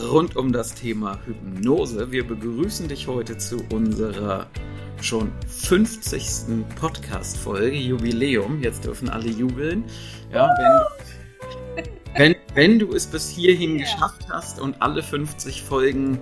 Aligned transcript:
rund 0.00 0.36
um 0.36 0.52
das 0.52 0.74
Thema 0.74 1.18
Hypnose. 1.26 2.10
Wir 2.10 2.26
begrüßen 2.26 2.88
dich 2.88 3.06
heute 3.06 3.38
zu 3.38 3.56
unserer 3.72 4.46
schon 5.00 5.32
50. 5.46 6.66
Podcast-Folge, 6.80 7.76
Jubiläum. 7.76 8.62
Jetzt 8.62 8.84
dürfen 8.84 9.08
alle 9.08 9.28
jubeln. 9.28 9.84
Ja, 10.32 10.48
wenn, 11.76 11.84
wenn, 12.14 12.36
wenn 12.54 12.78
du 12.78 12.94
es 12.94 13.06
bis 13.06 13.28
hierhin 13.28 13.78
geschafft 13.78 14.26
hast 14.30 14.60
und 14.60 14.80
alle 14.82 15.02
50 15.02 15.62
Folgen 15.62 16.20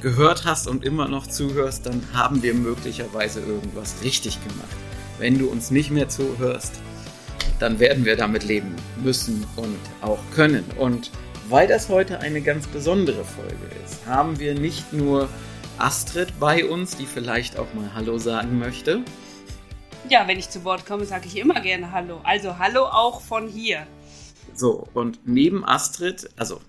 gehört 0.00 0.44
hast 0.44 0.66
und 0.66 0.84
immer 0.84 1.08
noch 1.08 1.26
zuhörst, 1.26 1.86
dann 1.86 2.02
haben 2.12 2.42
wir 2.42 2.54
möglicherweise 2.54 3.40
irgendwas 3.40 3.96
richtig 4.02 4.38
gemacht. 4.42 4.76
Wenn 5.18 5.38
du 5.38 5.48
uns 5.48 5.70
nicht 5.70 5.90
mehr 5.90 6.08
zuhörst, 6.08 6.80
dann 7.58 7.78
werden 7.78 8.06
wir 8.06 8.16
damit 8.16 8.44
leben 8.44 8.74
müssen 9.02 9.44
und 9.56 9.78
auch 10.00 10.18
können. 10.34 10.64
Und 10.78 11.10
weil 11.50 11.66
das 11.66 11.88
heute 11.88 12.20
eine 12.20 12.40
ganz 12.40 12.68
besondere 12.68 13.24
Folge 13.24 13.66
ist, 13.84 14.06
haben 14.06 14.38
wir 14.38 14.54
nicht 14.54 14.92
nur 14.92 15.28
Astrid 15.78 16.38
bei 16.38 16.64
uns, 16.64 16.96
die 16.96 17.06
vielleicht 17.06 17.58
auch 17.58 17.74
mal 17.74 17.92
Hallo 17.92 18.18
sagen 18.18 18.58
möchte. 18.60 19.02
Ja, 20.08 20.28
wenn 20.28 20.38
ich 20.38 20.48
zu 20.48 20.62
Wort 20.64 20.86
komme, 20.86 21.04
sage 21.04 21.26
ich 21.26 21.36
immer 21.36 21.60
gerne 21.60 21.90
Hallo. 21.90 22.20
Also 22.22 22.58
Hallo 22.58 22.84
auch 22.84 23.20
von 23.20 23.48
hier. 23.48 23.84
So, 24.54 24.86
und 24.94 25.18
neben 25.24 25.64
Astrid, 25.64 26.30
also 26.36 26.60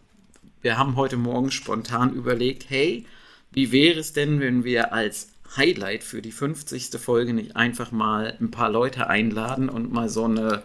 wir 0.63 0.79
haben 0.79 0.95
heute 0.95 1.17
Morgen 1.17 1.51
spontan 1.51 2.13
überlegt, 2.13 2.65
hey, 2.69 3.05
wie 3.51 3.71
wäre 3.71 3.99
es 3.99 4.13
denn, 4.13 4.39
wenn 4.39 4.63
wir 4.63 4.93
als 4.93 5.29
Highlight 5.57 6.03
für 6.03 6.23
die 6.23 6.31
50. 6.31 6.89
Folge 6.99 7.33
nicht 7.33 7.55
einfach 7.55 7.91
mal 7.91 8.35
ein 8.41 8.49
paar 8.49 8.69
Leute 8.69 9.07
einladen 9.07 9.69
und 9.69 9.91
mal 9.91 10.09
so 10.09 10.25
eine 10.25 10.63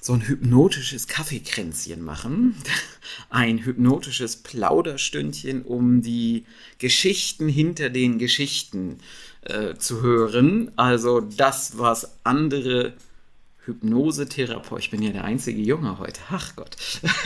so 0.00 0.12
ein 0.12 0.26
hypnotisches 0.26 1.08
Kaffeekränzchen 1.08 2.02
machen. 2.02 2.56
Ein 3.30 3.64
hypnotisches 3.64 4.36
Plauderstündchen, 4.36 5.62
um 5.62 6.02
die 6.02 6.44
Geschichten 6.78 7.48
hinter 7.48 7.90
den 7.90 8.18
Geschichten 8.18 8.98
äh, 9.42 9.74
zu 9.74 10.02
hören. 10.02 10.70
Also 10.76 11.20
das, 11.20 11.78
was 11.78 12.18
andere 12.22 12.94
Hypnosetherapeuten, 13.68 14.78
ich 14.78 14.90
bin 14.90 15.02
ja 15.02 15.10
der 15.10 15.24
einzige 15.24 15.60
Junge 15.60 15.98
heute, 15.98 16.20
ach 16.30 16.56
Gott, 16.56 16.76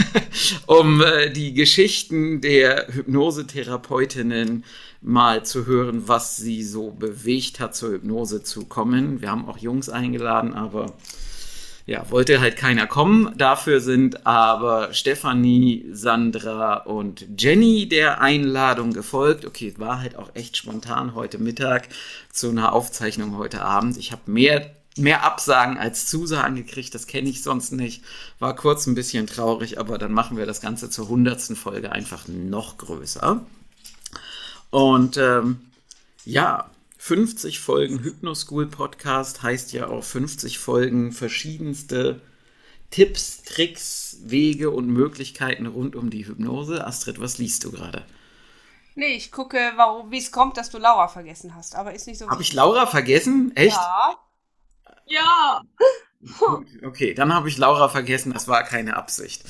um 0.67 1.01
äh, 1.01 1.31
die 1.31 1.55
Geschichten 1.55 2.41
der 2.41 2.89
Hypnosetherapeutinnen 2.89 4.65
mal 5.01 5.45
zu 5.45 5.67
hören, 5.67 6.09
was 6.09 6.37
sie 6.37 6.65
so 6.65 6.91
bewegt 6.91 7.61
hat, 7.61 7.77
zur 7.77 7.93
Hypnose 7.93 8.43
zu 8.43 8.65
kommen. 8.65 9.21
Wir 9.21 9.31
haben 9.31 9.49
auch 9.49 9.59
Jungs 9.59 9.89
eingeladen, 9.89 10.55
aber 10.55 10.95
ja, 11.87 12.09
wollte 12.11 12.41
halt 12.41 12.57
keiner 12.57 12.87
kommen. 12.87 13.33
Dafür 13.37 13.81
sind 13.81 14.27
aber 14.27 14.93
Stefanie, 14.95 15.87
Sandra 15.93 16.77
und 16.77 17.27
Jenny 17.39 17.89
der 17.89 18.21
Einladung 18.21 18.93
gefolgt. 18.93 19.45
Okay, 19.45 19.75
war 19.79 20.01
halt 20.01 20.17
auch 20.17 20.31
echt 20.35 20.57
spontan 20.57 21.15
heute 21.15 21.39
Mittag 21.39 21.89
zu 22.31 22.51
einer 22.51 22.73
Aufzeichnung 22.73 23.37
heute 23.37 23.63
Abend. 23.63 23.97
Ich 23.97 24.13
habe 24.13 24.23
mehr 24.27 24.71
mehr 24.99 25.25
Absagen 25.25 25.79
als 25.79 26.07
Zusagen 26.07 26.55
gekriegt, 26.55 26.95
das 26.95 27.07
kenne 27.07 27.29
ich 27.29 27.43
sonst 27.43 27.73
nicht. 27.73 28.05
War 28.39 28.55
kurz 28.55 28.87
ein 28.87 28.95
bisschen 28.95 29.27
traurig, 29.27 29.79
aber 29.79 29.99
dann 29.99 30.13
machen 30.13 30.37
wir 30.37 30.47
das 30.47 30.61
Ganze 30.61 30.91
zur 30.91 31.09
hundertsten 31.09 31.57
Folge 31.57 31.93
einfach 31.93 32.29
noch 32.29 32.77
größer. 32.77 33.41
Und 34.71 35.17
ähm, 35.17 35.61
ja, 36.25 36.71
50 37.05 37.59
Folgen 37.59 37.99
Hypnoschool 37.99 38.67
Podcast 38.67 39.43
heißt 39.43 39.73
ja 39.73 39.89
auch 39.89 40.05
50 40.05 40.61
Folgen 40.61 41.11
verschiedenste 41.11 42.21
Tipps, 42.93 43.43
Tricks, 43.43 44.19
Wege 44.23 44.71
und 44.71 44.87
Möglichkeiten 44.87 45.67
rund 45.67 45.97
um 45.97 46.11
die 46.11 46.29
Hypnose. 46.29 46.87
Astrid, 46.87 47.21
was 47.21 47.39
liest 47.39 47.65
du 47.65 47.73
gerade? 47.73 48.05
Nee, 48.95 49.17
ich 49.17 49.33
gucke, 49.33 49.59
wie 50.11 50.19
es 50.19 50.31
kommt, 50.31 50.57
dass 50.57 50.71
du 50.71 50.79
Laura 50.79 51.09
vergessen 51.09 51.57
hast, 51.57 51.75
aber 51.75 51.93
ist 51.93 52.07
nicht 52.07 52.19
so. 52.19 52.31
Habe 52.31 52.41
ich 52.41 52.53
Laura 52.53 52.87
vergessen? 52.87 53.51
Echt? 53.57 53.77
Ja. 53.77 54.17
Ja. 55.07 55.63
Okay, 56.85 57.15
dann 57.15 57.35
habe 57.35 57.49
ich 57.49 57.59
Laura 57.59 57.89
vergessen, 57.89 58.33
das 58.33 58.47
war 58.47 58.63
keine 58.63 58.97
Absicht. 58.97 59.43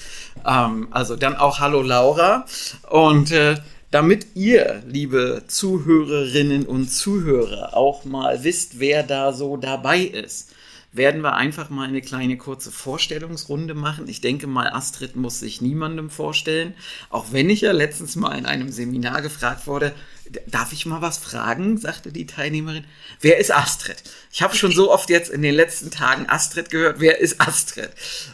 Ähm, 0.47 0.89
also 0.91 1.17
dann 1.17 1.37
auch 1.37 1.61
Hallo 1.61 1.83
Laura. 1.83 2.47
Und 2.89 3.31
äh, 3.31 3.61
damit 3.93 4.29
ihr, 4.35 4.83
liebe 4.89 5.45
Zuhörerinnen 5.47 6.65
und 6.65 6.89
Zuhörer, 6.89 7.77
auch 7.77 8.05
mal 8.05 8.43
wisst, 8.43 8.81
wer 8.81 9.03
da 9.03 9.33
so 9.35 9.59
dabei 9.59 10.01
ist, 10.01 10.51
werden 10.93 11.23
wir 11.23 11.35
einfach 11.35 11.69
mal 11.69 11.89
eine 11.89 12.01
kleine 12.01 12.39
kurze 12.39 12.71
Vorstellungsrunde 12.71 13.75
machen. 13.75 14.09
Ich 14.09 14.23
denke 14.23 14.47
mal, 14.47 14.69
Astrid 14.69 15.15
muss 15.15 15.41
sich 15.41 15.61
niemandem 15.61 16.11
vorstellen. 16.11 16.75
Auch 17.11 17.27
wenn 17.33 17.51
ich 17.51 17.63
ja 17.63 17.73
letztens 17.73 18.17
mal 18.17 18.37
in 18.37 18.47
einem 18.47 18.71
Seminar 18.71 19.21
gefragt 19.23 19.67
wurde, 19.67 19.93
Darf 20.47 20.73
ich 20.73 20.87
mal 20.87 21.03
was 21.03 21.19
fragen? 21.19 21.79
sagte 21.79 22.13
die 22.13 22.27
Teilnehmerin. 22.27 22.85
Wer 23.21 23.39
ist 23.39 23.55
Astrid? 23.55 24.03
Ich 24.31 24.43
habe 24.43 24.57
schon 24.57 24.73
so 24.73 24.91
oft 24.91 25.11
jetzt 25.11 25.31
in 25.31 25.43
den 25.43 25.55
letzten 25.55 25.91
Tagen 25.91 26.29
Astrid 26.29 26.71
gehört. 26.71 27.01
Wer 27.01 27.21
ist 27.21 27.41
Astrid? 27.41 27.91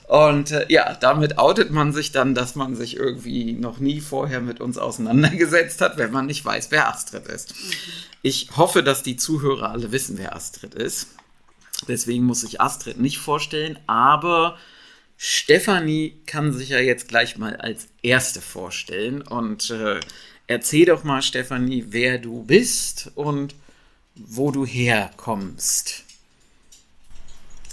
Und 0.07 0.51
äh, 0.51 0.67
ja, 0.69 0.95
damit 0.95 1.39
outet 1.39 1.71
man 1.71 1.93
sich 1.93 2.13
dann, 2.13 2.35
dass 2.35 2.55
man 2.55 2.77
sich 2.77 2.97
irgendwie 2.97 3.53
noch 3.53 3.79
nie 3.79 4.01
vorher 4.01 4.41
mit 4.41 4.61
uns 4.61 4.79
auseinandergesetzt 4.79 5.81
hat, 5.81 5.99
wenn 5.99 6.13
man 6.13 6.27
nicht 6.27 6.45
weiß, 6.45 6.71
wer 6.71 6.89
Astrid 6.89 7.27
ist. 7.27 7.55
Ich 8.23 8.51
hoffe, 8.57 8.83
dass 8.83 9.03
die 9.03 9.17
Zuhörer 9.17 9.71
alle 9.71 9.93
wissen, 9.93 10.19
wer 10.19 10.35
Astrid 10.37 10.75
ist. 10.75 11.09
Deswegen 11.87 12.25
muss 12.25 12.43
ich 12.43 12.61
Astrid 12.61 12.99
nicht 12.99 13.19
vorstellen, 13.19 13.79
aber 13.87 14.59
Stefanie 15.17 16.21
kann 16.27 16.53
sich 16.53 16.69
ja 16.71 16.79
jetzt 16.79 17.09
gleich 17.09 17.39
mal 17.39 17.57
als 17.57 17.89
Erste 18.03 18.41
vorstellen 18.41 19.23
und 19.23 19.71
äh, 19.71 19.99
Erzähl 20.51 20.87
doch 20.87 21.05
mal, 21.05 21.21
Stefanie, 21.21 21.85
wer 21.89 22.17
du 22.17 22.43
bist 22.43 23.13
und 23.15 23.55
wo 24.15 24.51
du 24.51 24.65
herkommst. 24.65 26.05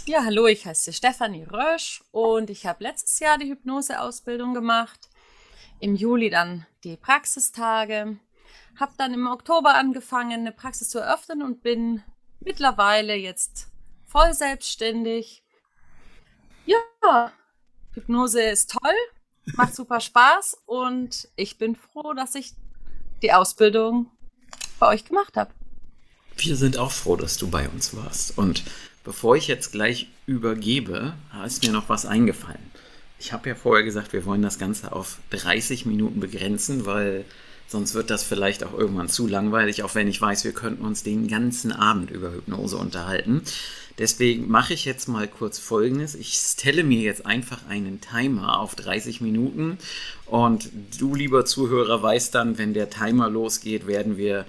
Ja, 0.06 0.26
hallo, 0.26 0.46
ich 0.48 0.66
heiße 0.66 0.92
Stefanie 0.92 1.46
Rösch 1.46 2.04
und 2.12 2.50
ich 2.50 2.66
habe 2.66 2.84
letztes 2.84 3.20
Jahr 3.20 3.38
die 3.38 3.50
Hypnoseausbildung 3.50 4.54
gemacht. 4.54 5.08
Im 5.80 5.96
Juli 5.96 6.30
dann 6.30 6.66
die 6.84 6.98
Praxistage. 6.98 8.18
Habe 8.78 8.92
dann 8.98 9.14
im 9.14 9.28
Oktober 9.28 9.76
angefangen, 9.76 10.42
eine 10.42 10.52
Praxis 10.52 10.90
zu 10.90 11.00
eröffnen 11.00 11.44
und 11.44 11.64
bin 11.64 12.04
mittlerweile 12.42 13.16
jetzt 13.16 13.70
voll 14.06 14.34
selbstständig. 14.34 15.44
Ja, 16.66 17.32
Hypnose 17.94 18.42
ist 18.42 18.72
toll, 18.72 18.96
macht 19.56 19.74
super 19.74 20.02
Spaß 20.02 20.58
und 20.66 21.30
ich 21.38 21.58
bin 21.58 21.78
froh, 21.78 22.14
dass 22.14 22.36
ich 22.36 22.54
die 23.22 23.34
Ausbildung 23.34 24.08
bei 24.80 24.88
euch 24.88 25.06
gemacht 25.06 25.38
habe. 25.38 25.52
Wir 26.38 26.56
sind 26.56 26.78
auch 26.78 26.92
froh, 26.92 27.16
dass 27.16 27.38
du 27.38 27.50
bei 27.50 27.70
uns 27.70 27.96
warst. 27.96 28.38
Und 28.38 28.64
bevor 29.04 29.36
ich 29.36 29.48
jetzt 29.48 29.72
gleich 29.72 30.08
übergebe, 30.26 31.14
ist 31.46 31.64
mir 31.64 31.72
noch 31.72 31.90
was 31.90 32.06
eingefallen. 32.06 32.72
Ich 33.20 33.32
habe 33.32 33.50
ja 33.50 33.56
vorher 33.56 33.86
gesagt, 33.86 34.14
wir 34.14 34.26
wollen 34.26 34.42
das 34.42 34.60
Ganze 34.60 34.92
auf 34.92 35.20
30 35.30 35.86
Minuten 35.86 36.20
begrenzen, 36.20 36.86
weil 36.86 37.24
sonst 37.68 37.94
wird 37.94 38.10
das 38.10 38.24
vielleicht 38.24 38.64
auch 38.64 38.74
irgendwann 38.74 39.08
zu 39.08 39.28
langweilig, 39.28 39.84
auch 39.84 39.96
wenn 39.96 40.08
ich 40.08 40.22
weiß, 40.22 40.44
wir 40.44 40.52
könnten 40.52 40.86
uns 40.86 41.04
den 41.04 41.28
ganzen 41.28 41.72
Abend 41.72 42.12
über 42.12 42.32
Hypnose 42.32 42.78
unterhalten. 42.78 43.42
Deswegen 43.98 44.50
mache 44.50 44.74
ich 44.74 44.84
jetzt 44.84 45.08
mal 45.08 45.26
kurz 45.28 45.58
Folgendes. 45.58 46.16
Ich 46.16 46.34
stelle 46.34 46.84
mir 46.84 47.00
jetzt 47.02 47.26
einfach 47.26 47.60
einen 47.70 48.02
Timer 48.02 48.60
auf 48.60 48.76
30 48.76 49.22
Minuten 49.22 49.78
und 50.26 50.70
du, 51.00 51.16
lieber 51.16 51.46
Zuhörer, 51.46 52.04
weißt 52.04 52.36
dann, 52.36 52.58
wenn 52.58 52.74
der 52.74 52.90
Timer 52.90 53.30
losgeht, 53.30 53.88
werden 53.88 54.18
wir 54.18 54.40
äh, 54.40 54.44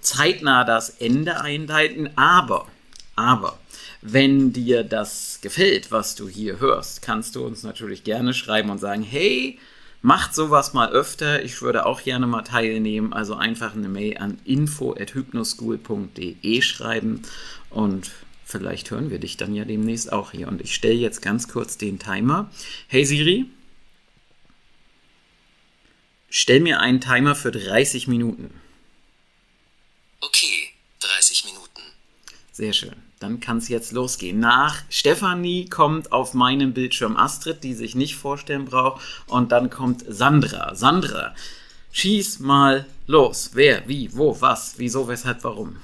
zeitnah 0.00 0.64
das 0.64 0.88
Ende 0.88 1.42
einleiten. 1.42 2.08
Aber, 2.16 2.66
aber, 3.16 3.58
wenn 4.00 4.54
dir 4.54 4.82
das 4.82 5.40
gefällt, 5.42 5.92
was 5.92 6.14
du 6.14 6.26
hier 6.28 6.60
hörst, 6.60 7.02
kannst 7.02 7.36
du 7.36 7.44
uns 7.44 7.64
natürlich 7.64 8.02
gerne 8.04 8.32
schreiben 8.32 8.70
und 8.70 8.78
sagen, 8.78 9.02
hey, 9.02 9.58
macht 10.00 10.34
sowas 10.34 10.72
mal 10.74 10.90
öfter. 10.90 11.42
Ich 11.42 11.60
würde 11.62 11.86
auch 11.86 12.02
gerne 12.02 12.26
mal 12.26 12.42
teilnehmen. 12.42 13.14
Also 13.14 13.34
einfach 13.34 13.74
eine 13.74 13.88
Mail 13.88 14.18
an 14.18 14.38
info@hypnoschool.de 14.44 16.62
schreiben 16.62 17.22
und 17.70 18.10
Vielleicht 18.44 18.90
hören 18.90 19.10
wir 19.10 19.18
dich 19.18 19.36
dann 19.36 19.54
ja 19.54 19.64
demnächst 19.64 20.12
auch 20.12 20.32
hier. 20.32 20.48
Und 20.48 20.60
ich 20.60 20.74
stelle 20.74 20.94
jetzt 20.94 21.22
ganz 21.22 21.48
kurz 21.48 21.78
den 21.78 21.98
Timer. 21.98 22.50
Hey 22.88 23.04
Siri, 23.04 23.46
stell 26.28 26.60
mir 26.60 26.80
einen 26.80 27.00
Timer 27.00 27.34
für 27.34 27.50
30 27.50 28.06
Minuten. 28.06 28.60
Okay, 30.20 30.70
Sehr 32.52 32.72
schön. 32.72 32.94
Dann 33.18 33.40
kann 33.40 33.58
es 33.58 33.68
jetzt 33.68 33.92
losgehen. 33.92 34.38
Nach 34.38 34.82
Stefanie 34.90 35.68
kommt 35.68 36.12
auf 36.12 36.34
meinem 36.34 36.74
Bildschirm 36.74 37.16
Astrid, 37.16 37.64
die 37.64 37.74
sich 37.74 37.94
nicht 37.94 38.16
vorstellen 38.16 38.66
braucht. 38.66 39.02
Und 39.26 39.50
dann 39.50 39.70
kommt 39.70 40.04
Sandra. 40.06 40.74
Sandra, 40.74 41.34
schieß 41.92 42.40
mal 42.40 42.86
los. 43.06 43.50
Wer, 43.54 43.88
wie, 43.88 44.14
wo, 44.14 44.40
was, 44.40 44.74
wieso, 44.76 45.08
weshalb, 45.08 45.42
warum? 45.42 45.80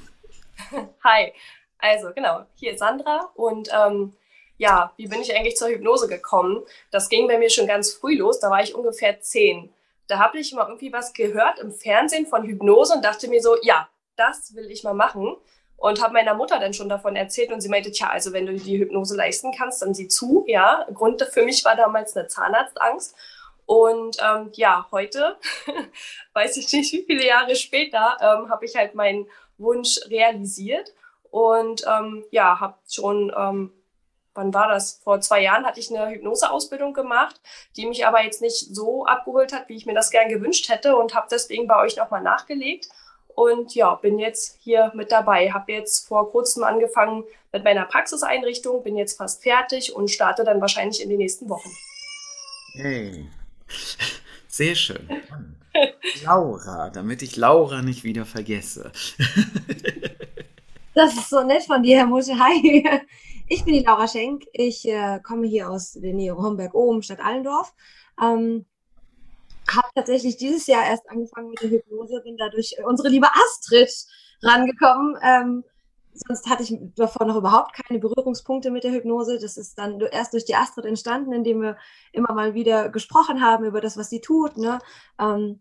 Hi. 1.05 1.33
Also 1.81 2.13
genau, 2.15 2.45
hier 2.55 2.73
ist 2.73 2.81
Sandra 2.81 3.31
und 3.35 3.69
ähm, 3.73 4.15
ja, 4.59 4.93
wie 4.97 5.09
bin 5.09 5.23
ich 5.23 5.35
eigentlich 5.35 5.57
zur 5.57 5.69
Hypnose 5.69 6.07
gekommen? 6.07 6.63
Das 6.91 7.09
ging 7.09 7.27
bei 7.27 7.39
mir 7.39 7.49
schon 7.49 7.67
ganz 7.67 7.95
früh 7.95 8.17
los, 8.17 8.41
da 8.41 8.51
war 8.51 8.63
ich 8.63 8.75
ungefähr 8.75 9.21
zehn. 9.21 9.73
Da 10.07 10.19
habe 10.19 10.39
ich 10.39 10.53
mal 10.53 10.67
irgendwie 10.67 10.93
was 10.93 11.13
gehört 11.13 11.59
im 11.61 11.73
Fernsehen 11.73 12.27
von 12.27 12.45
Hypnose 12.45 12.95
und 12.95 13.05
dachte 13.05 13.29
mir 13.29 13.41
so, 13.41 13.57
ja, 13.63 13.89
das 14.17 14.55
will 14.55 14.71
ich 14.71 14.85
mal 14.85 14.95
machen 14.95 15.37
und 15.81 16.03
habe 16.03 16.13
meiner 16.13 16.35
Mutter 16.35 16.61
dann 16.61 16.75
schon 16.75 16.91
davon 16.91 17.17
erzählt 17.17 17.51
und 17.53 17.63
sie 17.63 17.71
meinte, 17.71 17.91
tja, 17.91 18.09
also 18.11 18.35
wenn 18.35 18.45
du 18.45 18.53
die 18.53 18.79
Hypnose 18.79 19.17
leisten 19.17 19.51
kannst, 19.57 19.81
dann 19.81 19.95
sieh 19.95 20.09
zu. 20.09 20.45
Ja, 20.47 20.87
Grund 20.93 21.23
für 21.23 21.43
mich 21.43 21.65
war 21.65 21.75
damals 21.75 22.15
eine 22.15 22.29
Zahnarztangst. 22.29 23.17
Und 23.65 24.19
ähm, 24.23 24.51
ja, 24.55 24.87
heute, 24.91 25.39
weiß 26.35 26.59
ich 26.59 26.71
nicht, 26.73 26.93
wie 26.93 27.05
viele 27.05 27.27
Jahre 27.27 27.57
später, 27.57 28.19
ähm, 28.21 28.51
habe 28.51 28.67
ich 28.67 28.77
halt 28.77 28.95
meinen 28.95 29.27
Wunsch 29.57 30.01
realisiert 30.09 30.93
und 31.31 31.85
ähm, 31.87 32.25
ja, 32.31 32.61
habe 32.61 32.75
schon, 32.89 33.33
ähm, 33.37 33.73
wann 34.35 34.55
war 34.55 34.69
das? 34.69 35.01
Vor 35.03 35.21
zwei 35.21 35.43
Jahren 35.43 35.65
hatte 35.65 35.81
ich 35.81 35.95
eine 35.95 36.11
Hypnoseausbildung 36.11 36.95
gemacht, 36.95 37.41
die 37.77 37.87
mich 37.87 38.07
aber 38.07 38.23
jetzt 38.23 38.43
nicht 38.43 38.75
so 38.75 39.05
abgeholt 39.07 39.53
hat, 39.53 39.69
wie 39.69 39.77
ich 39.77 39.87
mir 39.87 39.95
das 39.95 40.11
gern 40.11 40.29
gewünscht 40.29 40.69
hätte 40.69 40.97
und 40.97 41.15
habe 41.15 41.29
deswegen 41.31 41.67
bei 41.67 41.81
euch 41.81 41.97
nochmal 41.97 42.23
nachgelegt 42.23 42.89
und 43.35 43.75
ja, 43.75 43.95
bin 43.95 44.19
jetzt 44.19 44.59
hier 44.61 44.93
mit 44.95 45.13
dabei. 45.13 45.51
Habe 45.53 45.73
jetzt 45.73 46.07
vor 46.07 46.31
kurzem 46.31 46.63
angefangen 46.65 47.25
mit 47.53 47.65
meiner 47.65 47.85
Praxiseinrichtung, 47.85 48.83
bin 48.83 48.97
jetzt 48.97 49.17
fast 49.17 49.43
fertig 49.43 49.95
und 49.95 50.11
starte 50.11 50.45
dann 50.45 50.61
wahrscheinlich 50.61 51.03
in 51.03 51.09
den 51.09 51.19
nächsten 51.19 51.49
Wochen. 51.49 51.71
Hey. 52.75 53.29
Sehr 54.49 54.75
schön. 54.75 55.09
Laura, 56.25 56.91
damit 56.91 57.23
ich 57.23 57.37
Laura 57.37 57.83
nicht 57.83 58.05
wieder 58.05 58.27
vergesse. 58.27 58.93
das 60.95 61.15
ist 61.15 61.31
so 61.31 61.43
nett 61.43 61.63
von 61.65 61.83
dir, 61.83 61.99
Herr 61.99 62.07
Musche. 62.07 62.39
Hi, 62.39 63.01
ich 63.49 63.65
bin 63.65 63.75
die 63.75 63.85
Laura 63.85 64.09
Schenk. 64.09 64.45
Ich 64.53 64.87
äh, 64.89 65.21
komme 65.23 65.47
hier 65.47 65.71
aus 65.71 65.93
der 65.93 66.15
Nähe 66.15 66.37
Homberg-Ohm, 66.37 67.03
Stadt 67.03 67.21
Allendorf. 67.21 67.75
Ähm, 68.21 68.67
habe 69.71 69.89
tatsächlich 69.95 70.37
dieses 70.37 70.67
Jahr 70.67 70.85
erst 70.85 71.09
angefangen 71.09 71.51
mit 71.51 71.63
der 71.63 71.71
Hypnose, 71.71 72.21
bin 72.25 72.37
dadurch 72.37 72.75
unsere 72.85 73.09
liebe 73.09 73.29
Astrid 73.33 73.91
rangekommen. 74.43 75.17
Ähm, 75.23 75.65
sonst 76.13 76.49
hatte 76.49 76.65
ich 76.65 76.77
davor 76.97 77.27
noch 77.27 77.37
überhaupt 77.37 77.75
keine 77.75 78.01
Berührungspunkte 78.01 78.73
mit 78.73 78.83
der 78.83 78.91
Hypnose. 78.91 79.39
Das 79.39 79.57
ist 79.57 79.79
dann 79.79 80.01
erst 80.01 80.33
durch 80.33 80.45
die 80.45 80.57
Astrid 80.57 80.87
entstanden, 80.87 81.33
indem 81.33 81.63
wir 81.63 81.77
immer 82.13 82.35
mal 82.35 82.55
wieder 82.55 82.89
gesprochen 82.89 83.43
haben 83.43 83.65
über 83.65 83.81
das, 83.81 83.97
was 83.97 84.11
sie 84.11 84.21
tut. 84.21 84.57
Ne? 84.57 84.81
Ähm, 85.21 85.61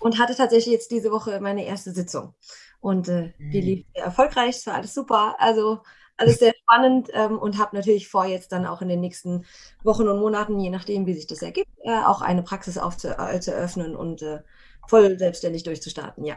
und 0.00 0.18
hatte 0.18 0.34
tatsächlich 0.34 0.72
jetzt 0.72 0.90
diese 0.90 1.12
Woche 1.12 1.40
meine 1.40 1.64
erste 1.64 1.92
Sitzung. 1.92 2.34
Und 2.82 3.08
äh, 3.08 3.32
die 3.38 3.60
mhm. 3.60 3.66
lief 3.66 3.86
sehr 3.94 4.04
erfolgreich, 4.04 4.56
es 4.56 4.66
war 4.66 4.74
alles 4.74 4.92
super. 4.92 5.36
Also 5.38 5.80
alles 6.16 6.38
sehr 6.40 6.52
spannend 6.62 7.08
ähm, 7.14 7.38
und 7.38 7.58
habe 7.58 7.76
natürlich 7.76 8.08
vor, 8.08 8.26
jetzt 8.26 8.52
dann 8.52 8.66
auch 8.66 8.82
in 8.82 8.88
den 8.88 9.00
nächsten 9.00 9.44
Wochen 9.82 10.08
und 10.08 10.18
Monaten, 10.18 10.58
je 10.58 10.68
nachdem, 10.68 11.06
wie 11.06 11.14
sich 11.14 11.26
das 11.26 11.42
ergibt, 11.42 11.70
äh, 11.84 11.90
auch 11.90 12.22
eine 12.22 12.42
Praxis 12.42 12.78
aufzuöffnen 12.78 13.92
äh, 13.92 13.96
und 13.96 14.22
äh, 14.22 14.40
voll 14.88 15.16
selbstständig 15.16 15.62
durchzustarten, 15.62 16.24
ja. 16.24 16.36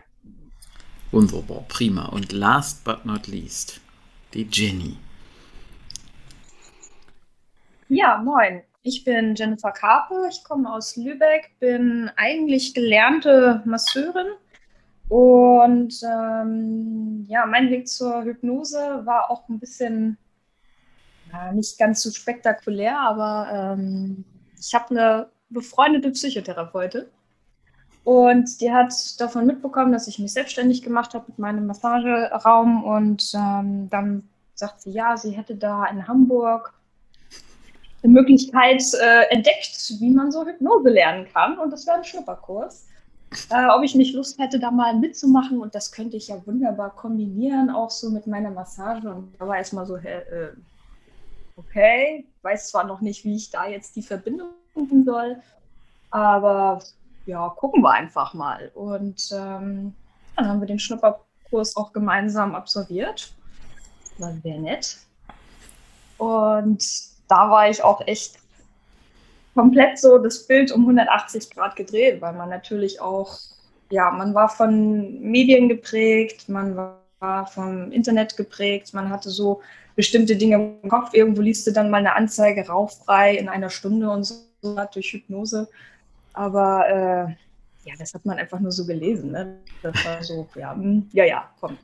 Wunderbar, 1.12 1.66
prima. 1.68 2.10
Und 2.10 2.32
last 2.32 2.84
but 2.84 3.06
not 3.06 3.28
least, 3.28 3.82
die 4.34 4.48
Jenny. 4.52 4.98
Ja, 7.90 8.22
moin. 8.24 8.62
Ich 8.84 9.04
bin 9.04 9.34
Jennifer 9.34 9.72
Karpe, 9.72 10.28
ich 10.30 10.44
komme 10.44 10.72
aus 10.72 10.96
Lübeck, 10.96 11.56
bin 11.60 12.12
eigentlich 12.18 12.76
gelernte 12.76 13.64
Masseurin 13.66 14.28
und 15.10 16.02
ähm, 16.04 17.26
ja, 17.28 17.46
mein 17.46 17.70
Weg 17.70 17.88
zur 17.88 18.24
Hypnose 18.24 19.02
war 19.06 19.30
auch 19.30 19.48
ein 19.50 19.60
bisschen 19.60 20.18
ja, 21.32 21.52
nicht 21.52 21.78
ganz 21.78 22.02
so 22.02 22.12
spektakulär, 22.12 23.00
aber 23.00 23.76
ähm, 23.78 24.26
ich 24.60 24.74
habe 24.74 24.90
eine 24.90 25.30
befreundete 25.50 26.12
Psychotherapeutin. 26.12 27.06
Und 28.04 28.62
die 28.62 28.72
hat 28.72 28.94
davon 29.20 29.48
mitbekommen, 29.48 29.92
dass 29.92 30.08
ich 30.08 30.20
mich 30.20 30.32
selbstständig 30.32 30.84
gemacht 30.84 31.16
habe 31.16 31.26
mit 31.28 31.40
meinem 31.40 31.66
Massageraum. 31.66 32.84
Und 32.84 33.32
ähm, 33.34 33.90
dann 33.90 34.30
sagt 34.54 34.82
sie, 34.82 34.92
ja, 34.92 35.18
sie 35.18 35.32
hätte 35.32 35.56
da 35.56 35.86
in 35.86 36.08
Hamburg 36.08 36.74
eine 38.04 38.14
Möglichkeit 38.14 38.84
äh, 38.94 39.34
entdeckt, 39.34 39.94
wie 40.00 40.12
man 40.12 40.32
so 40.32 40.46
Hypnose 40.46 40.90
lernen 40.90 41.28
kann. 41.34 41.58
Und 41.58 41.72
das 41.72 41.88
wäre 41.88 41.98
ein 41.98 42.04
Schnupperkurs 42.04 42.88
äh, 43.50 43.68
ob 43.76 43.84
ich 43.84 43.96
nicht 43.96 44.16
Lust 44.16 44.40
hätte, 44.40 44.60
da 44.60 44.72
mal 44.72 44.96
mitzumachen. 44.96 45.60
Und 45.60 45.76
das 45.76 45.92
könnte 45.92 46.18
ich 46.18 46.28
ja 46.30 46.46
wunderbar 46.46 46.92
kombinieren, 46.96 47.70
auch 47.70 47.90
so 47.90 48.10
mit 48.10 48.28
meiner 48.28 48.52
Massage. 48.52 49.08
Und 49.10 49.34
da 49.40 49.48
war 49.48 49.58
erstmal 49.58 49.86
so, 49.86 49.98
äh, 49.98 50.52
okay, 51.58 52.26
weiß 52.42 52.70
zwar 52.70 52.86
noch 52.86 53.02
nicht, 53.02 53.24
wie 53.26 53.36
ich 53.36 53.50
da 53.50 53.68
jetzt 53.68 53.96
die 53.96 54.02
Verbindung 54.02 54.50
finden 54.74 55.04
soll, 55.04 55.38
aber 56.12 56.80
ja, 57.26 57.50
gucken 57.50 57.82
wir 57.82 57.92
einfach 57.92 58.34
mal. 58.34 58.72
Und 58.76 59.30
ähm, 59.34 59.96
dann 60.36 60.48
haben 60.48 60.60
wir 60.60 60.68
den 60.68 60.80
Schnupperkurs 60.80 61.76
auch 61.76 61.92
gemeinsam 61.94 62.56
absolviert. 62.56 63.34
War 64.18 64.34
sehr 64.44 64.60
nett. 64.60 64.98
Und 66.18 66.84
da 67.28 67.50
war 67.50 67.70
ich 67.70 67.84
auch 67.84 68.02
echt 68.06 68.38
komplett 69.56 69.98
so 69.98 70.18
das 70.18 70.46
Bild 70.46 70.72
um 70.72 70.82
180 70.82 71.50
Grad 71.50 71.76
gedreht, 71.76 72.22
weil 72.22 72.34
man 72.34 72.50
natürlich 72.50 73.00
auch, 73.02 73.40
ja, 73.90 74.12
man 74.12 74.36
war 74.36 74.50
von 74.50 75.22
Medien 75.22 75.70
geprägt, 75.70 76.50
man 76.50 76.76
war 76.76 77.48
vom 77.48 77.92
Internet 77.92 78.36
geprägt, 78.38 78.94
man 78.94 79.10
hatte 79.10 79.30
so 79.30 79.62
bestimmte 79.96 80.36
Dinge 80.36 80.78
im 80.84 80.90
Kopf. 80.90 81.14
Irgendwo 81.14 81.42
liest 81.42 81.66
du 81.66 81.72
dann 81.72 81.90
mal 81.90 81.98
eine 81.98 82.16
Anzeige 82.16 82.68
rauchfrei 82.68 83.36
in 83.36 83.48
einer 83.48 83.70
Stunde 83.70 84.10
und 84.10 84.26
so 84.26 84.36
durch 84.94 85.14
Hypnose. 85.14 85.70
Aber 86.34 86.88
äh, 86.90 87.90
ja, 87.90 87.94
das 87.98 88.14
hat 88.14 88.26
man 88.26 88.38
einfach 88.38 88.60
nur 88.60 88.74
so 88.74 88.86
gelesen. 88.86 89.32
Ne? 89.32 89.58
Das 89.82 90.04
war 90.06 90.22
so, 90.22 90.50
ja, 90.56 90.74
hm, 90.74 91.08
ja, 91.14 91.24
ja, 91.24 91.50
komm. 91.62 91.78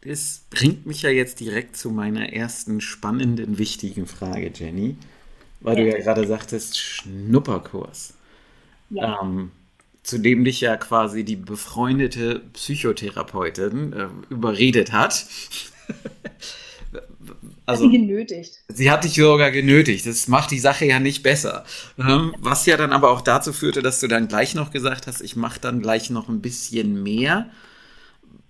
Das 0.00 0.46
bringt 0.50 0.84
mich 0.84 1.02
ja 1.02 1.10
jetzt 1.10 1.38
direkt 1.38 1.76
zu 1.76 1.90
meiner 1.90 2.32
ersten 2.32 2.80
spannenden, 2.80 3.56
wichtigen 3.56 4.06
Frage, 4.06 4.50
Jenny 4.52 4.96
weil 5.64 5.76
du 5.76 5.88
ja 5.88 5.98
gerade 5.98 6.26
sagtest, 6.26 6.78
Schnupperkurs. 6.78 8.14
Ja. 8.90 9.20
Ähm, 9.22 9.50
zu 10.02 10.18
dem 10.18 10.44
dich 10.44 10.60
ja 10.60 10.76
quasi 10.76 11.24
die 11.24 11.36
befreundete 11.36 12.42
Psychotherapeutin 12.52 13.92
äh, 13.94 14.08
überredet 14.28 14.92
hat. 14.92 15.26
also, 17.64 17.84
hat 17.84 17.90
sie 17.90 17.98
genötigt. 17.98 18.60
Sie 18.68 18.90
hat 18.90 19.04
dich 19.04 19.14
sogar 19.14 19.50
genötigt. 19.50 20.06
Das 20.06 20.28
macht 20.28 20.50
die 20.50 20.58
Sache 20.58 20.84
ja 20.84 21.00
nicht 21.00 21.22
besser. 21.22 21.64
Ähm, 21.98 22.34
was 22.38 22.66
ja 22.66 22.76
dann 22.76 22.92
aber 22.92 23.10
auch 23.10 23.22
dazu 23.22 23.54
führte, 23.54 23.80
dass 23.80 24.00
du 24.00 24.06
dann 24.06 24.28
gleich 24.28 24.54
noch 24.54 24.70
gesagt 24.70 25.06
hast, 25.06 25.22
ich 25.22 25.34
mache 25.34 25.60
dann 25.60 25.80
gleich 25.80 26.10
noch 26.10 26.28
ein 26.28 26.42
bisschen 26.42 27.02
mehr. 27.02 27.48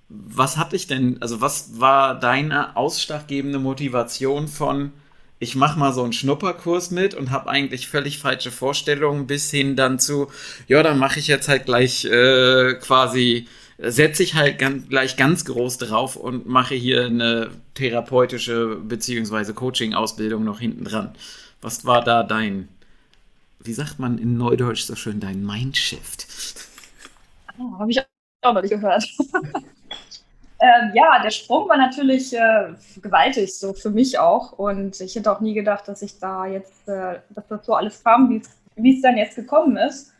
Was 0.08 0.56
hat 0.56 0.72
dich 0.72 0.88
denn, 0.88 1.22
also 1.22 1.40
was 1.40 1.78
war 1.78 2.18
deine 2.18 2.76
ausschlaggebende 2.76 3.60
Motivation 3.60 4.48
von, 4.48 4.92
ich 5.38 5.56
mache 5.56 5.78
mal 5.78 5.92
so 5.92 6.02
einen 6.02 6.12
Schnupperkurs 6.12 6.90
mit 6.90 7.14
und 7.14 7.30
habe 7.30 7.50
eigentlich 7.50 7.88
völlig 7.88 8.18
falsche 8.18 8.50
Vorstellungen 8.50 9.26
bis 9.26 9.50
hin 9.50 9.76
dann 9.76 9.98
zu, 9.98 10.28
ja, 10.68 10.82
dann 10.82 10.98
mache 10.98 11.18
ich 11.18 11.26
jetzt 11.26 11.48
halt 11.48 11.66
gleich 11.66 12.04
äh, 12.04 12.74
quasi, 12.74 13.48
setze 13.78 14.22
ich 14.22 14.34
halt 14.34 14.58
ganz, 14.58 14.88
gleich 14.88 15.16
ganz 15.16 15.44
groß 15.44 15.78
drauf 15.78 16.16
und 16.16 16.46
mache 16.46 16.74
hier 16.74 17.06
eine 17.06 17.50
therapeutische 17.74 18.76
beziehungsweise 18.76 19.54
Coaching-Ausbildung 19.54 20.44
noch 20.44 20.60
hinten 20.60 20.84
dran. 20.84 21.14
Was 21.60 21.84
war 21.84 22.04
da 22.04 22.22
dein, 22.22 22.68
wie 23.60 23.72
sagt 23.72 23.98
man 23.98 24.18
in 24.18 24.36
Neudeutsch 24.36 24.84
so 24.84 24.94
schön, 24.94 25.20
dein 25.20 25.44
Mindshift? 25.44 26.26
Oh, 27.58 27.78
habe 27.78 27.90
ich 27.90 28.00
auch 28.00 28.54
noch 28.54 28.62
nicht 28.62 28.70
gehört. 28.70 29.04
Ähm, 30.64 30.92
ja, 30.94 31.20
der 31.22 31.30
Sprung 31.30 31.68
war 31.68 31.76
natürlich 31.76 32.32
äh, 32.32 32.72
gewaltig, 33.02 33.58
so 33.58 33.74
für 33.74 33.90
mich 33.90 34.18
auch. 34.18 34.52
Und 34.52 34.98
ich 34.98 35.14
hätte 35.14 35.30
auch 35.30 35.40
nie 35.40 35.52
gedacht, 35.52 35.86
dass 35.86 36.00
ich 36.00 36.18
da 36.18 36.46
jetzt, 36.46 36.88
äh, 36.88 37.18
dass 37.30 37.46
das 37.48 37.66
so 37.66 37.74
alles 37.74 38.02
kam, 38.02 38.30
wie 38.76 38.96
es 38.96 39.02
dann 39.02 39.18
jetzt 39.18 39.36
gekommen 39.36 39.76
ist. 39.76 40.14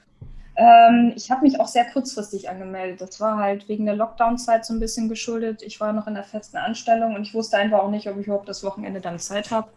Ähm, 0.56 1.14
ich 1.16 1.30
habe 1.30 1.42
mich 1.42 1.58
auch 1.58 1.66
sehr 1.66 1.86
kurzfristig 1.86 2.50
angemeldet. 2.50 3.00
Das 3.00 3.22
war 3.22 3.38
halt 3.38 3.70
wegen 3.70 3.86
der 3.86 3.96
Lockdown-Zeit 3.96 4.66
so 4.66 4.74
ein 4.74 4.80
bisschen 4.80 5.08
geschuldet. 5.08 5.62
Ich 5.62 5.80
war 5.80 5.94
noch 5.94 6.06
in 6.06 6.14
der 6.14 6.24
festen 6.24 6.58
Anstellung 6.58 7.14
und 7.14 7.22
ich 7.22 7.32
wusste 7.32 7.56
einfach 7.56 7.78
auch 7.78 7.90
nicht, 7.90 8.06
ob 8.06 8.18
ich 8.18 8.26
überhaupt 8.26 8.48
das 8.48 8.62
Wochenende 8.62 9.00
dann 9.00 9.18
Zeit 9.18 9.50
habe 9.50 9.70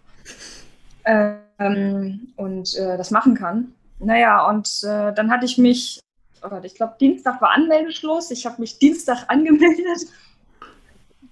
ähm, 1.06 2.34
und 2.36 2.76
äh, 2.76 2.98
das 2.98 3.10
machen 3.10 3.36
kann. 3.36 3.74
Naja, 4.00 4.46
und 4.50 4.68
äh, 4.84 5.14
dann 5.14 5.32
hatte 5.32 5.46
ich 5.46 5.58
mich, 5.58 6.02
oh 6.44 6.50
ich 6.62 6.76
glaube, 6.76 6.96
Dienstag 7.00 7.42
war 7.42 7.52
Anmeldeschluss. 7.52 8.32
Ich 8.32 8.46
habe 8.46 8.60
mich 8.60 8.80
Dienstag 8.80 9.24
angemeldet 9.30 10.10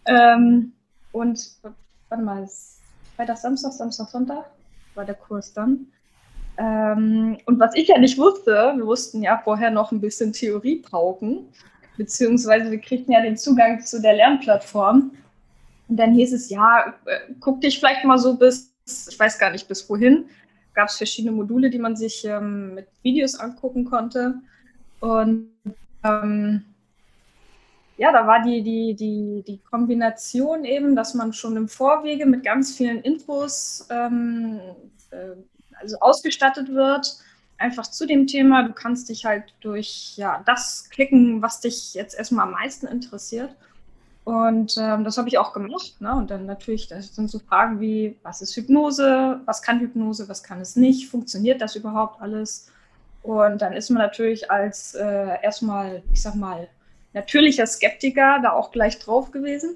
ähm, 0.05 0.73
und 1.11 1.51
warte 2.09 2.23
mal, 2.23 2.47
Freitag, 3.15 3.37
Samstag, 3.37 3.71
Samstag, 3.73 4.09
Sonntag 4.09 4.45
war 4.93 5.05
der 5.05 5.15
Kurs 5.15 5.53
dann. 5.53 5.87
Ähm, 6.57 7.37
und 7.45 7.59
was 7.59 7.75
ich 7.75 7.87
ja 7.87 7.97
nicht 7.97 8.17
wusste, 8.17 8.73
wir 8.75 8.85
wussten 8.85 9.21
ja 9.21 9.41
vorher 9.43 9.71
noch 9.71 9.91
ein 9.91 10.01
bisschen 10.01 10.31
Theorie 10.31 10.77
pauken, 10.77 11.49
beziehungsweise 11.97 12.71
wir 12.71 12.79
kriegten 12.79 13.13
ja 13.13 13.21
den 13.21 13.37
Zugang 13.37 13.81
zu 13.81 14.01
der 14.01 14.15
Lernplattform. 14.15 15.11
Und 15.87 15.97
dann 15.97 16.13
hieß 16.13 16.33
es, 16.33 16.49
ja, 16.49 16.93
äh, 17.05 17.33
guck 17.39 17.61
dich 17.61 17.79
vielleicht 17.79 18.05
mal 18.05 18.17
so 18.17 18.35
bis, 18.35 18.73
ich 19.09 19.19
weiß 19.19 19.37
gar 19.37 19.51
nicht 19.51 19.67
bis 19.67 19.89
wohin, 19.89 20.25
gab 20.73 20.89
es 20.89 20.97
verschiedene 20.97 21.35
Module, 21.35 21.69
die 21.69 21.79
man 21.79 21.95
sich 21.95 22.25
ähm, 22.25 22.75
mit 22.75 22.87
Videos 23.01 23.35
angucken 23.35 23.85
konnte. 23.85 24.35
Und 24.99 25.49
ähm, 26.03 26.63
ja, 27.97 28.11
da 28.11 28.27
war 28.27 28.41
die, 28.41 28.61
die, 28.61 28.93
die, 28.95 29.43
die 29.47 29.59
Kombination 29.59 30.65
eben, 30.65 30.95
dass 30.95 31.13
man 31.13 31.33
schon 31.33 31.55
im 31.55 31.67
Vorwege 31.67 32.25
mit 32.25 32.43
ganz 32.43 32.75
vielen 32.75 33.01
Infos 33.01 33.87
ähm, 33.89 34.59
äh, 35.11 35.35
also 35.79 35.97
ausgestattet 35.99 36.73
wird, 36.73 37.17
einfach 37.57 37.87
zu 37.87 38.05
dem 38.05 38.27
Thema. 38.27 38.63
Du 38.63 38.73
kannst 38.73 39.09
dich 39.09 39.25
halt 39.25 39.53
durch 39.61 40.13
ja, 40.17 40.41
das 40.45 40.89
klicken, 40.89 41.41
was 41.41 41.61
dich 41.61 41.93
jetzt 41.93 42.17
erstmal 42.17 42.47
am 42.47 42.53
meisten 42.53 42.87
interessiert. 42.87 43.55
Und 44.25 44.75
ähm, 44.79 45.03
das 45.03 45.17
habe 45.17 45.27
ich 45.27 45.37
auch 45.37 45.53
gemacht. 45.53 45.95
Ne? 45.99 46.13
Und 46.15 46.31
dann 46.31 46.45
natürlich, 46.45 46.87
das 46.87 47.15
sind 47.15 47.29
so 47.29 47.39
Fragen 47.39 47.79
wie, 47.79 48.17
was 48.23 48.41
ist 48.41 48.55
Hypnose, 48.55 49.39
was 49.45 49.61
kann 49.61 49.79
Hypnose, 49.79 50.27
was 50.27 50.43
kann 50.43 50.59
es 50.59 50.75
nicht, 50.75 51.09
funktioniert 51.09 51.61
das 51.61 51.75
überhaupt 51.75 52.21
alles? 52.21 52.71
Und 53.21 53.61
dann 53.61 53.73
ist 53.73 53.89
man 53.89 54.01
natürlich 54.01 54.51
als 54.51 54.95
äh, 54.95 55.41
erstmal, 55.43 56.01
ich 56.11 56.21
sag 56.21 56.35
mal, 56.35 56.67
natürlicher 57.15 57.65
Skeptiker 57.65 58.39
da 58.43 58.51
auch 58.51 58.71
gleich 58.71 58.99
drauf 58.99 59.31
gewesen. 59.31 59.75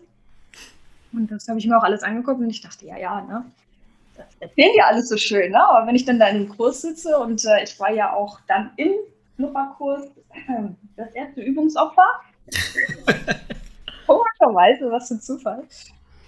Und 1.12 1.32
das 1.32 1.48
habe 1.48 1.58
ich 1.58 1.66
mir 1.66 1.78
auch 1.78 1.84
alles 1.84 2.04
angeguckt 2.04 2.40
und 2.40 2.50
ich 2.50 2.62
dachte, 2.62 2.86
ja, 2.86 2.98
ja, 2.98 3.22
ne? 3.22 3.46
Das 4.16 4.28
erzählen 4.42 4.76
ja 4.76 4.86
alles 4.86 5.08
so 5.08 5.18
schön, 5.18 5.52
ne? 5.52 5.64
Aber 5.68 5.88
wenn 5.88 5.96
ich 5.96 6.06
dann 6.06 6.20
da 6.20 6.28
in 6.28 6.44
dem 6.44 6.50
Kurs 6.50 6.82
sitze 6.82 7.18
und 7.18 7.44
äh, 7.46 7.64
ich 7.64 7.80
war 7.80 7.92
ja 7.92 8.14
auch 8.14 8.40
dann 8.48 8.72
im 8.76 8.92
Schnupperkurs 9.36 10.06
äh, 10.34 10.70
das 10.98 11.12
erste 11.14 11.42
Übungsopfer. 11.42 12.06
Komischerweise, 14.06 14.92
was 14.92 15.08
für 15.08 15.16
ein 15.16 15.22
Zufall. 15.22 15.64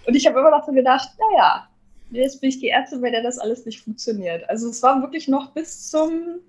Und 0.08 0.16
ich 0.16 0.26
habe 0.26 0.40
immer 0.40 0.52
noch 0.52 0.66
so 0.66 0.72
gedacht, 0.72 1.10
naja, 1.20 1.68
jetzt 2.12 2.40
bin 2.40 2.50
ich 2.50 2.60
die 2.60 2.68
Ärzte, 2.68 2.98
bei 3.00 3.12
der 3.12 3.22
das 3.22 3.38
alles 3.38 3.66
nicht 3.66 3.84
funktioniert. 3.84 4.50
Also 4.50 4.70
es 4.70 4.82
war 4.82 5.02
wirklich 5.02 5.28
noch 5.28 5.52
bis 5.52 5.90
zum, 5.90 6.40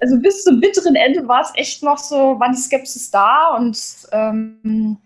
also 0.00 0.18
bis 0.18 0.42
zum 0.44 0.60
bitteren 0.60 0.96
Ende 0.96 1.26
war 1.28 1.42
es 1.42 1.52
echt 1.54 1.82
noch 1.82 1.98
so, 1.98 2.40
war 2.40 2.50
die 2.50 2.56
Skepsis 2.56 3.10
da 3.10 3.54
und 3.56 3.78
ähm, 4.12 4.96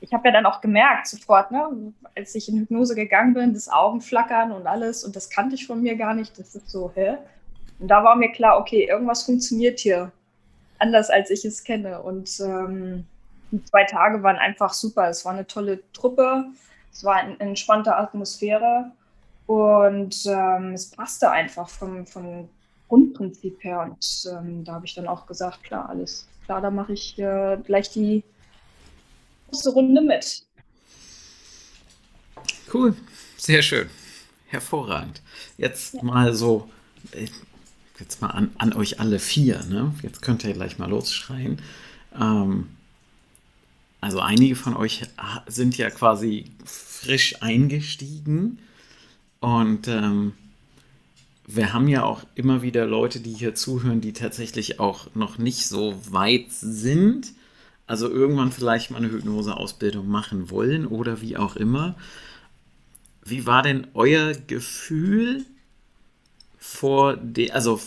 ich 0.00 0.12
habe 0.12 0.28
ja 0.28 0.32
dann 0.32 0.46
auch 0.46 0.60
gemerkt 0.60 1.06
sofort, 1.06 1.52
ne, 1.52 1.92
als 2.16 2.34
ich 2.34 2.48
in 2.48 2.58
Hypnose 2.58 2.94
gegangen 2.94 3.34
bin, 3.34 3.54
das 3.54 3.68
Augenflackern 3.68 4.50
und 4.50 4.66
alles 4.66 5.04
und 5.04 5.14
das 5.14 5.30
kannte 5.30 5.54
ich 5.54 5.66
von 5.66 5.80
mir 5.80 5.96
gar 5.96 6.12
nicht. 6.12 6.38
Das 6.38 6.54
ist 6.56 6.68
so, 6.68 6.90
hä? 6.94 7.18
Und 7.78 7.88
da 7.88 8.02
war 8.02 8.16
mir 8.16 8.32
klar, 8.32 8.58
okay, 8.58 8.88
irgendwas 8.88 9.22
funktioniert 9.22 9.78
hier 9.78 10.10
anders, 10.78 11.08
als 11.08 11.30
ich 11.30 11.44
es 11.44 11.62
kenne. 11.62 12.02
Und 12.02 12.40
ähm, 12.40 13.06
die 13.52 13.62
zwei 13.64 13.84
Tage 13.84 14.22
waren 14.22 14.36
einfach 14.36 14.72
super. 14.72 15.08
Es 15.08 15.24
war 15.24 15.32
eine 15.32 15.46
tolle 15.46 15.80
Truppe, 15.92 16.46
es 16.92 17.04
war 17.04 17.16
eine 17.16 17.38
entspannte 17.38 17.96
Atmosphäre 17.96 18.90
und 19.46 20.26
ähm, 20.26 20.72
es 20.74 20.90
passte 20.90 21.30
einfach 21.30 21.68
vom, 21.68 22.06
vom 22.06 22.48
Grundprinzip 22.92 23.64
her. 23.64 23.80
Und 23.80 24.30
ähm, 24.30 24.64
da 24.64 24.74
habe 24.74 24.84
ich 24.84 24.94
dann 24.94 25.06
auch 25.06 25.24
gesagt, 25.26 25.64
klar, 25.64 25.88
alles 25.88 26.28
klar, 26.44 26.60
da 26.60 26.70
mache 26.70 26.92
ich 26.92 27.18
äh, 27.18 27.56
gleich 27.64 27.88
die 27.88 28.22
große 29.48 29.70
Runde 29.70 30.02
mit. 30.02 30.44
Cool, 32.70 32.94
sehr 33.38 33.62
schön. 33.62 33.88
Hervorragend. 34.48 35.22
Jetzt 35.56 35.94
ja. 35.94 36.02
mal 36.02 36.34
so, 36.34 36.68
äh, 37.12 37.28
jetzt 37.98 38.20
mal 38.20 38.28
an, 38.28 38.52
an 38.58 38.74
euch 38.74 39.00
alle 39.00 39.18
vier, 39.18 39.64
ne? 39.64 39.94
Jetzt 40.02 40.20
könnt 40.20 40.44
ihr 40.44 40.52
gleich 40.52 40.78
mal 40.78 40.90
losschreien. 40.90 41.62
Ähm, 42.14 42.68
also 44.02 44.20
einige 44.20 44.54
von 44.54 44.76
euch 44.76 45.04
sind 45.46 45.78
ja 45.78 45.88
quasi 45.88 46.44
frisch 46.66 47.40
eingestiegen 47.40 48.58
und 49.40 49.88
ähm, 49.88 50.34
wir 51.56 51.72
haben 51.72 51.88
ja 51.88 52.04
auch 52.04 52.24
immer 52.34 52.62
wieder 52.62 52.86
Leute, 52.86 53.20
die 53.20 53.32
hier 53.32 53.54
zuhören, 53.54 54.00
die 54.00 54.12
tatsächlich 54.12 54.80
auch 54.80 55.14
noch 55.14 55.38
nicht 55.38 55.66
so 55.66 55.94
weit 56.10 56.46
sind 56.50 57.32
also 57.92 58.08
irgendwann 58.08 58.52
vielleicht 58.52 58.90
mal 58.90 58.96
eine 58.98 59.10
Hypnoseausbildung 59.10 60.08
machen 60.08 60.50
wollen 60.50 60.86
oder 60.86 61.20
wie 61.20 61.36
auch 61.36 61.56
immer. 61.56 61.94
Wie 63.22 63.46
war 63.46 63.62
denn 63.62 63.86
euer 63.94 64.32
Gefühl 64.32 65.44
vor, 66.58 67.18
de, 67.18 67.50
also 67.50 67.80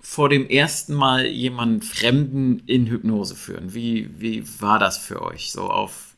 vor 0.00 0.28
dem 0.28 0.46
ersten 0.46 0.94
Mal 0.94 1.26
jemanden 1.26 1.80
Fremden 1.82 2.60
in 2.66 2.86
Hypnose 2.88 3.34
führen? 3.34 3.72
Wie, 3.72 4.10
wie 4.20 4.44
war 4.60 4.78
das 4.78 4.98
für 4.98 5.22
euch? 5.22 5.52
So 5.52 5.70
auf, 5.70 6.09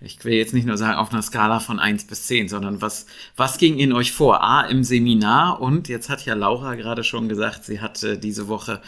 ich 0.00 0.24
will 0.24 0.34
jetzt 0.34 0.54
nicht 0.54 0.66
nur 0.66 0.78
sagen 0.78 0.98
auf 0.98 1.12
einer 1.12 1.22
Skala 1.22 1.60
von 1.60 1.78
1 1.78 2.04
bis 2.04 2.26
10, 2.26 2.48
sondern 2.48 2.80
was, 2.80 3.06
was 3.36 3.58
ging 3.58 3.78
in 3.78 3.92
euch 3.92 4.12
vor? 4.12 4.42
A, 4.42 4.62
im 4.62 4.84
Seminar 4.84 5.60
und 5.60 5.88
jetzt 5.88 6.08
hat 6.08 6.24
ja 6.24 6.34
Laura 6.34 6.74
gerade 6.74 7.04
schon 7.04 7.28
gesagt, 7.28 7.64
sie 7.64 7.80
hatte 7.80 8.18
diese 8.18 8.48
Woche 8.48 8.80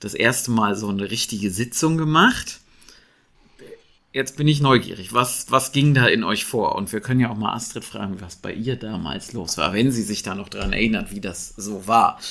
das 0.00 0.14
erste 0.14 0.50
Mal 0.50 0.76
so 0.76 0.88
eine 0.88 1.10
richtige 1.10 1.50
Sitzung 1.50 1.96
gemacht 1.96 2.60
jetzt 4.12 4.36
bin 4.36 4.48
ich 4.48 4.60
neugierig. 4.60 5.12
Was, 5.12 5.50
was 5.50 5.72
ging 5.72 5.94
da 5.94 6.06
in 6.06 6.24
euch 6.24 6.44
vor? 6.44 6.74
Und 6.74 6.92
wir 6.92 7.00
können 7.00 7.20
ja 7.20 7.30
auch 7.30 7.36
mal 7.36 7.54
Astrid 7.54 7.84
fragen, 7.84 8.20
was 8.20 8.36
bei 8.36 8.52
ihr 8.52 8.76
damals 8.76 9.32
los 9.32 9.58
war, 9.58 9.72
wenn 9.72 9.92
sie 9.92 10.02
sich 10.02 10.22
da 10.22 10.34
noch 10.34 10.48
dran 10.48 10.72
erinnert, 10.72 11.12
wie 11.12 11.20
das 11.20 11.54
so 11.56 11.86
war. 11.86 12.18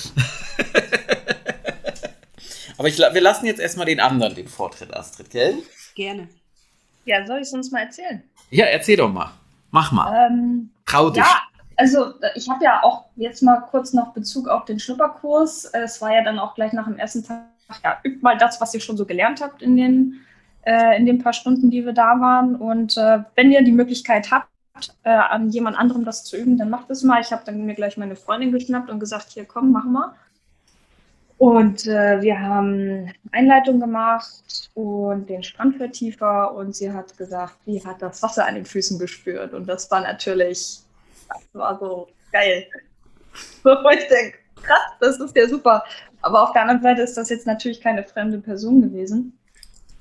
Aber 2.77 2.87
ich, 2.87 2.97
wir 2.97 3.21
lassen 3.21 3.47
jetzt 3.47 3.59
erstmal 3.59 3.87
den 3.87 3.99
anderen 3.99 4.35
den 4.35 4.47
Vortritt, 4.47 4.93
Astrid, 4.93 5.31
gell? 5.31 5.55
Gerne. 5.95 6.29
Ja, 7.07 7.25
soll 7.25 7.37
ich 7.37 7.47
es 7.47 7.53
uns 7.53 7.71
mal 7.71 7.79
erzählen? 7.79 8.21
Ja, 8.49 8.65
erzähl 8.65 8.97
doch 8.97 9.11
mal. 9.11 9.31
Mach 9.71 9.91
mal. 9.91 10.29
Ähm, 10.29 10.69
Trau 10.85 11.09
dich. 11.09 11.23
Ja, 11.23 11.41
also 11.77 12.13
ich 12.35 12.49
habe 12.49 12.63
ja 12.63 12.83
auch 12.83 13.05
jetzt 13.15 13.41
mal 13.41 13.61
kurz 13.71 13.93
noch 13.93 14.13
Bezug 14.13 14.49
auf 14.49 14.65
den 14.65 14.77
Schnupperkurs. 14.77 15.65
Es 15.65 16.01
war 16.01 16.13
ja 16.13 16.23
dann 16.23 16.37
auch 16.37 16.53
gleich 16.53 16.73
nach 16.73 16.85
dem 16.85 16.97
ersten 16.97 17.23
Tag, 17.23 17.45
ja, 17.83 17.97
übt 18.03 18.21
mal 18.21 18.37
das, 18.37 18.59
was 18.59 18.73
ihr 18.73 18.81
schon 18.81 18.97
so 18.97 19.05
gelernt 19.05 19.41
habt 19.41 19.61
in 19.61 19.77
den 19.77 20.19
äh, 20.65 20.97
in 20.97 21.05
den 21.05 21.19
paar 21.19 21.33
Stunden, 21.33 21.71
die 21.71 21.85
wir 21.85 21.93
da 21.93 22.19
waren. 22.19 22.55
Und 22.55 22.97
äh, 22.97 23.19
wenn 23.35 23.51
ihr 23.51 23.63
die 23.63 23.71
Möglichkeit 23.71 24.31
habt, 24.31 24.49
äh, 25.03 25.09
an 25.09 25.49
jemand 25.49 25.77
anderem 25.77 26.03
das 26.03 26.25
zu 26.25 26.35
üben, 26.35 26.57
dann 26.57 26.69
macht 26.69 26.89
es 26.89 27.03
mal. 27.03 27.21
Ich 27.21 27.31
habe 27.31 27.43
dann 27.45 27.65
mir 27.65 27.73
gleich 27.73 27.95
meine 27.95 28.17
Freundin 28.17 28.51
geschnappt 28.51 28.89
und 28.89 28.99
gesagt, 28.99 29.29
hier 29.29 29.45
komm, 29.45 29.71
mach 29.71 29.85
mal. 29.85 30.13
Und 31.37 31.85
äh, 31.85 32.19
wir 32.21 32.39
haben 32.39 33.13
Einleitung 33.31 33.79
gemacht 33.79 34.71
und 34.73 35.29
den 35.29 35.43
Strandvertiefer 35.43 36.53
und 36.55 36.75
sie 36.75 36.91
hat 36.91 37.15
gesagt, 37.15 37.57
sie 37.65 37.83
hat 37.85 38.01
das 38.01 38.23
Wasser 38.23 38.47
an 38.47 38.55
den 38.55 38.65
Füßen 38.65 38.97
gespürt. 38.97 39.53
Und 39.53 39.67
das 39.67 39.89
war 39.91 40.01
natürlich, 40.01 40.79
das 41.29 41.43
war 41.53 41.77
so 41.79 42.07
geil. 42.31 42.65
So, 43.63 43.69
ich 43.91 44.07
denke, 44.07 44.37
krass, 44.55 44.79
das 44.99 45.19
ist 45.19 45.35
ja 45.35 45.47
super. 45.47 45.83
Aber 46.21 46.41
auf 46.41 46.53
der 46.53 46.63
anderen 46.63 46.81
Seite 46.81 47.03
ist 47.03 47.15
das 47.15 47.29
jetzt 47.29 47.45
natürlich 47.45 47.81
keine 47.81 48.03
fremde 48.03 48.39
Person 48.39 48.81
gewesen. 48.81 49.37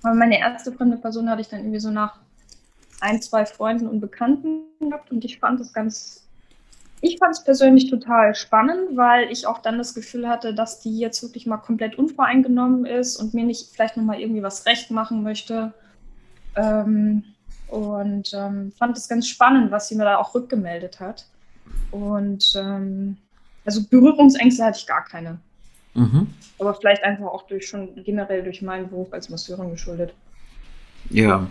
Aber 0.03 0.15
meine 0.15 0.39
erste 0.39 0.73
fremde 0.73 0.97
Person 0.97 1.29
hatte 1.29 1.43
ich 1.43 1.49
dann 1.49 1.61
irgendwie 1.61 1.81
so 1.81 1.91
nach 1.91 2.19
ein, 3.01 3.21
zwei 3.21 3.45
Freunden 3.45 3.87
und 3.87 4.01
Bekannten 4.01 4.63
gehabt 4.81 5.11
und 5.11 5.25
ich 5.25 5.39
fand 5.39 5.61
es 5.61 5.73
ganz, 5.73 6.26
ich 7.01 7.19
fand 7.19 7.35
es 7.35 7.45
persönlich 7.45 7.91
total 7.91 8.35
spannend, 8.35 8.97
weil 8.97 9.31
ich 9.31 9.47
auch 9.47 9.59
dann 9.59 9.79
das 9.79 9.95
Gefühl 9.95 10.29
hatte, 10.29 10.55
dass 10.55 10.81
die 10.81 10.99
jetzt 10.99 11.23
wirklich 11.23 11.47
mal 11.47 11.59
komplett 11.59 11.97
unvoreingenommen 11.97 12.87
ist 12.87 13.17
und 13.17 13.35
mir 13.35 13.45
nicht 13.45 13.71
vielleicht 13.73 13.97
nochmal 13.97 14.21
irgendwie 14.21 14.43
was 14.43 14.67
recht 14.67 14.91
machen 14.91 15.23
möchte. 15.23 15.73
Ähm, 16.57 17.25
und 17.69 18.33
ähm, 18.33 18.73
fand 18.79 18.97
es 18.97 19.09
ganz 19.09 19.29
spannend, 19.29 19.71
was 19.71 19.89
sie 19.89 19.97
mir 19.97 20.05
da 20.05 20.17
auch 20.17 20.35
rückgemeldet 20.35 21.01
hat. 21.01 21.27
Und 21.91 22.55
ähm, 22.57 23.17
also 23.65 23.83
Berührungsängste 23.89 24.65
hatte 24.65 24.79
ich 24.79 24.87
gar 24.87 25.05
keine. 25.05 25.39
Mhm. 25.95 26.29
Aber 26.59 26.75
vielleicht 26.75 27.03
einfach 27.03 27.27
auch 27.27 27.47
durch 27.47 27.67
schon 27.67 28.03
generell 28.05 28.43
durch 28.43 28.63
meinen 28.63 28.89
Beruf 28.89 29.13
als 29.13 29.29
Masseurin 29.29 29.71
geschuldet. 29.71 30.15
Ja. 31.11 31.47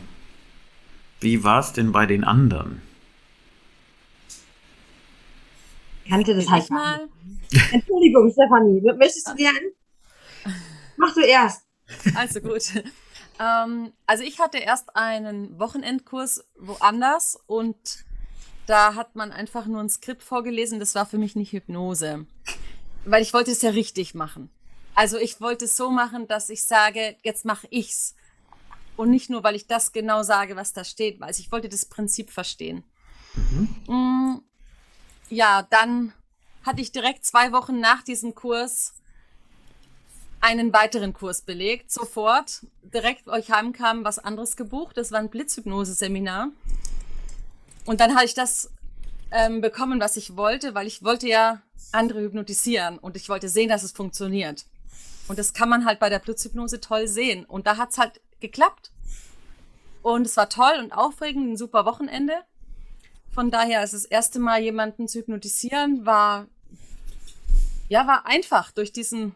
Wie 1.19 1.43
war 1.43 1.59
es 1.59 1.73
denn 1.73 1.91
bei 1.91 2.05
den 2.05 2.23
anderen? 2.23 2.81
Kannte 6.07 6.35
das 6.35 6.49
halt 6.49 6.69
mal. 6.69 7.07
Entschuldigung, 7.71 8.31
Stefanie, 8.31 8.81
möchtest 8.97 9.27
du 9.29 9.35
gerne? 9.35 9.71
Mach 10.97 11.13
du 11.13 11.21
erst. 11.21 11.63
Also 12.15 12.41
gut. 12.41 12.83
Ähm, 13.39 13.91
also 14.05 14.23
ich 14.23 14.39
hatte 14.39 14.57
erst 14.57 14.95
einen 14.95 15.59
Wochenendkurs 15.59 16.45
woanders 16.57 17.37
und 17.47 18.05
da 18.65 18.95
hat 18.95 19.15
man 19.15 19.31
einfach 19.31 19.65
nur 19.65 19.81
ein 19.81 19.89
Skript 19.89 20.23
vorgelesen. 20.23 20.79
Das 20.79 20.95
war 20.95 21.05
für 21.05 21.17
mich 21.17 21.35
nicht 21.35 21.51
Hypnose 21.51 22.25
weil 23.05 23.21
ich 23.21 23.33
wollte 23.33 23.51
es 23.51 23.61
ja 23.61 23.69
richtig 23.69 24.15
machen. 24.15 24.49
Also 24.95 25.17
ich 25.17 25.39
wollte 25.39 25.65
es 25.65 25.77
so 25.77 25.91
machen, 25.91 26.27
dass 26.27 26.49
ich 26.49 26.63
sage, 26.63 27.15
jetzt 27.23 27.45
mache 27.45 27.67
ich's. 27.69 28.15
Und 28.97 29.09
nicht 29.09 29.29
nur, 29.29 29.43
weil 29.43 29.55
ich 29.55 29.67
das 29.67 29.91
genau 29.91 30.23
sage, 30.23 30.55
was 30.55 30.73
da 30.73 30.83
steht, 30.83 31.19
weil 31.19 31.31
ich 31.31 31.51
wollte 31.51 31.69
das 31.69 31.85
Prinzip 31.85 32.31
verstehen. 32.31 32.83
Mhm. 33.87 34.41
Ja, 35.29 35.63
dann 35.69 36.13
hatte 36.63 36.81
ich 36.81 36.91
direkt 36.91 37.25
zwei 37.25 37.51
Wochen 37.51 37.79
nach 37.79 38.03
diesem 38.03 38.35
Kurs 38.35 38.93
einen 40.41 40.73
weiteren 40.73 41.13
Kurs 41.13 41.41
belegt, 41.41 41.91
sofort. 41.91 42.65
Direkt 42.83 43.27
euch 43.27 43.49
heimkam 43.49 44.03
was 44.03 44.19
anderes 44.19 44.55
gebucht. 44.55 44.97
Das 44.97 45.11
war 45.11 45.19
ein 45.19 45.29
Blitzhypnose-Seminar. 45.29 46.49
Und 47.85 47.99
dann 47.99 48.15
habe 48.15 48.25
ich 48.25 48.35
das 48.35 48.69
ähm, 49.31 49.61
bekommen, 49.61 49.99
was 49.99 50.17
ich 50.17 50.35
wollte, 50.35 50.75
weil 50.75 50.85
ich 50.85 51.03
wollte 51.03 51.27
ja 51.27 51.61
andere 51.91 52.21
hypnotisieren 52.21 52.97
und 52.99 53.15
ich 53.15 53.29
wollte 53.29 53.49
sehen, 53.49 53.69
dass 53.69 53.83
es 53.83 53.91
funktioniert. 53.91 54.65
Und 55.27 55.39
das 55.39 55.53
kann 55.53 55.69
man 55.69 55.85
halt 55.85 55.99
bei 55.99 56.09
der 56.09 56.19
Blitzhypnose 56.19 56.79
toll 56.79 57.07
sehen. 57.07 57.45
Und 57.45 57.65
da 57.65 57.77
hat 57.77 57.91
es 57.91 57.97
halt 57.97 58.21
geklappt. 58.39 58.91
Und 60.03 60.27
es 60.27 60.37
war 60.37 60.49
toll 60.49 60.77
und 60.79 60.91
aufregend, 60.91 61.53
ein 61.53 61.57
super 61.57 61.85
Wochenende. 61.85 62.33
Von 63.35 63.51
daher 63.51 63.83
ist 63.83 63.93
das 63.93 64.05
erste 64.05 64.39
Mal 64.39 64.61
jemanden 64.61 65.09
zu 65.09 65.19
hypnotisieren, 65.19 66.05
war, 66.05 66.47
ja, 67.89 68.07
war 68.07 68.25
einfach 68.25 68.71
durch 68.71 68.93
diesen, 68.93 69.35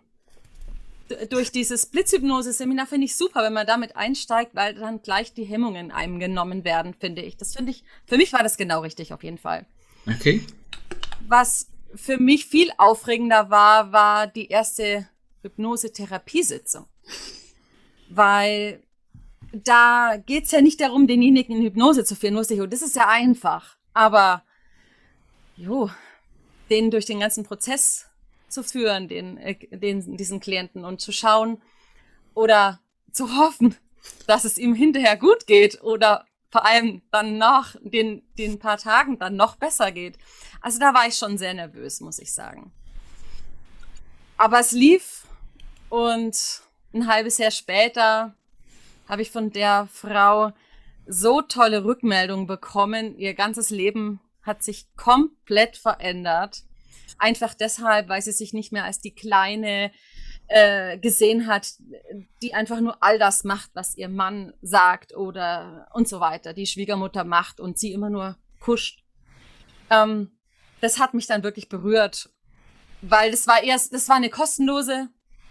durch 1.29 1.51
dieses 1.51 1.85
Blitzhypnose-Seminar 1.85 2.87
finde 2.87 3.05
ich 3.05 3.17
super, 3.17 3.43
wenn 3.43 3.51
man 3.51 3.67
damit 3.67 3.97
einsteigt, 3.97 4.55
weil 4.55 4.75
dann 4.75 5.01
gleich 5.01 5.33
die 5.33 5.43
Hemmungen 5.43 5.91
einem 5.91 6.17
genommen 6.17 6.63
werden, 6.63 6.93
finde 6.93 7.21
ich. 7.23 7.35
Das 7.35 7.53
finde 7.53 7.71
ich, 7.71 7.83
für 8.05 8.15
mich 8.15 8.31
war 8.31 8.41
das 8.41 8.55
genau 8.55 8.79
richtig, 8.79 9.11
auf 9.11 9.21
jeden 9.21 9.37
Fall. 9.37 9.65
Okay. 10.07 10.45
Was 11.27 11.67
für 11.93 12.17
mich 12.17 12.45
viel 12.45 12.71
aufregender 12.77 13.49
war, 13.49 13.91
war 13.91 14.27
die 14.27 14.47
erste 14.47 15.09
Hypnose-Therapiesitzung. 15.41 16.85
Weil 18.09 18.81
da 19.51 20.15
geht's 20.25 20.51
ja 20.51 20.61
nicht 20.61 20.79
darum, 20.79 21.05
denjenigen 21.05 21.57
in 21.57 21.63
Hypnose 21.63 22.05
zu 22.05 22.15
führen. 22.15 22.35
Nur 22.35 22.43
das 22.45 22.81
ist 22.81 22.95
ja 22.95 23.09
einfach. 23.09 23.78
Aber 23.93 24.43
jo, 25.55 25.89
den 26.69 26.91
durch 26.91 27.05
den 27.05 27.19
ganzen 27.19 27.43
Prozess 27.43 28.07
zu 28.47 28.63
führen, 28.63 29.07
den, 29.07 29.37
äh, 29.37 29.55
den, 29.71 30.17
diesen 30.17 30.39
Klienten 30.39 30.85
und 30.85 31.01
zu 31.01 31.11
schauen 31.11 31.61
oder 32.33 32.79
zu 33.11 33.37
hoffen, 33.37 33.75
dass 34.27 34.45
es 34.45 34.57
ihm 34.57 34.73
hinterher 34.73 35.17
gut 35.17 35.47
geht 35.47 35.81
oder 35.83 36.25
vor 36.51 36.65
allem 36.65 37.01
dann 37.11 37.37
nach 37.37 37.75
den, 37.81 38.23
den 38.37 38.59
paar 38.59 38.77
Tagen 38.77 39.19
dann 39.19 39.35
noch 39.35 39.55
besser 39.55 39.91
geht. 39.91 40.17
Also 40.61 40.79
da 40.79 40.93
war 40.93 41.07
ich 41.07 41.15
schon 41.15 41.37
sehr 41.37 41.53
nervös, 41.53 42.01
muss 42.01 42.19
ich 42.19 42.33
sagen. 42.33 42.71
Aber 44.37 44.59
es 44.59 44.71
lief 44.71 45.27
und 45.89 46.61
ein 46.93 47.07
halbes 47.07 47.37
Jahr 47.37 47.51
später 47.51 48.33
habe 49.07 49.21
ich 49.21 49.31
von 49.31 49.51
der 49.51 49.87
Frau 49.91 50.51
so 51.09 51.41
tolle 51.41 51.83
Rückmeldungen 51.83 52.45
bekommen. 52.45 53.17
Ihr 53.17 53.33
ganzes 53.33 53.71
Leben 53.71 54.21
hat 54.43 54.63
sich 54.63 54.87
komplett 54.95 55.75
verändert. 55.75 56.63
Einfach 57.17 57.53
deshalb, 57.55 58.07
weil 58.09 58.21
sie 58.21 58.31
sich 58.31 58.53
nicht 58.53 58.71
mehr 58.71 58.85
als 58.85 58.99
die 58.99 59.13
kleine 59.13 59.91
äh, 60.47 60.99
gesehen 60.99 61.47
hat, 61.47 61.73
die 62.41 62.53
einfach 62.53 62.79
nur 62.79 63.03
all 63.03 63.17
das 63.17 63.43
macht, 63.43 63.71
was 63.73 63.97
ihr 63.97 64.07
Mann 64.07 64.53
sagt 64.61 65.15
oder 65.15 65.87
und 65.93 66.07
so 66.07 66.19
weiter, 66.19 66.53
die 66.53 66.67
Schwiegermutter 66.67 67.23
macht 67.23 67.59
und 67.59 67.79
sie 67.79 67.91
immer 67.91 68.09
nur 68.09 68.37
kuscht. 68.59 69.03
Ähm, 69.89 70.31
das 70.79 70.99
hat 70.99 71.15
mich 71.15 71.25
dann 71.25 71.43
wirklich 71.43 71.69
berührt, 71.69 72.29
weil 73.01 73.31
das 73.31 73.47
war 73.47 73.63
erst, 73.63 73.93
das 73.93 74.07
war 74.09 74.15
eine 74.15 74.29
kostenlose 74.29 75.09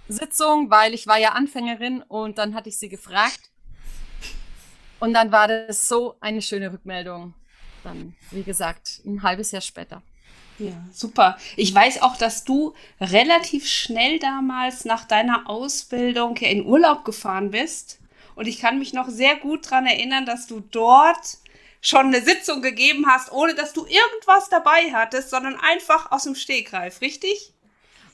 Sitzung, 0.09 0.71
weil 0.71 0.95
ich 0.95 1.07
war 1.07 1.19
ja 1.19 1.33
Anfängerin 1.33 2.03
und 2.03 2.39
dann 2.39 2.55
hatte 2.55 2.69
ich 2.69 2.79
sie 2.79 2.89
gefragt 2.89 3.48
und 5.01 5.13
dann 5.15 5.33
war 5.33 5.49
das 5.49 5.89
so 5.89 6.17
eine 6.21 6.43
schöne 6.43 6.73
Rückmeldung. 6.73 7.35
Dann, 7.85 8.15
wie 8.31 8.43
gesagt, 8.43 9.01
ein 9.07 9.23
halbes 9.23 9.53
Jahr 9.53 9.63
später. 9.63 10.03
Ja, 10.59 10.73
super. 10.93 11.39
Ich 11.57 11.73
weiß 11.73 12.03
auch, 12.03 12.17
dass 12.17 12.45
du 12.45 12.75
relativ 13.01 13.69
schnell 13.69 14.19
damals 14.19 14.85
nach 14.85 15.05
deiner 15.05 15.49
Ausbildung 15.49 16.37
in 16.39 16.67
Urlaub 16.67 17.05
gefahren 17.05 17.53
bist. 17.53 18.01
Und 18.35 18.49
ich 18.49 18.59
kann 18.59 18.79
mich 18.79 18.93
noch 18.93 19.09
sehr 19.09 19.37
gut 19.37 19.67
daran 19.67 19.87
erinnern, 19.87 20.27
dass 20.27 20.47
du 20.47 20.61
dort 20.61 21.39
schon 21.81 22.07
eine 22.07 22.21
Sitzung 22.23 22.61
gegeben 22.61 23.07
hast, 23.07 23.31
ohne 23.31 23.55
dass 23.55 23.73
du 23.73 23.87
irgendwas 23.87 24.49
dabei 24.49 24.93
hattest, 24.93 25.31
sondern 25.31 25.57
einfach 25.61 26.11
aus 26.11 26.25
dem 26.25 26.35
Stegreif, 26.35 27.01
richtig? 27.01 27.53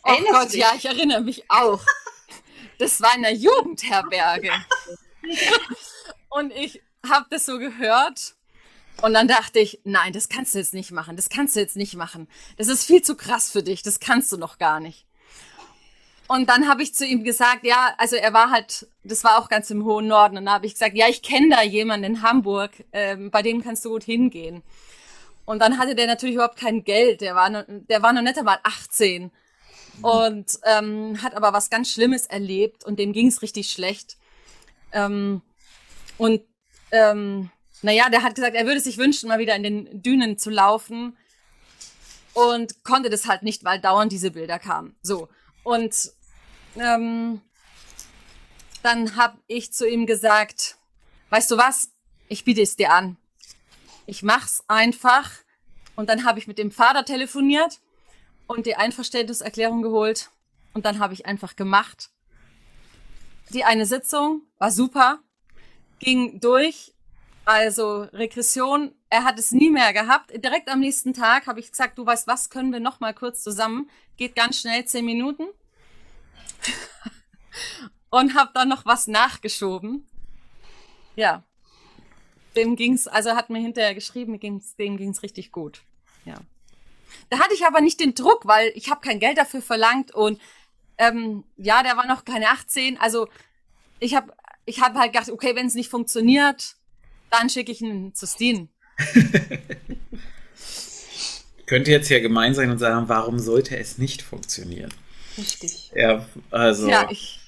Oh 0.05 0.11
Erinnerst 0.11 0.33
Gott, 0.33 0.55
ja, 0.55 0.73
ich 0.77 0.85
erinnere 0.85 1.23
mich 1.23 1.51
auch. 1.51 1.81
Das 2.79 3.01
war 3.01 3.15
in 3.17 3.23
der 3.23 3.35
Jugendherberge. 3.35 4.51
Und 6.31 6.53
ich 6.53 6.83
habe 7.09 7.27
das 7.31 7.47
so 7.47 7.59
gehört 7.59 8.35
und 9.03 9.13
dann 9.13 9.29
dachte 9.29 9.59
ich, 9.59 9.81
nein, 9.85 10.13
das 10.13 10.29
kannst 10.29 10.55
du 10.55 10.59
jetzt 10.59 10.75
nicht 10.75 10.91
machen, 10.91 11.17
das 11.17 11.29
kannst 11.29 11.57
du 11.57 11.61
jetzt 11.61 11.77
nicht 11.77 11.95
machen. 11.95 12.29
Das 12.57 12.69
ist 12.69 12.85
viel 12.85 13.03
zu 13.03 13.17
krass 13.17 13.51
für 13.51 13.63
dich, 13.63 13.83
das 13.83 14.01
kannst 14.01 14.33
du 14.33 14.37
noch 14.37 14.59
gar 14.59 14.81
nicht. 14.81 15.07
Und 16.27 16.49
dann 16.49 16.69
habe 16.69 16.83
ich 16.83 16.95
zu 16.95 17.05
ihm 17.05 17.23
gesagt, 17.23 17.65
ja, 17.65 17.95
also 17.99 18.17
er 18.17 18.33
war 18.33 18.51
halt, 18.51 18.87
das 19.03 19.25
war 19.25 19.39
auch 19.39 19.49
ganz 19.49 19.71
im 19.71 19.85
hohen 19.85 20.07
Norden. 20.07 20.39
Und 20.39 20.47
dann 20.47 20.55
habe 20.55 20.67
ich 20.67 20.73
gesagt, 20.73 20.97
ja, 20.97 21.07
ich 21.09 21.23
kenne 21.23 21.51
da 21.51 21.63
jemanden 21.63 22.15
in 22.15 22.23
Hamburg, 22.23 22.73
ähm, 22.93 23.31
bei 23.31 23.43
dem 23.43 23.63
kannst 23.63 23.85
du 23.85 23.91
gut 23.91 24.05
hingehen. 24.05 24.63
Und 25.45 25.59
dann 25.59 25.79
hatte 25.79 25.95
der 25.95 26.07
natürlich 26.07 26.37
überhaupt 26.37 26.59
kein 26.59 26.85
Geld. 26.85 27.21
Der 27.21 27.35
war, 27.35 27.51
noch, 27.51 27.65
der 27.69 28.03
war 28.03 28.15
noch 28.15 28.23
nicht 28.23 28.39
einmal 28.39 28.59
18 28.63 29.31
und 30.01 30.47
ähm, 30.65 31.23
hat 31.23 31.35
aber 31.35 31.53
was 31.53 31.69
ganz 31.69 31.91
Schlimmes 31.91 32.27
erlebt 32.27 32.85
und 32.85 32.99
dem 32.99 33.13
ging 33.13 33.29
es 33.29 33.43
richtig 33.43 33.71
schlecht. 33.71 34.17
Ähm, 34.95 35.43
und 36.17 36.41
ähm, 36.91 37.51
naja, 37.83 38.09
der 38.09 38.23
hat 38.23 38.35
gesagt, 38.35 38.57
er 38.57 38.67
würde 38.67 38.81
sich 38.81 38.97
wünschen, 38.97 39.29
mal 39.29 39.39
wieder 39.39 39.55
in 39.55 39.63
den 39.63 40.03
Dünen 40.03 40.39
zu 40.39 40.49
laufen 40.49 41.17
und 42.33 42.83
konnte 42.83 43.11
das 43.11 43.29
halt 43.29 43.43
nicht, 43.43 43.65
weil 43.65 43.81
dauernd 43.81 44.11
diese 44.11 44.31
Bilder 44.31 44.59
kamen. 44.59 44.97
So. 45.03 45.29
Und 45.65 46.13
ähm, 46.77 47.43
dann 48.83 49.17
habe 49.17 49.39
ich 49.47 49.73
zu 49.73 49.89
ihm 49.89 50.07
gesagt, 50.07 50.77
weißt 51.31 51.51
du 51.51 51.57
was, 51.57 51.91
ich 52.29 52.45
biete 52.45 52.63
es 52.63 52.77
dir 52.77 52.93
an. 52.93 53.17
Ich 54.07 54.23
mach's 54.23 54.65
einfach. 54.69 55.31
Und 55.97 56.09
dann 56.09 56.25
habe 56.25 56.39
ich 56.39 56.47
mit 56.47 56.59
dem 56.59 56.71
Vater 56.71 57.05
telefoniert 57.05 57.81
und 58.47 58.67
die 58.67 58.77
Einverständniserklärung 58.77 59.83
geholt. 59.83 60.31
Und 60.75 60.85
dann 60.85 60.99
habe 60.99 61.15
ich 61.15 61.27
einfach 61.27 61.57
gemacht. 61.57 62.11
Die 63.51 63.65
eine 63.65 63.87
Sitzung 63.87 64.43
war 64.59 64.71
super, 64.71 65.21
ging 65.99 66.41
durch 66.41 66.95
also 67.45 68.03
Regression, 68.13 68.95
er 69.11 69.25
hat 69.25 69.39
es 69.39 69.53
nie 69.53 69.71
mehr 69.71 69.93
gehabt. 69.93 70.31
Direkt 70.33 70.69
am 70.69 70.81
nächsten 70.81 71.13
Tag 71.13 71.47
habe 71.47 71.61
ich 71.61 71.71
gesagt, 71.71 71.99
du 71.99 72.07
weißt 72.07 72.27
was, 72.27 72.49
können 72.49 72.73
wir 72.73 72.81
noch 72.81 73.01
mal 73.01 73.13
kurz 73.13 73.43
zusammen. 73.43 73.91
Geht 74.17 74.35
ganz 74.35 74.61
schnell, 74.61 74.85
zehn 74.87 75.05
Minuten. 75.05 75.45
Und 78.11 78.35
habe 78.35 78.51
dann 78.55 78.69
noch 78.69 78.87
was 78.87 79.09
nachgeschoben. 79.09 80.09
Ja. 81.17 81.43
Dem 82.57 82.77
ging's, 82.77 83.07
also 83.07 83.33
hat 83.33 83.51
mir 83.51 83.59
hinterher 83.59 83.95
geschrieben, 83.95 84.39
ging's, 84.39 84.77
dem 84.77 84.97
ging's 84.97 85.23
richtig 85.23 85.53
gut. 85.53 85.83
Ja. 86.25 86.37
Da 87.29 87.41
hatte 87.41 87.55
ich 87.55 87.67
aber 87.67 87.81
nicht 87.81 88.01
den 88.01 88.15
Druck, 88.15 88.47
weil 88.47 88.73
ich 88.75 88.91
habe 88.91 89.01
kein 89.01 89.19
Geld 89.19 89.37
dafür 89.37 89.61
verlangt 89.61 90.13
und 90.13 90.41
ähm, 90.99 91.45
ja, 91.57 91.83
der 91.83 91.97
war 91.97 92.07
noch 92.07 92.25
keine 92.25 92.49
18. 92.49 92.99
Also 92.99 93.29
ich 94.01 94.15
habe 94.15 94.33
ich 94.67 94.81
hab 94.81 94.95
halt 94.95 95.13
gedacht, 95.13 95.31
okay, 95.31 95.55
wenn 95.55 95.67
es 95.67 95.75
nicht 95.75 95.91
funktioniert, 95.91 96.77
dann 97.31 97.51
schicke 97.51 97.73
ich 97.73 97.83
ihn 97.83 98.15
zu 98.15 98.27
Steen. 98.27 98.69
Könnte 101.67 101.91
jetzt 101.91 102.09
ja 102.11 102.21
gemein 102.21 102.55
sein 102.55 102.71
und 102.71 102.79
sagen, 102.79 103.09
warum 103.09 103.39
sollte 103.39 103.77
es 103.77 103.99
nicht 103.99 104.23
funktionieren? 104.23 104.93
Richtig. 105.37 105.91
Ja, 105.95 106.27
also. 106.51 106.89
Ja, 106.89 107.09
ich, 107.11 107.41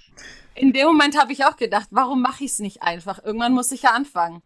in 0.55 0.73
dem 0.73 0.87
Moment 0.87 1.19
habe 1.19 1.33
ich 1.33 1.45
auch 1.45 1.57
gedacht, 1.57 1.89
warum 1.91 2.23
mache 2.23 2.45
ich 2.45 2.53
es 2.53 2.59
nicht 2.59 2.83
einfach? 2.83 3.23
Irgendwann 3.23 3.53
muss 3.53 3.71
ich 3.73 3.83
ja 3.83 3.91
anfangen. 3.91 4.43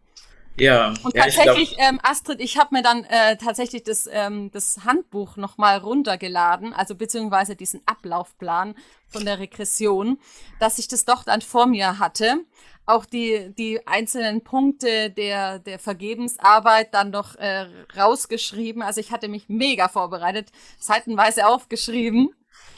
Ja. 0.57 0.93
Und 1.03 1.15
ja, 1.15 1.23
tatsächlich, 1.23 1.71
ich 1.71 1.77
glaub, 1.77 1.89
ähm, 1.89 1.99
Astrid, 2.03 2.39
ich 2.39 2.57
habe 2.57 2.75
mir 2.75 2.83
dann 2.83 3.03
äh, 3.05 3.37
tatsächlich 3.37 3.83
das, 3.83 4.07
ähm, 4.11 4.51
das 4.51 4.79
Handbuch 4.85 5.37
nochmal 5.37 5.77
runtergeladen, 5.77 6.73
also 6.73 6.95
beziehungsweise 6.95 7.55
diesen 7.55 7.81
Ablaufplan 7.85 8.75
von 9.07 9.25
der 9.25 9.39
Regression, 9.39 10.19
dass 10.59 10.77
ich 10.77 10.87
das 10.87 11.05
doch 11.05 11.23
dann 11.23 11.41
vor 11.41 11.67
mir 11.67 11.99
hatte 11.99 12.39
auch 12.85 13.05
die, 13.05 13.53
die 13.57 13.85
einzelnen 13.87 14.41
Punkte 14.41 15.09
der, 15.09 15.59
der 15.59 15.79
Vergebensarbeit 15.79 16.93
dann 16.93 17.11
noch 17.11 17.35
äh, 17.35 17.67
rausgeschrieben. 17.95 18.81
Also 18.81 18.99
ich 18.99 19.11
hatte 19.11 19.27
mich 19.27 19.45
mega 19.47 19.87
vorbereitet, 19.87 20.49
seitenweise 20.79 21.47
aufgeschrieben. 21.47 22.29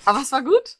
Aber 0.05 0.21
es 0.21 0.31
war 0.31 0.43
gut. 0.43 0.77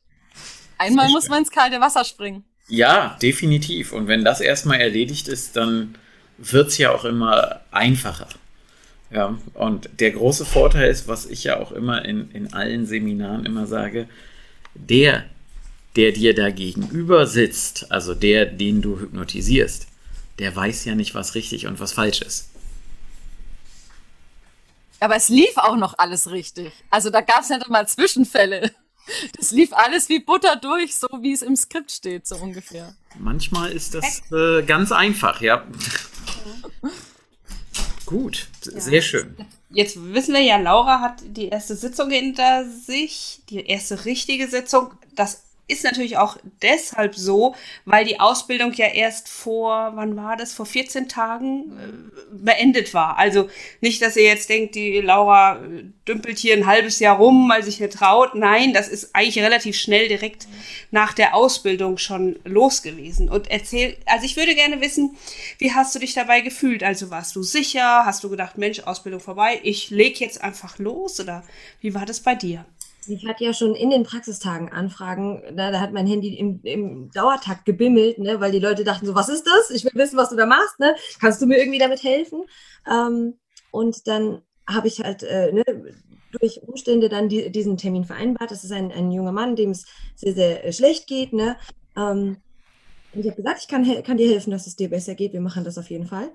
Einmal 0.78 1.10
muss 1.10 1.30
man 1.30 1.40
ins 1.40 1.52
kalte 1.52 1.80
Wasser 1.80 2.04
springen. 2.04 2.44
Ja, 2.68 3.18
definitiv. 3.22 3.92
Und 3.92 4.08
wenn 4.08 4.24
das 4.24 4.42
erstmal 4.42 4.80
erledigt 4.80 5.28
ist, 5.28 5.56
dann 5.56 5.98
wird 6.38 6.70
es 6.70 6.78
ja 6.78 6.92
auch 6.92 7.06
immer 7.06 7.62
einfacher. 7.72 8.30
Ja, 9.12 9.38
und 9.54 9.90
der 10.00 10.12
große 10.12 10.46
Vorteil 10.46 10.90
ist, 10.90 11.08
was 11.08 11.28
ich 11.28 11.44
ja 11.44 11.60
auch 11.60 11.72
immer 11.72 12.04
in, 12.04 12.32
in 12.32 12.54
allen 12.54 12.88
Seminaren 12.88 13.46
immer 13.46 13.68
sage, 13.68 14.08
der 14.74 15.26
der 15.96 16.12
dir 16.12 16.34
da 16.34 16.50
gegenüber 16.50 17.28
sitzt, 17.28 17.92
also 17.92 18.16
der, 18.16 18.46
den 18.46 18.82
du 18.82 19.00
hypnotisierst, 19.00 19.88
der 20.40 20.56
weiß 20.56 20.86
ja 20.86 20.96
nicht, 20.96 21.14
was 21.14 21.36
richtig 21.36 21.68
und 21.68 21.80
was 21.80 21.94
falsch 21.94 22.22
ist. 22.22 22.50
Aber 25.00 25.16
es 25.16 25.30
lief 25.30 25.58
auch 25.58 25.76
noch 25.76 25.98
alles 25.98 26.32
richtig. 26.32 26.72
Also 26.90 27.10
da 27.10 27.22
gab 27.22 27.42
es 27.42 27.50
nicht 27.50 27.70
mal 27.70 27.88
Zwischenfälle. 27.88 28.72
Das 29.38 29.52
lief 29.52 29.74
alles 29.74 30.08
wie 30.08 30.20
Butter 30.20 30.56
durch, 30.56 30.96
so 30.96 31.08
wie 31.20 31.34
es 31.34 31.42
im 31.42 31.58
Skript 31.58 31.92
steht, 31.92 32.26
so 32.26 32.38
ungefähr. 32.38 32.96
Manchmal 33.20 33.74
ist 33.74 33.96
das 33.96 34.22
äh, 34.32 34.64
ganz 34.64 34.94
einfach, 34.94 35.42
ja. 35.42 35.68
Gut, 38.06 38.48
sehr 38.62 39.02
schön. 39.02 39.36
Jetzt 39.70 39.98
wissen 40.14 40.34
wir 40.34 40.42
ja, 40.42 40.58
Laura 40.58 41.00
hat 41.00 41.22
die 41.26 41.48
erste 41.48 41.76
Sitzung 41.76 42.12
hinter 42.12 42.70
sich, 42.70 43.42
die 43.50 43.66
erste 43.66 44.06
richtige 44.06 44.48
Sitzung. 44.48 44.92
Das 45.16 45.44
ist 45.66 45.86
natürlich 45.86 46.18
auch 46.18 46.38
deshalb 46.62 47.16
so, 47.16 47.56
weil 47.86 48.04
die 48.04 48.20
Ausbildung 48.20 48.74
ja 48.74 48.88
erst 48.88 49.30
vor, 49.30 49.94
wann 49.96 50.18
war 50.18 50.36
das, 50.36 50.54
vor 50.54 50.66
14 50.66 51.08
Tagen 51.08 51.78
äh, 51.78 52.36
beendet 52.36 52.94
war. 52.94 53.18
Also 53.18 53.50
nicht, 53.80 54.02
dass 54.02 54.18
ihr 54.18 54.24
jetzt 54.24 54.50
denkt, 54.50 54.76
die 54.76 55.00
Laura 55.00 55.64
äh, 55.64 55.86
dümpelt 56.06 56.38
hier 56.38 56.56
ein 56.56 56.66
halbes 56.66 57.00
Jahr 57.00 57.18
rum, 57.18 57.48
weil 57.50 57.64
sich 57.64 57.80
nicht 57.80 57.94
traut. 57.94 58.36
Nein, 58.36 58.74
das 58.74 58.90
ist 58.90 59.16
eigentlich 59.16 59.42
relativ 59.42 59.78
schnell 59.78 60.10
direkt 60.10 60.48
nach 60.92 61.14
der 61.14 61.34
Ausbildung 61.34 61.98
schon 61.98 62.38
los 62.44 62.82
gewesen. 62.82 63.30
Und 63.30 63.50
erzähl, 63.50 63.96
also 64.06 64.26
ich 64.26 64.36
würde 64.36 64.56
gerne 64.56 64.82
wissen, 64.82 65.16
wie 65.60 65.72
hast 65.72 65.96
du 65.96 66.00
dich 66.00 66.14
dabei 66.14 66.42
gefühlt? 66.42 66.84
Also 66.84 67.10
warst 67.10 67.38
du 67.38 67.44
sicher? 67.44 68.06
Hast 68.06 68.22
du 68.26 68.30
gedacht, 68.30 68.58
Mensch, 68.58 68.82
Ausbildung 68.82 69.22
vorbei, 69.22 69.62
ich 69.64 69.90
leg 69.90 70.20
jetzt 70.20 70.42
einfach 70.44 70.78
los? 70.78 71.22
Oder 71.22 71.46
wie 71.80 71.94
war 71.94 72.06
das 72.06 72.20
bei 72.20 72.36
dir? 72.36 72.66
Ich 73.08 73.26
hatte 73.28 73.44
ja 73.44 73.54
schon 73.54 73.76
in 73.76 73.90
den 73.90 74.04
Praxistagen 74.04 74.72
Anfragen, 74.72 75.44
da, 75.56 75.72
da 75.72 75.80
hat 75.80 75.94
mein 75.94 76.08
Handy 76.08 76.36
im, 76.36 76.60
im 76.64 77.12
Dauertakt 77.12 77.66
gebimmelt, 77.66 78.18
ne, 78.20 78.40
weil 78.40 78.52
die 78.52 78.60
Leute 78.60 78.84
dachten 78.84 79.06
so, 79.06 79.16
was 79.16 79.30
ist 79.30 79.46
das? 79.46 79.70
Ich 79.70 79.84
will 79.86 79.92
wissen, 79.96 80.18
was 80.18 80.30
du 80.30 80.36
da 80.36 80.46
machst, 80.46 80.80
ne? 80.80 80.96
Kannst 81.20 81.42
du 81.42 81.46
mir 81.46 81.58
irgendwie 81.58 81.80
damit 81.80 82.04
helfen? 82.04 82.44
Ähm, 82.90 83.36
und 83.72 84.08
dann 84.08 84.42
habe 84.68 84.88
ich 84.88 85.00
halt 85.00 85.24
äh, 85.24 85.52
ne, 85.52 85.64
durch 86.40 86.62
Umstände 86.64 87.10
dann 87.10 87.30
die, 87.30 87.52
diesen 87.52 87.78
Termin 87.78 88.06
vereinbart. 88.06 88.52
Das 88.52 88.64
ist 88.64 88.72
ein, 88.72 88.92
ein 88.92 89.12
junger 89.12 89.32
Mann, 89.32 89.56
dem 89.56 89.72
es 89.72 89.86
sehr, 90.16 90.34
sehr 90.34 90.66
äh, 90.66 90.74
schlecht 90.74 91.08
geht. 91.08 91.34
Ne? 91.34 91.58
Ähm, 91.96 92.38
ich 93.14 93.26
habe 93.26 93.36
gesagt, 93.36 93.60
ich 93.62 93.68
kann, 93.68 94.04
kann 94.04 94.18
dir 94.18 94.30
helfen, 94.30 94.52
dass 94.52 94.68
es 94.68 94.76
dir 94.76 94.90
besser 94.90 95.16
geht. 95.16 95.34
Wir 95.34 95.42
machen 95.42 95.64
das 95.64 95.78
auf 95.78 95.90
jeden 95.90 96.08
Fall. 96.08 96.32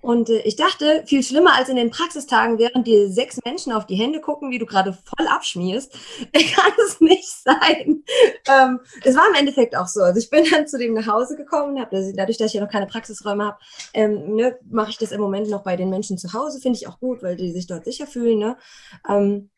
Und 0.00 0.30
äh, 0.30 0.40
ich 0.42 0.56
dachte, 0.56 1.02
viel 1.06 1.22
schlimmer 1.22 1.54
als 1.56 1.68
in 1.68 1.76
den 1.76 1.90
Praxistagen, 1.90 2.58
während 2.58 2.86
dir 2.86 3.10
sechs 3.10 3.38
Menschen 3.44 3.72
auf 3.72 3.86
die 3.86 3.96
Hände 3.96 4.20
gucken, 4.20 4.50
wie 4.50 4.58
du 4.58 4.66
gerade 4.66 4.92
voll 4.92 5.26
abschmierst, 5.26 5.92
kann 6.32 6.72
es 6.86 7.00
nicht 7.00 7.28
sein. 7.28 8.04
Ähm, 8.48 8.80
es 9.04 9.16
war 9.16 9.28
im 9.28 9.34
Endeffekt 9.34 9.76
auch 9.76 9.88
so. 9.88 10.00
Also 10.00 10.18
ich 10.20 10.30
bin 10.30 10.44
dann 10.50 10.68
zu 10.68 10.78
dem 10.78 10.94
nach 10.94 11.06
Hause 11.06 11.36
gekommen, 11.36 11.80
hab, 11.80 11.90
dadurch, 11.90 12.38
dass 12.38 12.48
ich 12.48 12.54
ja 12.54 12.60
noch 12.60 12.70
keine 12.70 12.86
Praxisräume 12.86 13.44
habe, 13.44 13.58
ähm, 13.94 14.34
ne, 14.34 14.58
mache 14.70 14.90
ich 14.90 14.98
das 14.98 15.12
im 15.12 15.20
Moment 15.20 15.50
noch 15.50 15.64
bei 15.64 15.76
den 15.76 15.90
Menschen 15.90 16.16
zu 16.16 16.32
Hause. 16.32 16.60
Finde 16.60 16.78
ich 16.78 16.86
auch 16.86 17.00
gut, 17.00 17.22
weil 17.22 17.36
die 17.36 17.52
sich 17.52 17.66
dort 17.66 17.84
sicher 17.84 18.06
fühlen. 18.06 18.38
Ne? 18.38 18.56
Ähm, 19.08 19.50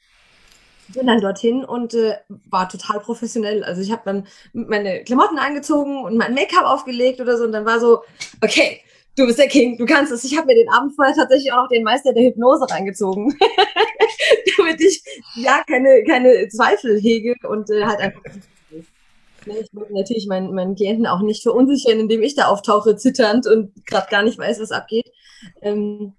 bin 0.95 1.07
dann 1.07 1.21
dorthin 1.21 1.65
und 1.65 1.95
äh, 1.95 2.17
war 2.49 2.69
total 2.69 3.01
professionell. 3.01 3.63
Also 3.65 3.83
ich 3.83 3.93
habe 3.93 4.03
dann 4.05 4.27
meine 4.53 5.05
Klamotten 5.05 5.39
angezogen 5.39 6.03
und 6.03 6.17
mein 6.17 6.35
Make-up 6.35 6.65
aufgelegt 6.65 7.21
oder 7.21 7.37
so 7.37 7.45
und 7.45 7.53
dann 7.53 7.65
war 7.65 7.81
so, 7.81 8.03
okay, 8.43 8.83
du 9.17 9.27
bist 9.27 9.39
der 9.39 9.49
King, 9.49 9.77
du 9.77 9.87
kannst 9.87 10.13
es. 10.13 10.25
Ich 10.25 10.37
habe 10.37 10.47
mir 10.47 10.55
den 10.55 10.71
Abend 10.71 10.95
vorher 10.95 11.15
tatsächlich 11.15 11.53
auch 11.53 11.63
noch 11.63 11.69
den 11.69 11.85
Meister 11.85 12.13
der 12.13 12.25
Hypnose 12.25 12.69
reingezogen, 12.71 13.37
damit 14.57 14.81
ich 14.81 15.03
ja 15.37 15.63
keine, 15.67 16.05
keine 16.05 16.49
Zweifel 16.49 17.01
hege 17.01 17.35
und 17.49 17.71
äh, 17.71 17.85
halt 17.85 18.01
einfach. 18.01 18.23
Ich 19.47 19.69
wollte 19.73 19.95
natürlich 19.95 20.27
meinen, 20.27 20.55
meinen 20.55 20.75
Klienten 20.75 21.07
auch 21.07 21.23
nicht 21.23 21.43
verunsichern, 21.43 21.99
indem 21.99 22.23
ich 22.23 22.35
da 22.35 22.49
auftauche, 22.49 22.97
zitternd 22.97 23.47
und 23.47 23.87
gerade 23.87 24.09
gar 24.11 24.23
nicht 24.23 24.39
weiß, 24.39 24.61
was 24.61 24.71
abgeht. 24.71 25.11
Ähm, 25.63 26.13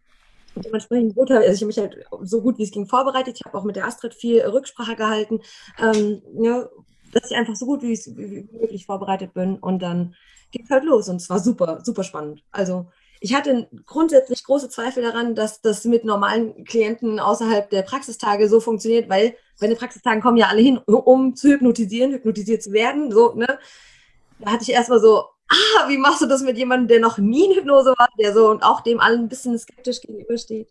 dementsprechend 0.56 1.16
wurde 1.16 1.38
also 1.38 1.54
ich 1.54 1.62
habe 1.62 1.68
mich 1.68 1.78
halt 1.78 2.06
so 2.24 2.42
gut 2.42 2.58
wie 2.58 2.64
es 2.64 2.72
ging 2.72 2.88
vorbereitet. 2.88 3.38
Ich 3.40 3.46
habe 3.46 3.58
auch 3.58 3.64
mit 3.64 3.76
der 3.76 3.86
Astrid 3.86 4.16
viel 4.16 4.42
Rücksprache 4.42 4.96
gehalten, 4.96 5.42
ähm, 5.80 6.24
ja, 6.42 6.68
dass 7.14 7.30
ich 7.30 7.38
einfach 7.38 7.56
so 7.56 7.66
gut 7.66 7.84
wie, 7.84 7.94
wie 7.94 8.50
möglich 8.60 8.86
vorbereitet 8.86 9.34
bin 9.34 9.58
und 9.58 9.82
dann 9.82 10.16
ging 10.52 10.68
halt 10.70 10.84
los 10.84 11.10
und 11.10 11.18
es 11.18 11.30
war 11.30 11.40
super, 11.40 11.80
super 11.84 12.04
spannend. 12.04 12.44
Also 12.52 12.88
ich 13.24 13.36
hatte 13.36 13.70
grundsätzlich 13.86 14.44
große 14.44 14.70
Zweifel 14.70 15.04
daran, 15.04 15.36
dass 15.36 15.62
das 15.62 15.86
mit 15.86 16.04
normalen 16.04 16.66
Klienten 16.66 17.20
außerhalb 17.20 17.70
der 17.70 17.84
Praxistage 17.84 18.50
so 18.50 18.60
funktioniert, 18.60 19.10
weil 19.10 19.36
bei 19.60 19.68
den 19.68 19.78
Praxistagen 19.78 20.22
kommen 20.22 20.38
ja 20.38 20.48
alle 20.48 20.62
hin, 20.62 20.80
um 20.80 21.36
zu 21.36 21.50
hypnotisieren, 21.50 22.12
hypnotisiert 22.14 22.64
zu 22.64 22.72
werden. 22.72 23.12
So, 23.12 23.34
ne? 23.34 23.60
Da 24.40 24.52
hatte 24.52 24.64
ich 24.64 24.72
erstmal 24.72 25.00
so, 25.00 25.26
ah, 25.50 25.88
wie 25.88 26.00
machst 26.00 26.22
du 26.22 26.26
das 26.26 26.42
mit 26.42 26.58
jemandem, 26.58 26.88
der 26.88 27.00
noch 27.00 27.20
nie 27.20 27.46
in 27.46 27.58
Hypnose 27.58 27.92
war, 27.92 28.10
der 28.20 28.34
so 28.34 28.50
und 28.50 28.64
auch 28.64 28.82
dem 28.82 29.00
allen 29.00 29.22
ein 29.22 29.30
bisschen 29.30 29.58
skeptisch 29.60 30.02
gegenübersteht. 30.02 30.70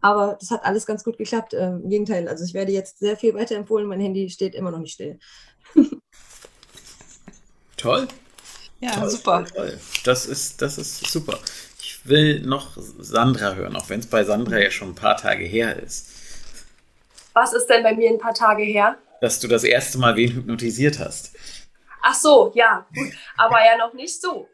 Aber 0.00 0.36
das 0.40 0.50
hat 0.50 0.64
alles 0.64 0.86
ganz 0.86 1.04
gut 1.04 1.16
geklappt. 1.16 1.54
Ähm, 1.54 1.82
Im 1.84 1.88
Gegenteil, 1.88 2.26
also 2.28 2.44
ich 2.44 2.52
werde 2.52 2.72
jetzt 2.72 2.98
sehr 2.98 3.16
viel 3.16 3.34
weiterempfohlen. 3.34 3.86
Mein 3.86 4.00
Handy 4.00 4.28
steht 4.28 4.56
immer 4.56 4.72
noch 4.72 4.80
nicht 4.80 4.94
still. 4.94 5.20
Toll. 7.76 8.08
Ja, 8.82 8.90
toll, 8.90 9.10
super. 9.10 9.44
Toll. 9.54 9.78
Das 10.04 10.26
ist, 10.26 10.60
das 10.60 10.76
ist 10.76 11.06
super. 11.06 11.38
Ich 11.80 12.00
will 12.04 12.40
noch 12.40 12.76
Sandra 12.76 13.54
hören, 13.54 13.76
auch 13.76 13.88
wenn 13.88 14.00
es 14.00 14.06
bei 14.06 14.24
Sandra 14.24 14.58
ja 14.58 14.70
schon 14.72 14.88
ein 14.88 14.94
paar 14.96 15.16
Tage 15.16 15.44
her 15.44 15.80
ist. 15.80 16.08
Was 17.32 17.52
ist 17.52 17.66
denn 17.66 17.84
bei 17.84 17.94
mir 17.94 18.10
ein 18.10 18.18
paar 18.18 18.34
Tage 18.34 18.64
her? 18.64 18.96
Dass 19.20 19.38
du 19.38 19.46
das 19.46 19.62
erste 19.62 19.98
Mal 19.98 20.16
wen 20.16 20.32
hypnotisiert 20.34 20.98
hast. 20.98 21.30
Ach 22.04 22.14
so, 22.14 22.50
ja, 22.56 22.84
gut. 22.92 23.12
Aber 23.36 23.64
ja 23.64 23.76
noch 23.78 23.92
nicht 23.92 24.20
so. 24.20 24.48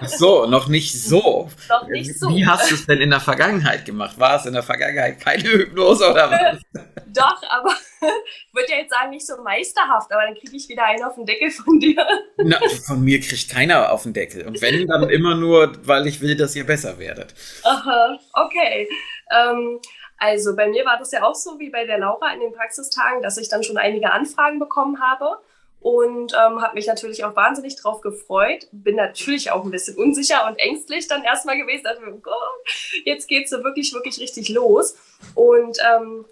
Ach 0.00 0.08
so, 0.08 0.46
noch 0.46 0.68
nicht 0.68 0.90
so. 0.90 1.50
noch 1.68 1.86
nicht 1.86 2.18
so. 2.18 2.30
Wie 2.30 2.46
hast 2.46 2.70
du 2.70 2.76
es 2.76 2.86
denn 2.86 3.02
in 3.02 3.10
der 3.10 3.20
Vergangenheit 3.20 3.84
gemacht? 3.84 4.18
War 4.18 4.36
es 4.36 4.46
in 4.46 4.54
der 4.54 4.62
Vergangenheit 4.62 5.20
keine 5.20 5.42
Hypnose 5.42 6.10
oder 6.10 6.30
was? 6.30 6.58
Doch, 7.06 7.42
aber 7.50 7.70
ich 8.00 8.54
würde 8.54 8.72
ja 8.72 8.78
jetzt 8.78 8.90
sagen, 8.90 9.10
nicht 9.10 9.26
so 9.26 9.42
meisterhaft, 9.42 10.10
aber 10.10 10.22
dann 10.22 10.34
kriege 10.34 10.56
ich 10.56 10.66
wieder 10.68 10.84
einen 10.84 11.04
auf 11.04 11.14
den 11.16 11.26
Deckel 11.26 11.50
von 11.50 11.78
dir. 11.78 12.06
Na, 12.38 12.58
von 12.86 13.04
mir 13.04 13.20
kriegt 13.20 13.50
keiner 13.50 13.92
auf 13.92 14.04
den 14.04 14.14
Deckel. 14.14 14.46
Und 14.46 14.60
wenn, 14.62 14.86
dann 14.86 15.10
immer 15.10 15.34
nur, 15.34 15.72
weil 15.86 16.06
ich 16.06 16.22
will, 16.22 16.36
dass 16.36 16.56
ihr 16.56 16.64
besser 16.64 16.98
werdet. 16.98 17.34
Aha, 17.64 18.18
okay. 18.32 18.88
Ähm, 19.30 19.80
also 20.16 20.56
bei 20.56 20.68
mir 20.68 20.86
war 20.86 20.98
das 20.98 21.12
ja 21.12 21.22
auch 21.22 21.34
so 21.34 21.58
wie 21.58 21.68
bei 21.68 21.84
der 21.84 21.98
Laura 21.98 22.32
in 22.32 22.40
den 22.40 22.52
Praxistagen, 22.52 23.22
dass 23.22 23.36
ich 23.36 23.48
dann 23.48 23.62
schon 23.62 23.76
einige 23.76 24.10
Anfragen 24.10 24.58
bekommen 24.58 25.00
habe 25.00 25.38
und 25.80 26.32
ähm, 26.32 26.60
habe 26.60 26.74
mich 26.74 26.86
natürlich 26.86 27.24
auch 27.24 27.36
wahnsinnig 27.36 27.76
drauf 27.76 28.00
gefreut. 28.00 28.66
Bin 28.72 28.96
natürlich 28.96 29.52
auch 29.52 29.64
ein 29.64 29.70
bisschen 29.70 29.96
unsicher 29.96 30.46
und 30.48 30.56
ängstlich 30.56 31.06
dann 31.06 31.22
erstmal 31.22 31.56
gewesen. 31.56 31.86
Also, 31.86 32.02
oh 32.02 33.00
jetzt 33.04 33.28
geht's 33.28 33.50
so 33.50 33.62
wirklich, 33.62 33.92
wirklich 33.92 34.18
richtig 34.18 34.48
los. 34.48 34.96
Und 35.34 35.78
ähm, 35.88 36.24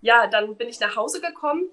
ja, 0.00 0.26
dann 0.26 0.56
bin 0.56 0.68
ich 0.68 0.80
nach 0.80 0.96
Hause 0.96 1.20
gekommen. 1.20 1.68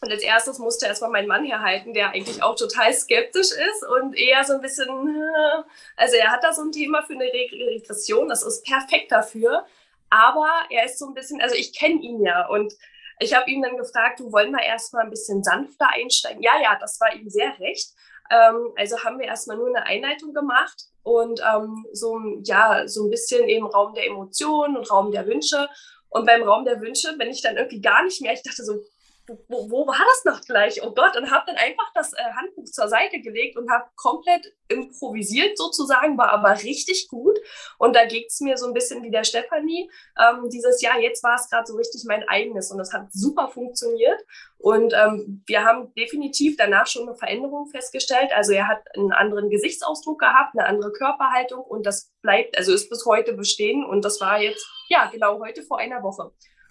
Und 0.00 0.10
als 0.10 0.22
erstes 0.22 0.58
musste 0.58 0.86
erstmal 0.86 1.10
mein 1.10 1.26
Mann 1.26 1.44
herhalten, 1.44 1.94
der 1.94 2.10
eigentlich 2.10 2.42
auch 2.42 2.56
total 2.56 2.92
skeptisch 2.92 3.52
ist 3.52 3.86
und 3.98 4.16
eher 4.16 4.44
so 4.44 4.54
ein 4.54 4.60
bisschen, 4.60 4.88
äh, 4.88 5.62
also 5.96 6.16
er 6.16 6.30
hat 6.30 6.42
da 6.42 6.52
so 6.52 6.62
ein 6.62 6.72
Thema 6.72 7.02
für 7.02 7.14
eine 7.14 7.24
Regression, 7.24 8.28
das 8.28 8.42
ist 8.42 8.64
perfekt 8.64 9.12
dafür. 9.12 9.64
Aber 10.10 10.48
er 10.70 10.84
ist 10.84 10.98
so 10.98 11.06
ein 11.06 11.14
bisschen, 11.14 11.40
also 11.40 11.54
ich 11.54 11.76
kenne 11.76 12.00
ihn 12.00 12.22
ja 12.22 12.46
und 12.46 12.74
ich 13.18 13.34
habe 13.34 13.50
ihn 13.50 13.62
dann 13.62 13.76
gefragt, 13.76 14.20
du 14.20 14.32
wollen 14.32 14.52
wir 14.52 14.62
erstmal 14.62 15.04
ein 15.04 15.10
bisschen 15.10 15.42
sanfter 15.42 15.88
einsteigen? 15.90 16.42
Ja, 16.42 16.52
ja, 16.62 16.76
das 16.80 16.98
war 17.00 17.14
ihm 17.14 17.28
sehr 17.28 17.58
recht. 17.58 17.92
Ähm, 18.30 18.72
also 18.76 18.98
haben 19.04 19.18
wir 19.18 19.26
erstmal 19.26 19.56
nur 19.56 19.68
eine 19.68 19.84
Einleitung 19.84 20.32
gemacht 20.32 20.84
und 21.02 21.40
ähm, 21.40 21.84
so, 21.92 22.18
ja, 22.42 22.88
so 22.88 23.04
ein 23.04 23.10
bisschen 23.10 23.48
eben 23.48 23.66
Raum 23.66 23.94
der 23.94 24.06
Emotionen 24.06 24.76
und 24.76 24.90
Raum 24.90 25.12
der 25.12 25.26
Wünsche. 25.26 25.68
Und 26.08 26.26
beim 26.26 26.42
Raum 26.42 26.64
der 26.64 26.80
Wünsche 26.80 27.16
bin 27.18 27.30
ich 27.30 27.42
dann 27.42 27.56
irgendwie 27.56 27.80
gar 27.80 28.02
nicht 28.04 28.22
mehr, 28.22 28.32
ich 28.32 28.42
dachte 28.42 28.64
so, 28.64 28.80
wo, 29.26 29.70
wo 29.70 29.86
war 29.86 29.96
das 29.98 30.24
noch 30.24 30.44
gleich? 30.44 30.82
Oh 30.82 30.92
Gott, 30.92 31.16
und 31.16 31.30
habe 31.30 31.44
dann 31.46 31.56
einfach 31.56 31.90
das 31.94 32.12
äh, 32.12 32.32
Handbuch 32.36 32.64
zur 32.64 32.88
Seite 32.88 33.20
gelegt 33.20 33.56
und 33.56 33.70
habe 33.70 33.84
komplett 33.96 34.54
improvisiert 34.68 35.56
sozusagen, 35.56 36.18
war 36.18 36.30
aber 36.30 36.62
richtig 36.62 37.08
gut. 37.08 37.38
Und 37.78 37.96
da 37.96 38.04
ging 38.04 38.24
es 38.26 38.40
mir 38.40 38.58
so 38.58 38.66
ein 38.66 38.74
bisschen 38.74 39.02
wie 39.02 39.10
der 39.10 39.24
Stefanie, 39.24 39.90
ähm, 40.18 40.50
dieses 40.50 40.82
Jahr, 40.82 40.98
jetzt 41.00 41.22
war 41.22 41.36
es 41.36 41.48
gerade 41.48 41.66
so 41.66 41.76
richtig 41.76 42.04
mein 42.06 42.28
eigenes 42.28 42.70
und 42.70 42.78
das 42.78 42.92
hat 42.92 43.12
super 43.12 43.48
funktioniert. 43.48 44.20
Und 44.58 44.92
ähm, 44.94 45.42
wir 45.46 45.64
haben 45.64 45.92
definitiv 45.94 46.56
danach 46.56 46.86
schon 46.86 47.08
eine 47.08 47.16
Veränderung 47.16 47.66
festgestellt. 47.68 48.30
Also 48.34 48.52
er 48.52 48.68
hat 48.68 48.82
einen 48.94 49.12
anderen 49.12 49.48
Gesichtsausdruck 49.50 50.20
gehabt, 50.20 50.54
eine 50.54 50.66
andere 50.66 50.92
Körperhaltung 50.92 51.62
und 51.62 51.86
das 51.86 52.12
bleibt, 52.20 52.56
also 52.58 52.72
ist 52.72 52.90
bis 52.90 53.06
heute 53.06 53.32
bestehen. 53.32 53.84
Und 53.84 54.04
das 54.04 54.20
war 54.20 54.40
jetzt, 54.40 54.66
ja, 54.88 55.08
genau 55.10 55.40
heute 55.40 55.62
vor 55.62 55.78
einer 55.78 56.02
Woche. 56.02 56.30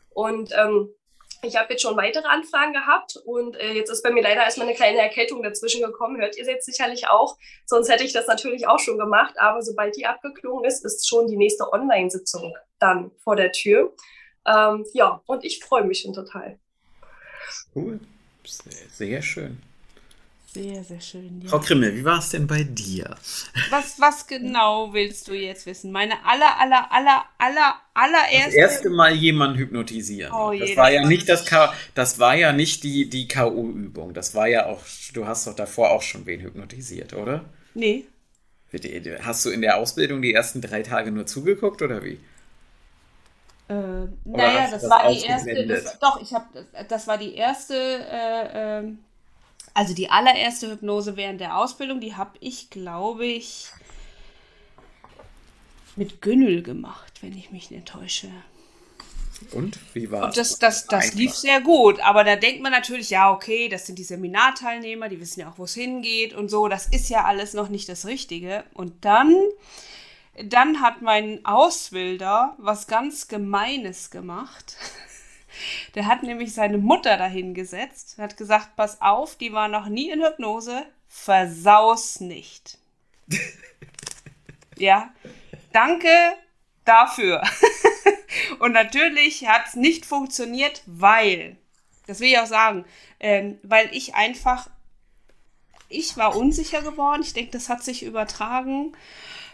Und 0.10 0.52
ähm, 0.56 0.94
ich 1.44 1.58
habe 1.58 1.74
jetzt 1.74 1.82
schon 1.82 1.98
weitere 1.98 2.28
Anfragen 2.28 2.74
gehabt 2.74 3.18
und 3.26 3.56
äh, 3.58 3.74
jetzt 3.74 3.90
ist 3.90 4.02
bei 4.02 4.12
mir 4.12 4.24
leider 4.24 4.44
erstmal 4.44 4.68
eine 4.68 4.76
kleine 4.76 5.00
Erkältung 5.00 5.44
dazwischen 5.44 5.82
gekommen. 5.82 6.20
Hört 6.20 6.38
ihr 6.38 6.46
jetzt 6.46 6.66
sicherlich 6.66 7.08
auch. 7.10 7.38
Sonst 7.66 7.90
hätte 7.90 8.04
ich 8.04 8.14
das 8.14 8.28
natürlich 8.28 8.68
auch 8.68 8.80
schon 8.80 8.98
gemacht. 8.98 9.36
Aber 9.38 9.62
sobald 9.62 9.96
die 9.96 10.06
abgeklungen 10.06 10.66
ist, 10.66 10.86
ist 10.86 11.08
schon 11.08 11.28
die 11.28 11.38
nächste 11.38 11.72
Online-Sitzung 11.72 12.56
dann 12.80 13.12
vor 13.20 13.36
der 13.36 13.52
Tür. 13.52 13.94
Ähm, 14.48 14.86
ja, 14.94 15.22
und 15.26 15.44
ich 15.44 15.64
freue 15.64 15.84
mich 15.84 16.02
schon 16.02 16.14
total. 16.14 16.60
Cool. 17.76 18.00
Sehr, 18.46 18.90
sehr 18.90 19.22
schön. 19.22 19.62
Sehr, 20.54 20.84
sehr 20.84 21.02
schön. 21.02 21.42
Ja. 21.42 21.50
Frau 21.50 21.60
Krimmel, 21.60 21.96
wie 21.96 22.06
war 22.06 22.20
es 22.20 22.30
denn 22.30 22.46
bei 22.46 22.64
dir? 22.64 23.16
Was, 23.72 24.00
was 24.00 24.28
genau 24.28 24.94
willst 24.94 25.28
du 25.28 25.34
jetzt 25.34 25.66
wissen? 25.66 25.92
Meine 25.92 26.14
aller, 26.26 26.60
aller, 26.60 26.92
aller, 26.92 27.24
aller, 27.40 27.76
allererste. 27.96 28.46
Das 28.46 28.54
erste 28.54 28.90
Mal 28.92 29.16
jemanden 29.16 29.58
hypnotisieren. 29.58 30.32
Oh 30.32 30.52
je, 30.52 30.60
das 30.60 30.78
war 30.78 30.92
das 30.92 30.94
ja 30.94 31.08
nicht 31.08 31.28
das 31.28 31.40
das- 31.42 31.50
K 31.50 31.74
das 31.96 32.20
war 32.20 32.36
ja 32.36 32.54
nicht 32.54 32.84
die, 32.84 33.10
die 33.10 33.28
K.O.-Übung. 33.28 34.14
Das 34.14 34.36
war 34.36 34.48
ja 34.48 34.68
auch, 34.68 34.82
du 35.14 35.26
hast 35.26 35.48
doch 35.48 35.56
davor 35.56 35.90
auch 35.90 36.04
schon 36.04 36.28
wen 36.28 36.42
hypnotisiert, 36.42 37.14
oder? 37.14 37.46
Nee. 37.74 38.06
Hast 39.24 39.46
du 39.46 39.50
in 39.50 39.62
der 39.62 39.78
Ausbildung 39.78 40.22
die 40.22 40.34
ersten 40.34 40.62
drei 40.62 40.84
Tage 40.84 41.12
nur 41.12 41.26
zugeguckt 41.26 41.82
oder 41.82 42.04
wie? 42.04 42.20
Äh, 43.70 44.08
naja, 44.26 44.68
das 44.70 44.82
das 44.82 44.90
war 44.90 45.12
die 45.12 45.22
erste. 45.22 45.68
Das, 45.68 46.00
doch, 46.00 46.22
ich 46.22 46.34
habe. 46.34 46.46
Das, 46.54 46.88
das 46.88 47.08
war 47.08 47.18
die 47.18 47.36
erste. 47.36 47.76
Äh, 47.76 48.80
ähm, 48.80 49.00
also 49.74 49.94
die 49.94 50.10
allererste 50.10 50.72
Hypnose 50.72 51.16
während 51.18 51.42
der 51.42 51.58
Ausbildung, 51.58 52.00
die 52.00 52.16
habe 52.16 52.38
ich, 52.40 52.70
glaube 52.70 53.26
ich, 53.26 53.70
mit 55.96 56.22
Günnel 56.22 56.64
gemacht, 56.64 57.14
wenn 57.22 57.38
ich 57.38 57.52
mich 57.52 57.72
nicht 57.72 57.88
täusche. 57.88 58.30
Und 59.52 59.78
wie 59.94 60.10
war 60.10 60.26
Und 60.26 60.38
das, 60.38 60.60
das, 60.60 60.86
das 60.86 61.14
lief 61.16 61.34
sehr 61.34 61.60
gut. 61.62 62.00
Aber 62.00 62.24
da 62.24 62.36
denkt 62.36 62.62
man 62.62 62.72
natürlich, 62.72 63.10
ja, 63.10 63.32
okay, 63.32 63.68
das 63.68 63.86
sind 63.86 64.00
die 64.00 64.04
Seminarteilnehmer, 64.04 65.10
die 65.10 65.20
wissen 65.20 65.42
ja 65.42 65.50
auch, 65.50 65.58
wo 65.58 65.66
es 65.66 65.74
hingeht 65.74 66.34
und 66.34 66.50
so. 66.50 66.68
Das 66.68 66.88
ist 66.88 67.10
ja 67.10 67.26
alles 67.26 67.54
noch 67.54 67.70
nicht 67.70 67.90
das 67.90 68.06
Richtige. 68.06 68.64
Und 68.74 69.06
dann, 69.06 69.36
dann 70.44 70.82
hat 70.82 71.02
mein 71.02 71.46
Ausbilder 71.46 72.56
was 72.58 72.88
ganz 72.88 73.28
Gemeines 73.28 74.12
gemacht. 74.12 74.78
Der 75.96 76.08
hat 76.08 76.24
nämlich 76.24 76.54
seine 76.54 76.78
Mutter 76.78 77.18
dahin 77.18 77.54
gesetzt, 77.54 78.18
hat 78.18 78.38
gesagt, 78.38 78.76
pass 78.76 79.02
auf, 79.02 79.36
die 79.36 79.54
war 79.54 79.68
noch 79.68 79.88
nie 79.88 80.10
in 80.10 80.24
Hypnose, 80.24 80.86
versaus 81.08 82.20
nicht. 82.20 82.78
ja, 84.78 85.14
danke 85.72 86.10
dafür. 86.86 87.42
Und 88.60 88.72
natürlich 88.72 89.48
hat 89.48 89.68
es 89.68 89.76
nicht 89.76 90.06
funktioniert, 90.06 90.82
weil, 90.86 91.58
das 92.08 92.20
will 92.20 92.30
ich 92.30 92.40
auch 92.40 92.48
sagen, 92.48 92.86
ähm, 93.20 93.60
weil 93.64 93.90
ich 93.94 94.16
einfach, 94.16 94.70
ich 95.90 96.18
war 96.18 96.36
unsicher 96.36 96.82
geworden. 96.82 97.22
Ich 97.22 97.34
denke, 97.34 97.52
das 97.52 97.70
hat 97.70 97.84
sich 97.84 98.04
übertragen. 98.04 98.94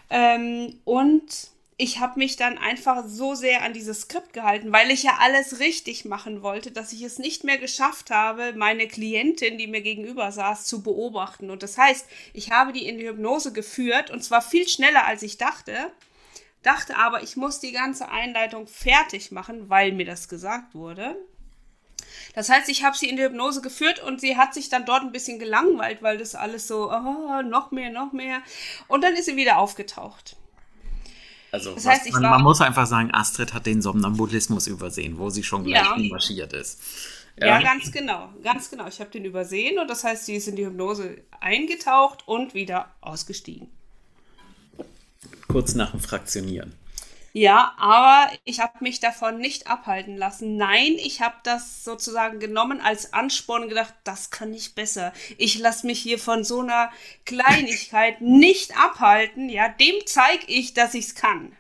Ähm, 0.09 0.79
und 0.85 1.51
ich 1.81 1.99
habe 1.99 2.19
mich 2.19 2.35
dann 2.35 2.57
einfach 2.57 3.05
so 3.07 3.35
sehr 3.35 3.63
an 3.63 3.71
dieses 3.71 4.01
Skript 4.01 4.33
gehalten, 4.33 4.73
weil 4.73 4.91
ich 4.91 5.03
ja 5.03 5.17
alles 5.21 5.59
richtig 5.59 6.03
machen 6.03 6.43
wollte, 6.43 6.71
dass 6.71 6.91
ich 6.91 7.01
es 7.03 7.19
nicht 7.19 7.45
mehr 7.45 7.57
geschafft 7.57 8.11
habe, 8.11 8.51
meine 8.53 8.85
Klientin, 8.85 9.57
die 9.57 9.67
mir 9.67 9.81
gegenüber 9.81 10.33
saß, 10.33 10.65
zu 10.65 10.83
beobachten. 10.83 11.49
Und 11.49 11.63
das 11.63 11.77
heißt, 11.77 12.05
ich 12.33 12.51
habe 12.51 12.73
die 12.73 12.85
in 12.85 12.97
die 12.97 13.07
Hypnose 13.07 13.53
geführt 13.53 14.11
und 14.11 14.21
zwar 14.21 14.41
viel 14.41 14.67
schneller, 14.67 15.05
als 15.05 15.23
ich 15.23 15.37
dachte 15.37 15.73
dachte 16.61 16.97
aber, 16.97 17.23
ich 17.23 17.37
muss 17.37 17.61
die 17.61 17.71
ganze 17.71 18.09
Einleitung 18.09 18.67
fertig 18.67 19.31
machen, 19.31 19.69
weil 19.69 19.93
mir 19.93 20.05
das 20.05 20.27
gesagt 20.27 20.75
wurde. 20.75 21.15
Das 22.35 22.49
heißt, 22.49 22.67
ich 22.67 22.83
habe 22.83 22.97
sie 22.97 23.07
in 23.07 23.15
die 23.15 23.23
Hypnose 23.23 23.61
geführt 23.61 24.03
und 24.03 24.19
sie 24.19 24.35
hat 24.35 24.53
sich 24.53 24.67
dann 24.67 24.85
dort 24.85 25.03
ein 25.03 25.13
bisschen 25.13 25.39
gelangweilt, 25.39 26.01
weil 26.01 26.17
das 26.17 26.35
alles 26.35 26.67
so, 26.67 26.91
oh, 26.91 27.41
noch 27.43 27.71
mehr, 27.71 27.89
noch 27.89 28.11
mehr. 28.11 28.41
Und 28.89 29.05
dann 29.05 29.13
ist 29.13 29.27
sie 29.27 29.37
wieder 29.37 29.57
aufgetaucht. 29.57 30.35
Also, 31.51 31.73
Das 31.73 31.85
heißt, 31.85 32.12
man, 32.12 32.23
war- 32.23 32.29
man 32.31 32.43
muss 32.43 32.62
einfach 32.62 32.85
sagen, 32.85 33.09
Astrid 33.13 33.53
hat 33.53 33.65
den 33.65 33.81
Somnambulismus 33.81 34.67
übersehen, 34.67 35.17
wo 35.17 35.29
sie 35.29 35.43
schon 35.43 35.63
gleich 35.63 35.83
Ja. 35.83 35.95
marschiert 36.09 36.53
ist. 36.53 36.79
Ja, 37.41 37.62
ganz 37.62 37.91
genau, 37.91 38.29
ganz 38.43 38.69
genau. 38.69 38.88
Ich 38.88 38.99
habe 38.99 39.09
den 39.12 39.23
übersehen 39.25 39.79
und 39.79 39.89
das 39.89 40.03
heißt, 40.03 40.25
sie 40.25 40.35
ist 40.35 40.47
in 40.49 40.55
die 40.57 40.65
Hypnose 40.65 41.17
eingetaucht 41.39 42.27
und 42.27 42.53
wieder 42.53 42.89
ausgestiegen. 43.01 43.67
kurz 45.47 45.73
nach 45.73 45.91
dem 45.91 45.99
Fraktionieren. 45.99 46.73
Ja, 47.33 47.73
aber 47.77 48.31
ich 48.43 48.59
habe 48.59 48.77
mich 48.81 48.99
davon 48.99 49.37
nicht 49.39 49.67
abhalten 49.67 50.17
lassen. 50.17 50.57
Nein, 50.57 50.93
ich 50.97 51.21
habe 51.21 51.35
das 51.43 51.83
sozusagen 51.83 52.39
genommen 52.39 52.81
als 52.81 53.13
Ansporn 53.13 53.63
und 53.63 53.69
gedacht, 53.69 53.93
das 54.03 54.29
kann 54.31 54.53
ich 54.53 54.75
besser. 54.75 55.13
Ich 55.37 55.57
lasse 55.59 55.85
mich 55.85 55.99
hier 56.01 56.19
von 56.19 56.43
so 56.43 56.61
einer 56.61 56.91
Kleinigkeit 57.25 58.21
nicht 58.21 58.75
abhalten. 58.77 59.49
Ja, 59.49 59.69
dem 59.69 59.95
zeige 60.05 60.45
ich, 60.47 60.73
dass 60.73 60.93
ich 60.95 61.05
es 61.05 61.15
kann. 61.15 61.55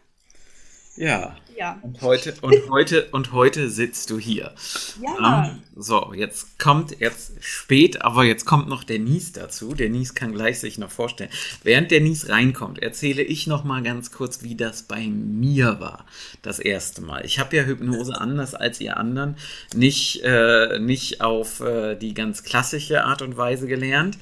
Ja. 0.99 1.35
Ja. 1.57 1.77
Und 1.81 2.01
heute, 2.01 2.33
und 2.41 2.69
heute, 2.69 3.07
und 3.11 3.33
heute 3.33 3.69
sitzt 3.69 4.09
du 4.09 4.17
hier. 4.17 4.53
Ja. 5.01 5.51
Ähm, 5.51 5.61
so, 5.75 6.13
jetzt 6.13 6.57
kommt, 6.57 6.97
jetzt 6.99 7.33
spät, 7.41 8.01
aber 8.01 8.23
jetzt 8.23 8.45
kommt 8.45 8.69
noch 8.69 8.85
der 8.85 8.99
Nies 8.99 9.33
dazu. 9.33 9.73
Der 9.73 9.89
Nies 9.89 10.13
kann 10.13 10.33
gleich 10.33 10.59
sich 10.59 10.77
noch 10.77 10.89
vorstellen. 10.89 11.29
Während 11.63 11.91
der 11.91 11.99
Nies 11.99 12.29
reinkommt, 12.29 12.81
erzähle 12.81 13.23
ich 13.23 13.45
noch 13.45 13.65
mal 13.65 13.83
ganz 13.83 14.11
kurz, 14.11 14.41
wie 14.41 14.55
das 14.55 14.83
bei 14.83 15.07
mir 15.07 15.81
war. 15.81 16.05
Das 16.41 16.59
erste 16.59 17.01
Mal. 17.01 17.25
Ich 17.25 17.39
habe 17.39 17.55
ja 17.57 17.63
Hypnose 17.63 18.19
anders 18.19 18.55
als 18.55 18.79
ihr 18.79 18.95
anderen 18.95 19.35
nicht, 19.75 20.21
äh, 20.23 20.79
nicht 20.79 21.19
auf 21.19 21.59
äh, 21.59 21.95
die 21.95 22.13
ganz 22.13 22.43
klassische 22.43 23.03
Art 23.03 23.21
und 23.21 23.35
Weise 23.35 23.67
gelernt, 23.67 24.17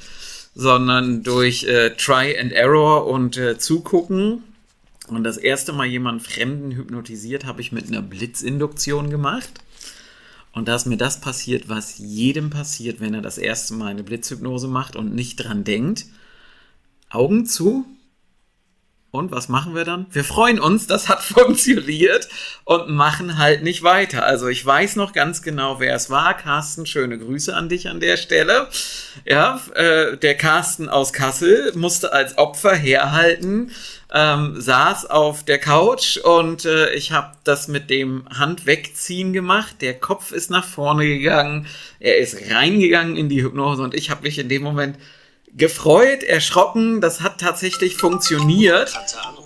sondern 0.56 1.22
durch 1.22 1.66
äh, 1.66 1.92
Try 1.92 2.36
and 2.40 2.52
Error 2.52 3.06
und 3.06 3.38
äh, 3.38 3.60
Zugucken. 3.60 4.44
Und 5.08 5.24
das 5.24 5.38
erste 5.38 5.74
Mal 5.74 5.86
jemanden 5.86 6.22
Fremden 6.22 6.72
hypnotisiert 6.72 7.46
habe 7.46 7.62
ich 7.62 7.72
mit 7.72 7.88
einer 7.88 8.02
Blitzinduktion 8.02 9.10
gemacht. 9.10 9.50
Und 10.52 10.68
da 10.68 10.76
ist 10.76 10.88
mir 10.88 10.98
das 10.98 11.22
passiert, 11.22 11.70
was 11.70 11.98
jedem 11.98 12.50
passiert, 12.50 13.00
wenn 13.00 13.14
er 13.14 13.22
das 13.22 13.38
erste 13.38 13.74
Mal 13.74 13.88
eine 13.88 14.04
Blitzhypnose 14.04 14.68
macht 14.68 14.96
und 14.96 15.14
nicht 15.14 15.36
dran 15.38 15.64
denkt. 15.64 16.06
Augen 17.10 17.46
zu. 17.46 17.86
Und 19.10 19.32
was 19.32 19.50
machen 19.50 19.74
wir 19.74 19.86
dann? 19.86 20.06
Wir 20.12 20.24
freuen 20.24 20.60
uns, 20.60 20.86
das 20.86 21.08
hat 21.10 21.24
funktioniert 21.24 22.28
und 22.66 22.90
machen 22.90 23.38
halt 23.38 23.64
nicht 23.64 23.84
weiter. 23.84 24.26
Also 24.26 24.48
ich 24.48 24.66
weiß 24.66 24.96
noch 24.96 25.14
ganz 25.14 25.42
genau, 25.42 25.80
wer 25.80 25.96
es 25.96 26.10
war. 26.10 26.36
Carsten, 26.36 26.86
schöne 26.86 27.18
Grüße 27.18 27.56
an 27.56 27.70
dich 27.70 27.88
an 27.88 28.00
der 28.00 28.18
Stelle. 28.18 28.68
Ja, 29.26 29.62
äh, 29.76 30.18
der 30.18 30.36
Carsten 30.36 30.90
aus 30.90 31.14
Kassel 31.14 31.72
musste 31.76 32.12
als 32.12 32.38
Opfer 32.38 32.76
herhalten, 32.76 33.72
ähm, 34.14 34.60
saß 34.60 35.08
auf 35.08 35.44
der 35.44 35.60
Couch 35.60 36.18
und 36.18 36.66
äh, 36.66 36.94
ich 36.94 37.12
habe 37.12 37.36
das 37.44 37.68
mit 37.68 37.90
dem 37.90 38.28
Hand 38.30 38.66
wegziehen 38.66 39.34
gemacht. 39.34 39.82
Der 39.82 40.00
Kopf 40.00 40.32
ist 40.32 40.50
nach 40.50 40.64
vorne 40.64 41.06
gegangen, 41.06 41.68
er 42.00 42.18
ist 42.18 42.38
reingegangen 42.52 43.18
in 43.18 43.30
die 43.30 43.44
Hypnose 43.44 43.84
und 43.84 43.94
ich 43.94 44.10
habe 44.10 44.24
mich 44.24 44.40
in 44.40 44.50
dem 44.50 44.64
Moment 44.64 44.98
gefreut, 45.58 46.24
erschrocken. 46.24 47.02
Das 47.02 47.22
hat 47.22 47.40
tatsächlich 47.40 47.96
funktioniert. 47.96 48.94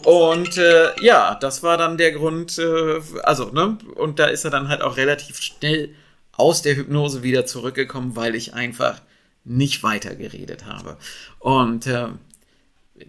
Und 0.03 0.57
äh, 0.57 0.91
ja, 1.01 1.35
das 1.35 1.63
war 1.63 1.77
dann 1.77 1.97
der 1.97 2.11
Grund, 2.11 2.59
äh, 2.59 3.01
also, 3.23 3.51
ne, 3.51 3.77
und 3.95 4.19
da 4.19 4.25
ist 4.25 4.45
er 4.45 4.51
dann 4.51 4.67
halt 4.67 4.81
auch 4.81 4.97
relativ 4.97 5.39
schnell 5.41 5.95
aus 6.33 6.61
der 6.61 6.75
Hypnose 6.75 7.23
wieder 7.23 7.45
zurückgekommen, 7.45 8.15
weil 8.15 8.35
ich 8.35 8.53
einfach 8.53 9.01
nicht 9.43 9.83
weitergeredet 9.83 10.65
habe. 10.65 10.97
Und 11.39 11.87
äh, 11.87 12.07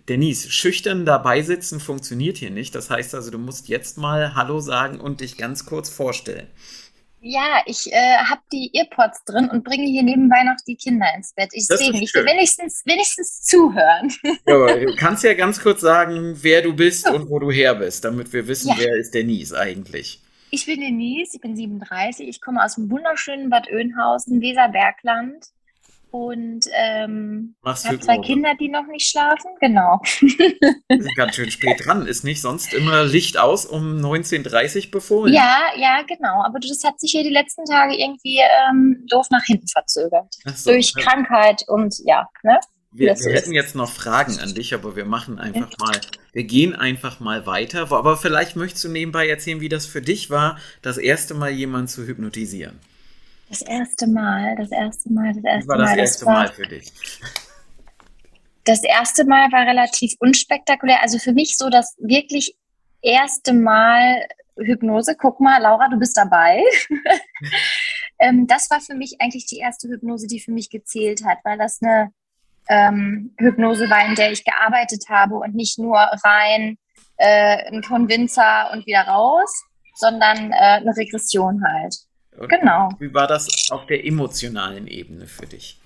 Denise, 0.08 0.50
schüchtern 0.50 1.04
dabei 1.06 1.42
sitzen 1.42 1.80
funktioniert 1.80 2.36
hier 2.38 2.50
nicht. 2.50 2.74
Das 2.74 2.90
heißt 2.90 3.14
also, 3.14 3.30
du 3.30 3.38
musst 3.38 3.68
jetzt 3.68 3.98
mal 3.98 4.34
Hallo 4.34 4.60
sagen 4.60 5.00
und 5.00 5.20
dich 5.20 5.36
ganz 5.36 5.66
kurz 5.66 5.88
vorstellen. 5.88 6.48
Ja, 7.24 7.62
ich 7.66 7.92
äh, 7.92 8.16
habe 8.28 8.40
die 8.52 8.72
Earpods 8.74 9.24
drin 9.24 9.48
und 9.48 9.62
bringe 9.62 9.86
hier 9.86 10.02
nebenbei 10.02 10.42
noch 10.42 10.56
die 10.66 10.74
Kinder 10.74 11.06
ins 11.16 11.32
Bett. 11.34 11.50
Ich, 11.52 11.68
Das 11.68 11.80
ist 11.80 11.86
deswegen, 11.86 12.02
ich 12.02 12.10
schön. 12.10 12.24
will 12.24 12.32
wenigstens, 12.32 12.82
wenigstens 12.84 13.42
zuhören. 13.42 14.12
Ja, 14.48 14.74
du 14.76 14.96
kannst 14.96 15.22
ja 15.22 15.34
ganz 15.34 15.60
kurz 15.62 15.80
sagen, 15.80 16.36
wer 16.42 16.62
du 16.62 16.74
bist 16.74 17.08
und 17.08 17.30
wo 17.30 17.38
du 17.38 17.52
her 17.52 17.76
bist, 17.76 18.04
damit 18.04 18.32
wir 18.32 18.48
wissen, 18.48 18.70
Ja. 18.70 18.74
wer 18.78 18.96
ist 18.96 19.14
Denise 19.14 19.52
eigentlich. 19.56 20.20
Ich 20.50 20.66
bin 20.66 20.80
Denise, 20.80 21.36
ich 21.36 21.40
bin 21.40 21.54
37, 21.56 22.26
ich 22.28 22.40
komme 22.40 22.62
aus 22.62 22.74
dem 22.74 22.90
wunderschönen 22.90 23.50
Bad 23.50 23.68
Oeynhausen, 23.70 24.40
Weserbergland 24.40 25.46
und 26.12 26.66
ähm, 26.74 27.54
habe 27.64 27.78
zwei 27.78 27.92
Hypnose. 27.92 28.20
Kinder, 28.20 28.50
die 28.60 28.68
noch 28.68 28.86
nicht 28.86 29.08
schlafen. 29.08 29.50
Genau. 29.60 29.98
Wir 30.20 31.02
sind 31.02 31.16
ganz 31.16 31.34
schön 31.34 31.50
spät 31.50 31.84
dran. 31.84 32.06
Ist 32.06 32.22
nicht 32.22 32.42
sonst 32.42 32.74
immer 32.74 33.04
Licht 33.04 33.38
aus 33.38 33.64
um 33.64 33.96
19.30 33.96 34.84
Uhr 34.84 34.90
befohlen? 34.90 35.32
Ja, 35.32 35.62
ja, 35.76 36.02
genau. 36.06 36.44
Aber 36.44 36.58
das 36.60 36.84
hat 36.84 37.00
sich 37.00 37.12
hier 37.12 37.24
die 37.24 37.30
letzten 37.30 37.64
Tage 37.64 37.96
irgendwie 37.96 38.40
ähm, 38.68 39.06
doof 39.08 39.28
nach 39.30 39.44
hinten 39.44 39.66
verzögert. 39.68 40.34
So. 40.54 40.72
Durch 40.72 40.94
Krankheit 40.94 41.64
und 41.66 41.94
ja, 42.04 42.28
ne? 42.42 42.60
Wir, 42.94 43.16
wir 43.18 43.32
hätten 43.32 43.52
jetzt 43.52 43.74
noch 43.74 43.90
Fragen 43.90 44.38
an 44.38 44.54
dich, 44.54 44.74
aber 44.74 44.96
wir 44.96 45.06
machen 45.06 45.38
einfach 45.38 45.70
mal, 45.78 45.98
wir 46.34 46.44
gehen 46.44 46.74
einfach 46.74 47.20
mal 47.20 47.46
weiter. 47.46 47.90
Aber 47.90 48.18
vielleicht 48.18 48.54
möchtest 48.54 48.84
du 48.84 48.90
nebenbei 48.90 49.26
erzählen, 49.28 49.62
wie 49.62 49.70
das 49.70 49.86
für 49.86 50.02
dich 50.02 50.28
war, 50.28 50.58
das 50.82 50.98
erste 50.98 51.32
Mal 51.32 51.50
jemanden 51.50 51.88
zu 51.88 52.06
hypnotisieren. 52.06 52.78
Das 53.52 53.60
erste 53.60 54.06
Mal, 54.06 54.56
das 54.56 54.70
erste 54.70 55.12
Mal, 55.12 55.34
das 55.34 55.42
Wie 55.42 55.46
erste 55.46 55.68
war 55.68 55.76
das 55.76 55.90
Mal. 55.90 55.98
erste 55.98 56.24
war, 56.26 56.32
Mal 56.32 56.48
für 56.48 56.66
dich? 56.66 56.90
Das 58.64 58.82
erste 58.82 59.26
Mal 59.26 59.52
war 59.52 59.66
relativ 59.66 60.14
unspektakulär. 60.20 61.02
Also 61.02 61.18
für 61.18 61.34
mich 61.34 61.58
so 61.58 61.68
das 61.68 61.94
wirklich 61.98 62.56
erste 63.02 63.52
Mal 63.52 64.26
Hypnose. 64.56 65.16
Guck 65.20 65.40
mal, 65.40 65.60
Laura, 65.60 65.90
du 65.90 65.98
bist 65.98 66.16
dabei. 66.16 66.62
ähm, 68.20 68.46
das 68.46 68.70
war 68.70 68.80
für 68.80 68.94
mich 68.94 69.20
eigentlich 69.20 69.44
die 69.44 69.58
erste 69.58 69.86
Hypnose, 69.86 70.26
die 70.26 70.40
für 70.40 70.52
mich 70.52 70.70
gezählt 70.70 71.22
hat, 71.22 71.36
weil 71.44 71.58
das 71.58 71.82
eine 71.82 72.10
ähm, 72.70 73.34
Hypnose 73.36 73.90
war, 73.90 74.06
in 74.06 74.14
der 74.14 74.32
ich 74.32 74.44
gearbeitet 74.46 75.04
habe 75.10 75.34
und 75.34 75.54
nicht 75.54 75.78
nur 75.78 75.98
rein 75.98 76.78
äh, 77.18 77.70
ein 77.70 77.82
Convincer 77.82 78.70
und 78.72 78.86
wieder 78.86 79.02
raus, 79.02 79.62
sondern 79.96 80.52
äh, 80.52 80.54
eine 80.54 80.96
Regression 80.96 81.62
halt. 81.62 81.94
Und 82.36 82.48
Genau. 82.48 82.90
Wie 82.98 83.12
war 83.12 83.26
das 83.26 83.70
auf 83.70 83.86
der 83.86 84.04
emotionalen 84.04 84.86
Ebene 84.86 85.26
für 85.26 85.46
dich? 85.46 85.78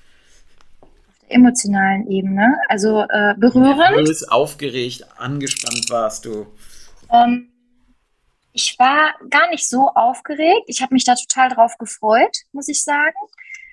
Auf 0.80 0.88
der 1.22 1.36
emotionalen 1.36 2.08
Ebene. 2.08 2.58
Also 2.68 3.02
äh, 3.02 3.34
berührend. 3.36 3.96
Nervös, 3.96 4.28
aufgeregt, 4.28 5.04
angespannt 5.18 5.90
warst 5.90 6.24
du. 6.24 6.46
Ähm, 7.10 7.52
ich 8.52 8.78
war 8.78 9.14
gar 9.28 9.50
nicht 9.50 9.68
so 9.68 9.88
aufgeregt. 9.88 10.64
Ich 10.66 10.80
habe 10.80 10.94
mich 10.94 11.04
da 11.04 11.14
total 11.14 11.50
drauf 11.50 11.76
gefreut, 11.78 12.36
muss 12.52 12.68
ich 12.68 12.82
sagen. 12.82 13.16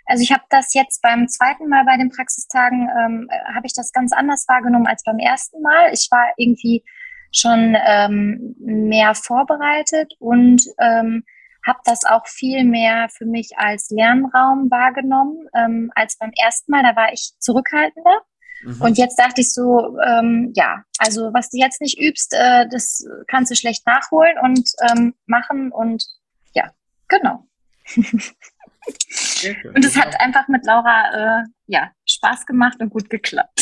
Also 0.06 0.22
ich 0.24 0.32
habe 0.32 0.44
das 0.50 0.74
jetzt 0.74 1.02
beim 1.02 1.28
zweiten 1.30 1.70
Mal 1.70 1.86
bei 1.86 1.96
den 1.96 2.10
Praxistagen, 2.10 2.90
ähm, 2.90 3.30
äh, 3.30 3.54
habe 3.56 3.66
ich 3.66 3.74
das 3.74 3.94
ganz 3.94 4.12
anders 4.12 4.46
wahrgenommen 4.48 4.88
als 4.88 5.04
beim 5.04 5.20
ersten 5.20 5.62
Mal. 5.62 5.94
Ich 5.94 6.10
war 6.12 6.34
irgendwie 6.36 6.84
schon 7.32 7.76
ähm, 7.86 8.56
mehr 8.60 9.16
vorbereitet 9.16 10.14
und 10.20 10.62
ähm, 10.80 11.24
habe 11.65 11.80
das 11.86 12.06
auch 12.06 12.28
viel 12.28 12.63
mehr 12.63 13.08
für 13.10 13.26
mich 13.26 13.58
als 13.58 13.89
Lernraum 13.89 14.69
wahrgenommen 14.69 15.47
ähm, 15.56 15.91
als 15.95 16.17
beim 16.17 16.32
ersten 16.41 16.71
Mal. 16.71 16.84
Da 16.84 16.95
war 16.95 17.13
ich 17.13 17.34
zurückhaltender. 17.39 18.21
Mhm. 18.63 18.82
Und 18.82 18.97
jetzt 18.97 19.17
dachte 19.17 19.41
ich 19.41 19.54
so, 19.54 19.97
ähm, 19.99 20.52
ja, 20.56 20.84
also 20.97 21.34
was 21.34 21.49
du 21.49 21.58
jetzt 21.58 21.82
nicht 21.82 21.99
übst, 21.99 22.34
äh, 22.34 22.67
das 22.69 23.06
kannst 23.28 23.52
du 23.52 23.56
schlecht 23.56 23.86
nachholen 23.86 24.38
und 24.41 24.69
ähm, 24.89 25.13
machen 25.26 25.71
und 25.71 26.04
ja, 26.54 26.71
genau. 27.08 27.45
Und 29.73 29.86
es 29.86 29.97
hat 29.97 30.19
einfach 30.19 30.47
mit 30.47 30.65
Laura 30.65 31.41
äh, 31.41 31.43
ja 31.67 31.91
Spaß 32.06 32.45
gemacht 32.45 32.82
und 32.82 32.89
gut 32.89 33.10
geklappt. 33.10 33.60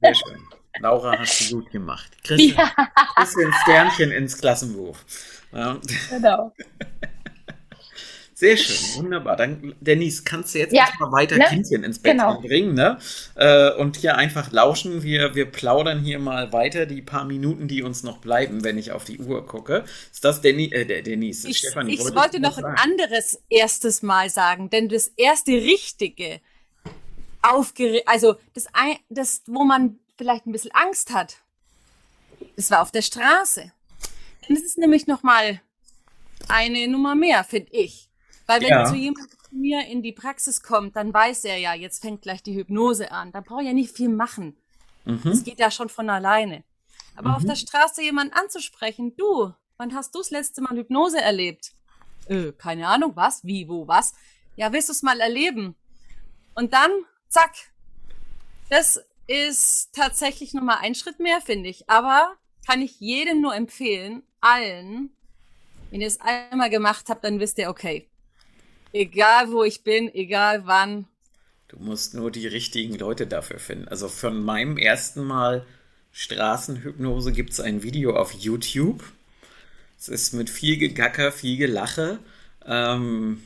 Sehr 0.00 0.14
schön. 0.14 0.61
Laura 0.80 1.18
hast 1.18 1.50
du 1.50 1.56
gut 1.56 1.70
gemacht. 1.70 2.10
Christian, 2.24 2.56
ja, 2.76 2.88
bisschen 3.16 3.52
Sternchen 3.62 4.10
ins 4.10 4.38
Klassenbuch. 4.38 4.96
Ja, 5.52 5.78
genau. 6.08 6.52
sehr 8.34 8.56
schön, 8.56 9.04
wunderbar. 9.04 9.36
Dann, 9.36 9.74
Denise, 9.80 10.22
kannst 10.24 10.54
du 10.54 10.58
jetzt 10.60 10.72
Ja, 10.72 10.86
erstmal 10.86 11.12
weiter 11.12 11.36
ne? 11.36 11.44
Kindchen 11.44 11.84
ins 11.84 11.98
Bett 12.00 12.12
Genau. 12.12 12.40
bringen, 12.40 12.74
ne? 12.74 12.98
Äh, 13.34 13.72
und 13.74 13.96
hier 13.96 14.16
einfach 14.16 14.50
lauschen. 14.50 15.02
Wir, 15.02 15.34
wir 15.34 15.44
plaudern 15.50 16.00
hier 16.00 16.18
mal 16.18 16.52
weiter 16.52 16.86
die 16.86 17.02
paar 17.02 17.24
Minuten, 17.26 17.68
die 17.68 17.82
uns 17.82 18.02
noch 18.02 18.18
bleiben, 18.18 18.64
wenn 18.64 18.78
ich 18.78 18.92
auf 18.92 19.04
die 19.04 19.18
Uhr 19.18 19.46
gucke. 19.46 19.84
Ist 20.10 20.24
das 20.24 20.40
Deni 20.40 20.72
äh, 20.72 20.86
der 20.86 21.02
Denise? 21.02 21.48
Ich, 21.48 21.58
Stefanie, 21.58 21.94
ich 21.94 22.00
wollte 22.00 22.40
noch 22.40 22.56
was 22.56 22.64
ein 22.64 22.76
sagen? 22.76 22.90
anderes 22.92 23.42
erstes 23.50 24.02
Mal 24.02 24.30
sagen, 24.30 24.70
denn 24.70 24.88
das 24.88 25.08
erste 25.08 25.52
richtige, 25.52 26.40
aufgeregt, 27.42 28.08
also 28.08 28.36
das, 28.54 28.66
ein, 28.72 28.96
das, 29.10 29.42
wo 29.46 29.64
man 29.64 29.98
vielleicht 30.16 30.46
ein 30.46 30.52
bisschen 30.52 30.72
Angst 30.72 31.12
hat, 31.12 31.36
das 32.56 32.70
war 32.70 32.82
auf 32.82 32.90
der 32.90 33.02
Straße. 33.02 33.72
Das 34.48 34.60
ist 34.60 34.78
nämlich 34.78 35.06
nochmal 35.06 35.60
eine 36.48 36.88
Nummer 36.88 37.14
mehr, 37.14 37.44
finde 37.44 37.72
ich. 37.72 38.08
Weil 38.46 38.60
wenn 38.62 38.68
Ja. 38.68 38.84
zu 38.84 38.94
jemand 38.94 39.30
zu 39.30 39.54
mir 39.54 39.86
in 39.86 40.02
die 40.02 40.12
Praxis 40.12 40.62
kommt, 40.62 40.96
dann 40.96 41.14
weiß 41.14 41.44
er 41.44 41.56
ja, 41.58 41.74
jetzt 41.74 42.02
fängt 42.02 42.22
gleich 42.22 42.42
die 42.42 42.54
Hypnose 42.54 43.12
an. 43.12 43.30
Da 43.32 43.40
braucht 43.40 43.64
er 43.64 43.72
nicht 43.72 43.94
viel 43.96 44.08
machen. 44.08 44.56
Mhm. 45.04 45.20
Das 45.24 45.44
geht 45.44 45.58
ja 45.60 45.70
schon 45.70 45.88
von 45.88 46.10
alleine. 46.10 46.64
Aber 47.14 47.36
auf 47.36 47.44
der 47.44 47.56
Straße 47.56 48.02
jemanden 48.02 48.34
anzusprechen, 48.34 49.14
du, 49.16 49.52
wann 49.76 49.94
hast 49.94 50.14
du 50.14 50.18
das 50.18 50.30
letzte 50.30 50.62
Mal 50.62 50.76
Hypnose 50.76 51.20
erlebt? 51.20 51.72
Äh, 52.26 52.52
keine 52.52 52.88
Ahnung, 52.88 53.12
was, 53.14 53.44
wie, 53.44 53.68
wo, 53.68 53.86
was? 53.86 54.14
Ja, 54.56 54.72
willst 54.72 54.88
du 54.88 54.92
es 54.92 55.02
mal 55.02 55.20
erleben? 55.20 55.76
Und 56.54 56.72
dann, 56.72 56.90
zack. 57.28 57.52
Das 58.70 59.00
ist 59.26 59.94
tatsächlich 59.94 60.54
nochmal 60.54 60.78
ein 60.80 60.94
Schritt 60.94 61.20
mehr, 61.20 61.40
finde 61.40 61.68
ich. 61.68 61.88
Aber 61.88 62.34
kann 62.66 62.80
ich 62.82 63.00
jedem 63.00 63.40
nur 63.40 63.54
empfehlen, 63.54 64.22
allen, 64.40 65.10
wenn 65.90 66.00
ihr 66.00 66.06
es 66.06 66.20
einmal 66.20 66.70
gemacht 66.70 67.06
habt, 67.08 67.24
dann 67.24 67.40
wisst 67.40 67.58
ihr, 67.58 67.68
okay, 67.68 68.08
egal 68.92 69.50
wo 69.50 69.64
ich 69.64 69.82
bin, 69.82 70.12
egal 70.14 70.66
wann, 70.66 71.06
Du 71.72 71.78
musst 71.78 72.12
nur 72.12 72.30
die 72.30 72.46
richtigen 72.46 72.98
Leute 72.98 73.26
dafür 73.26 73.58
finden. 73.58 73.88
Also 73.88 74.08
von 74.08 74.44
meinem 74.44 74.76
ersten 74.76 75.24
Mal 75.24 75.64
Straßenhypnose 76.12 77.32
gibt 77.32 77.50
es 77.52 77.60
ein 77.60 77.82
Video 77.82 78.14
auf 78.14 78.32
YouTube. 78.32 79.02
Es 79.98 80.08
ist 80.08 80.34
mit 80.34 80.50
viel 80.50 80.76
Gegacker, 80.76 81.32
viel 81.32 81.56
Gelache. 81.56 82.18
Ähm, 82.66 83.42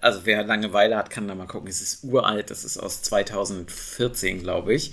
also 0.00 0.20
wer 0.24 0.44
Langeweile 0.44 0.96
hat, 0.96 1.10
kann 1.10 1.28
da 1.28 1.34
mal 1.34 1.46
gucken. 1.46 1.68
Es 1.68 1.80
ist 1.80 2.04
uralt, 2.04 2.50
das 2.50 2.64
ist 2.64 2.78
aus 2.78 3.02
2014, 3.02 4.40
glaube 4.40 4.74
ich. 4.74 4.92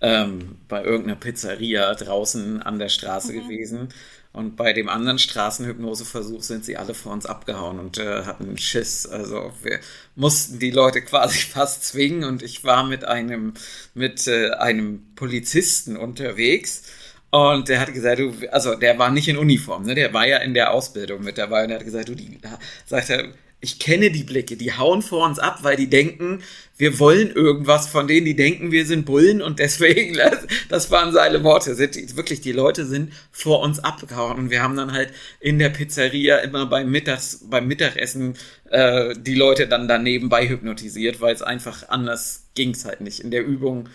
Ähm, 0.00 0.56
bei 0.68 0.82
irgendeiner 0.82 1.16
Pizzeria 1.16 1.94
draußen 1.94 2.62
an 2.62 2.78
der 2.78 2.88
Straße 2.88 3.32
gewesen. 3.34 3.88
Und 4.32 4.56
bei 4.56 4.72
dem 4.72 4.88
anderen 4.88 5.18
Straßenhypnoseversuch 5.18 6.42
sind 6.42 6.64
sie 6.64 6.76
alle 6.76 6.94
vor 6.94 7.12
uns 7.12 7.26
abgehauen 7.26 7.80
und 7.80 7.98
äh, 7.98 8.24
hatten 8.24 8.56
Schiss. 8.58 9.04
Also 9.06 9.52
wir 9.62 9.80
mussten 10.14 10.60
die 10.60 10.70
Leute 10.70 11.02
quasi 11.04 11.38
fast 11.40 11.84
zwingen 11.84 12.24
und 12.24 12.42
ich 12.42 12.62
war 12.64 12.84
mit 12.84 13.04
einem, 13.04 13.54
mit 13.94 14.28
äh, 14.28 14.50
einem 14.52 15.02
Polizisten 15.16 15.96
unterwegs. 15.96 16.84
Und 17.30 17.68
der 17.68 17.80
hat 17.80 17.92
gesagt, 17.92 18.20
du, 18.20 18.32
also 18.50 18.74
der 18.74 18.98
war 18.98 19.10
nicht 19.10 19.28
in 19.28 19.36
Uniform, 19.36 19.84
ne? 19.84 19.94
Der 19.94 20.12
war 20.12 20.26
ja 20.26 20.38
in 20.38 20.54
der 20.54 20.72
Ausbildung 20.72 21.22
mit 21.22 21.38
dabei 21.38 21.64
und 21.64 21.70
er 21.70 21.78
hat 21.78 21.84
gesagt, 21.84 22.08
du, 22.08 22.14
die, 22.16 22.40
sagt 22.86 23.10
er, 23.10 23.28
ich 23.60 23.78
kenne 23.78 24.10
die 24.10 24.24
Blicke, 24.24 24.56
die 24.56 24.72
hauen 24.72 25.02
vor 25.02 25.26
uns 25.26 25.38
ab, 25.38 25.58
weil 25.62 25.76
die 25.76 25.90
denken, 25.90 26.42
wir 26.78 26.98
wollen 26.98 27.30
irgendwas 27.30 27.88
von 27.88 28.08
denen, 28.08 28.24
die 28.24 28.34
denken, 28.34 28.72
wir 28.72 28.86
sind 28.86 29.04
Bullen 29.04 29.42
und 29.42 29.58
deswegen, 29.58 30.18
das, 30.68 30.90
waren 30.90 31.12
seine 31.12 31.44
Worte, 31.44 31.74
sind 31.74 31.94
die, 31.94 32.16
wirklich, 32.16 32.40
die 32.40 32.52
Leute 32.52 32.86
sind 32.86 33.12
vor 33.30 33.60
uns 33.60 33.78
abgehauen 33.78 34.38
und 34.38 34.50
wir 34.50 34.62
haben 34.62 34.76
dann 34.76 34.92
halt 34.92 35.12
in 35.40 35.58
der 35.58 35.68
Pizzeria 35.68 36.38
immer 36.38 36.66
beim 36.66 36.90
Mittags, 36.90 37.44
beim 37.50 37.66
Mittagessen 37.66 38.34
äh, 38.70 39.14
die 39.18 39.34
Leute 39.34 39.68
dann 39.68 39.88
daneben 39.88 40.30
bei 40.30 40.48
hypnotisiert, 40.48 41.20
weil 41.20 41.34
es 41.34 41.42
einfach 41.42 41.88
anders 41.90 42.46
ging's 42.54 42.86
halt 42.86 43.02
nicht. 43.02 43.20
In 43.20 43.30
der 43.30 43.44
Übung 43.44 43.90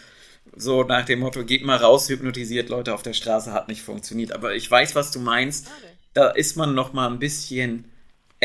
so 0.56 0.84
nach 0.84 1.06
dem 1.06 1.19
Motto, 1.19 1.43
geht 1.43 1.65
mal 1.65 1.78
raus, 1.78 2.08
hypnotisiert 2.08 2.69
Leute 2.69 2.93
auf 2.93 3.01
der 3.01 3.13
Straße, 3.13 3.51
hat 3.51 3.67
nicht 3.67 3.82
funktioniert. 3.82 4.32
Aber 4.32 4.54
ich 4.56 4.69
weiß, 4.69 4.95
was 4.95 5.12
du 5.12 5.19
meinst. 5.19 5.67
Da 6.13 6.30
ist 6.30 6.56
man 6.56 6.73
noch 6.75 6.93
mal 6.93 7.10
ein 7.10 7.19
bisschen 7.19 7.91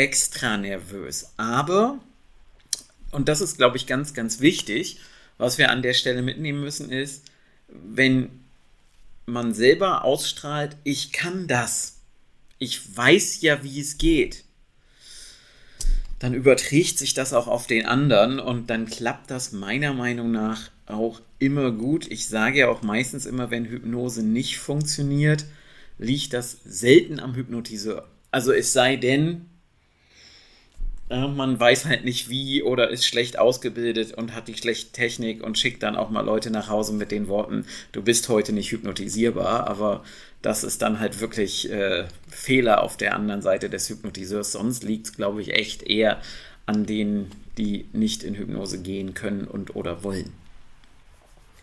extra 0.00 0.56
nervös. 0.56 1.32
Aber, 1.36 2.00
und 3.10 3.28
das 3.28 3.42
ist, 3.42 3.58
glaube 3.58 3.76
ich, 3.76 3.86
ganz, 3.86 4.14
ganz 4.14 4.40
wichtig, 4.40 4.98
was 5.36 5.58
wir 5.58 5.70
an 5.70 5.82
der 5.82 5.92
Stelle 5.92 6.22
mitnehmen 6.22 6.60
müssen, 6.60 6.90
ist, 6.90 7.24
wenn 7.68 8.30
man 9.26 9.52
selber 9.52 10.04
ausstrahlt, 10.04 10.76
ich 10.84 11.12
kann 11.12 11.46
das. 11.46 11.98
Ich 12.58 12.96
weiß 12.96 13.42
ja, 13.42 13.62
wie 13.62 13.78
es 13.78 13.98
geht. 13.98 14.44
Dann 16.18 16.34
überträgt 16.34 16.98
sich 16.98 17.14
das 17.14 17.32
auch 17.32 17.46
auf 17.46 17.66
den 17.66 17.84
anderen 17.84 18.40
und 18.40 18.68
dann 18.70 18.86
klappt 18.86 19.30
das 19.30 19.52
meiner 19.52 19.92
Meinung 19.92 20.30
nach 20.30 20.70
auch 20.86 21.20
immer 21.38 21.72
gut. 21.72 22.10
Ich 22.10 22.26
sage 22.28 22.60
ja 22.60 22.68
auch 22.68 22.82
meistens 22.82 23.26
immer, 23.26 23.50
wenn 23.50 23.66
Hypnose 23.66 24.22
nicht 24.22 24.58
funktioniert, 24.58 25.44
liegt 25.98 26.32
das 26.32 26.58
selten 26.64 27.20
am 27.20 27.34
Hypnotiseur. 27.34 28.08
Also 28.30 28.52
es 28.52 28.72
sei 28.72 28.96
denn, 28.96 29.49
man 31.10 31.58
weiß 31.58 31.86
halt 31.86 32.04
nicht 32.04 32.28
wie 32.28 32.62
oder 32.62 32.90
ist 32.90 33.04
schlecht 33.04 33.38
ausgebildet 33.38 34.14
und 34.14 34.34
hat 34.34 34.48
die 34.48 34.56
schlechte 34.56 34.92
Technik 34.92 35.42
und 35.42 35.58
schickt 35.58 35.82
dann 35.82 35.96
auch 35.96 36.10
mal 36.10 36.24
Leute 36.24 36.50
nach 36.50 36.68
Hause 36.68 36.92
mit 36.92 37.10
den 37.10 37.26
Worten, 37.26 37.66
du 37.92 38.02
bist 38.02 38.28
heute 38.28 38.52
nicht 38.52 38.70
hypnotisierbar, 38.70 39.66
aber 39.66 40.04
das 40.40 40.62
ist 40.64 40.82
dann 40.82 41.00
halt 41.00 41.20
wirklich 41.20 41.70
äh, 41.70 42.06
Fehler 42.28 42.82
auf 42.82 42.96
der 42.96 43.14
anderen 43.14 43.42
Seite 43.42 43.68
des 43.68 43.88
Hypnotiseurs. 43.90 44.52
Sonst 44.52 44.84
liegt 44.84 45.06
es, 45.06 45.16
glaube 45.16 45.42
ich, 45.42 45.52
echt 45.54 45.82
eher 45.82 46.20
an 46.64 46.86
denen, 46.86 47.30
die 47.58 47.86
nicht 47.92 48.22
in 48.22 48.34
Hypnose 48.36 48.80
gehen 48.80 49.12
können 49.12 49.46
und 49.46 49.74
oder 49.76 50.02
wollen. 50.04 50.32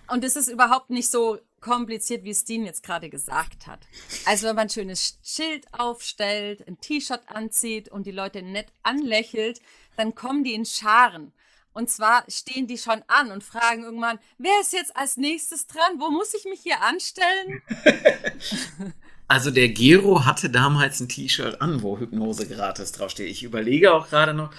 Und 0.10 0.24
es 0.24 0.36
ist 0.36 0.48
überhaupt 0.48 0.90
nicht 0.90 1.10
so 1.10 1.40
kompliziert, 1.62 2.24
wie 2.24 2.36
Steen 2.36 2.66
jetzt 2.66 2.84
gerade 2.84 3.10
gesagt 3.10 3.68
hat. 3.68 3.80
Also 4.26 4.48
wenn 4.48 4.56
man 4.56 4.68
ein 4.68 4.70
schönes 4.70 5.20
Schild 5.24 5.66
aufstellt, 5.72 6.68
ein 6.68 6.80
T-Shirt 6.80 7.22
anzieht 7.28 7.90
und 7.90 8.06
die 8.06 8.12
Leute 8.12 8.42
nett 8.42 8.68
anlächelt, 8.84 9.62
dann 9.96 10.16
kommen 10.16 10.44
die 10.44 10.54
in 10.54 10.66
Scharen. 10.66 11.34
Und 11.74 11.90
zwar 11.90 12.24
stehen 12.28 12.66
die 12.66 12.78
schon 12.78 13.04
an 13.08 13.32
und 13.32 13.44
fragen 13.44 13.84
irgendwann, 13.84 14.18
wer 14.40 14.60
ist 14.62 14.74
jetzt 14.74 14.98
als 14.98 15.18
nächstes 15.18 15.68
dran? 15.68 16.00
Wo 16.00 16.10
muss 16.10 16.34
ich 16.34 16.46
mich 16.46 16.62
hier 16.62 16.82
anstellen? 16.82 17.62
Also 19.30 19.52
der 19.52 19.68
Gero 19.68 20.24
hatte 20.24 20.50
damals 20.50 21.02
ein 21.02 21.10
T-Shirt 21.10 21.62
an, 21.62 21.82
wo 21.82 22.00
Hypnose 22.00 22.48
gratis 22.48 22.94
draufsteht. 22.94 23.30
Ich 23.30 23.44
überlege 23.44 23.94
auch 23.94 24.08
gerade 24.08 24.34
noch, 24.34 24.52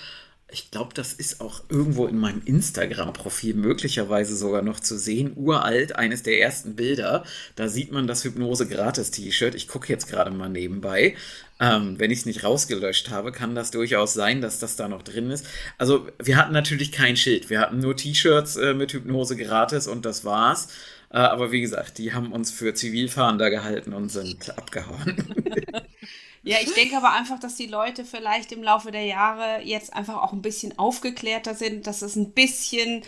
ich 0.51 0.70
glaube, 0.70 0.94
das 0.94 1.12
ist 1.12 1.42
auch 1.42 1.62
irgendwo 1.68 2.07
in 2.07 2.18
meinem 2.18 2.40
Instagram-Profil 2.44 3.55
möglicherweise 3.55 4.34
sogar 4.34 4.62
noch 4.62 4.80
zu 4.80 4.96
sehen. 4.96 5.32
Uralt, 5.36 5.96
eines 5.96 6.22
der 6.22 6.40
ersten 6.40 6.74
Bilder. 6.74 7.24
Da 7.55 7.68
sieht 7.68 7.92
man 7.92 8.07
das 8.07 8.24
Hypnose-Gratis-T-Shirt. 8.24 9.55
Ich 9.55 9.68
gucke 9.68 9.92
jetzt 9.92 10.09
gerade 10.09 10.30
mal 10.30 10.49
nebenbei. 10.49 11.16
Ähm, 11.61 11.99
wenn 11.99 12.11
ich 12.11 12.20
es 12.20 12.26
nicht 12.26 12.44
rausgelöscht 12.44 13.11
habe, 13.11 13.30
kann 13.30 13.55
das 13.55 13.72
durchaus 13.72 14.14
sein, 14.14 14.40
dass 14.40 14.59
das 14.59 14.76
da 14.76 14.88
noch 14.88 15.03
drin 15.03 15.30
ist. 15.30 15.44
Also, 15.76 16.09
wir 16.22 16.36
hatten 16.36 16.53
natürlich 16.53 16.92
kein 16.92 17.16
Schild. 17.16 17.51
Wir 17.51 17.61
hatten 17.61 17.80
nur 17.80 17.96
T-Shirts 17.96 18.57
äh, 18.57 18.72
mit 18.72 18.92
Hypnose 18.92 19.36
gratis 19.36 19.86
und 19.86 20.07
das 20.07 20.24
war's. 20.24 20.68
Äh, 21.11 21.18
aber 21.18 21.53
wie 21.53 21.61
gesagt, 21.61 21.99
die 21.99 22.14
haben 22.14 22.32
uns 22.32 22.51
für 22.51 22.72
Zivilfahrender 22.72 23.51
gehalten 23.51 23.92
und 23.92 24.09
sind 24.11 24.57
abgehauen. 24.57 25.34
Ja, 26.43 26.59
ich 26.62 26.72
denke 26.72 26.97
aber 26.97 27.12
einfach, 27.12 27.39
dass 27.39 27.57
die 27.57 27.66
Leute 27.66 28.05
vielleicht 28.05 28.53
im 28.53 28.62
Laufe 28.62 28.91
der 28.91 29.05
Jahre 29.05 29.62
jetzt 29.62 29.93
einfach 29.93 30.22
auch 30.22 30.32
ein 30.32 30.43
bisschen 30.43 30.78
aufgeklärter 30.78 31.55
sind, 31.55 31.86
dass 31.86 32.03
es 32.03 32.16
ein 32.16 32.32
bisschen 32.32 33.03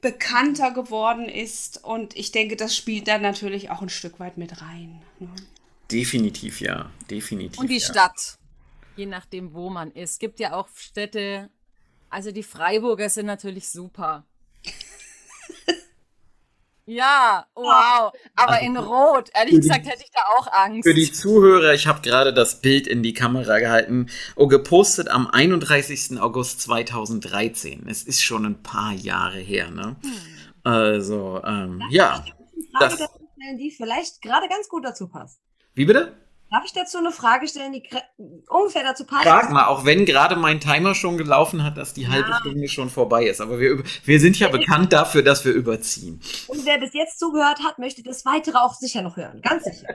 bekannter 0.00 0.72
geworden 0.72 1.28
ist. 1.28 1.82
Und 1.82 2.14
ich 2.16 2.32
denke, 2.32 2.56
das 2.56 2.76
spielt 2.76 3.08
dann 3.08 3.22
natürlich 3.22 3.70
auch 3.70 3.80
ein 3.80 3.88
Stück 3.88 4.20
weit 4.20 4.36
mit 4.36 4.60
rein. 4.60 5.02
Ne? 5.18 5.30
Definitiv, 5.90 6.60
ja. 6.60 6.90
Definitiv. 7.10 7.58
Und 7.58 7.68
die 7.68 7.78
ja. 7.78 7.86
Stadt, 7.86 8.38
je 8.96 9.06
nachdem, 9.06 9.54
wo 9.54 9.70
man 9.70 9.92
ist. 9.92 10.12
Es 10.12 10.18
gibt 10.18 10.40
ja 10.40 10.54
auch 10.54 10.68
Städte, 10.74 11.50
also 12.10 12.32
die 12.32 12.42
Freiburger 12.42 13.08
sind 13.08 13.26
natürlich 13.26 13.68
super. 13.68 14.26
Ja, 16.84 17.46
wow. 17.54 18.12
Aber 18.34 18.60
in 18.60 18.76
Rot, 18.76 19.30
ehrlich 19.34 19.56
gesagt, 19.60 19.86
hätte 19.86 20.02
ich 20.02 20.10
da 20.10 20.20
auch 20.36 20.52
Angst. 20.52 20.88
Für 20.88 20.94
die 20.94 21.12
Zuhörer, 21.12 21.74
ich 21.74 21.86
habe 21.86 22.00
gerade 22.00 22.34
das 22.34 22.60
Bild 22.60 22.86
in 22.86 23.02
die 23.02 23.12
Kamera 23.14 23.60
gehalten, 23.60 24.06
oh, 24.34 24.48
gepostet 24.48 25.08
am 25.08 25.28
31. 25.28 26.20
August 26.20 26.60
2013. 26.62 27.86
Es 27.88 28.02
ist 28.02 28.20
schon 28.22 28.44
ein 28.44 28.62
paar 28.62 28.92
Jahre 28.92 29.38
her, 29.38 29.70
ne? 29.70 29.96
Hm. 30.02 30.12
Also, 30.64 31.40
ähm, 31.44 31.82
ja. 31.90 32.16
Frage 32.16 32.32
Das, 32.80 32.98
dazu 32.98 33.28
stellen, 33.36 33.58
die 33.58 33.70
vielleicht 33.70 34.20
gerade 34.22 34.48
ganz 34.48 34.68
gut 34.68 34.84
dazu 34.84 35.08
passt. 35.08 35.40
wie 35.74 35.84
bitte? 35.84 36.16
Darf 36.52 36.66
ich 36.66 36.74
dazu 36.74 36.98
eine 36.98 37.12
Frage 37.12 37.48
stellen, 37.48 37.72
die 37.72 37.82
ungefähr 38.50 38.82
dazu 38.84 39.06
passt? 39.06 39.22
Frag 39.22 39.50
mal, 39.50 39.68
auch 39.68 39.86
wenn 39.86 40.04
gerade 40.04 40.36
mein 40.36 40.60
Timer 40.60 40.94
schon 40.94 41.16
gelaufen 41.16 41.64
hat, 41.64 41.78
dass 41.78 41.94
die 41.94 42.08
halbe 42.08 42.28
Ja. 42.28 42.38
Stunde 42.40 42.68
schon 42.68 42.90
vorbei 42.90 43.24
ist. 43.24 43.40
Aber 43.40 43.58
wir, 43.58 43.82
wir 44.04 44.20
sind 44.20 44.38
ja 44.38 44.48
bekannt 44.48 44.92
dafür, 44.92 45.22
dass 45.22 45.46
wir 45.46 45.52
überziehen. 45.54 46.20
Und 46.48 46.66
wer 46.66 46.78
bis 46.78 46.92
jetzt 46.92 47.18
zugehört 47.18 47.60
hat, 47.64 47.78
möchte 47.78 48.02
das 48.02 48.26
weitere 48.26 48.58
auch 48.58 48.74
sicher 48.74 49.00
noch 49.00 49.16
hören. 49.16 49.40
Ganz 49.40 49.64
sicher. 49.64 49.88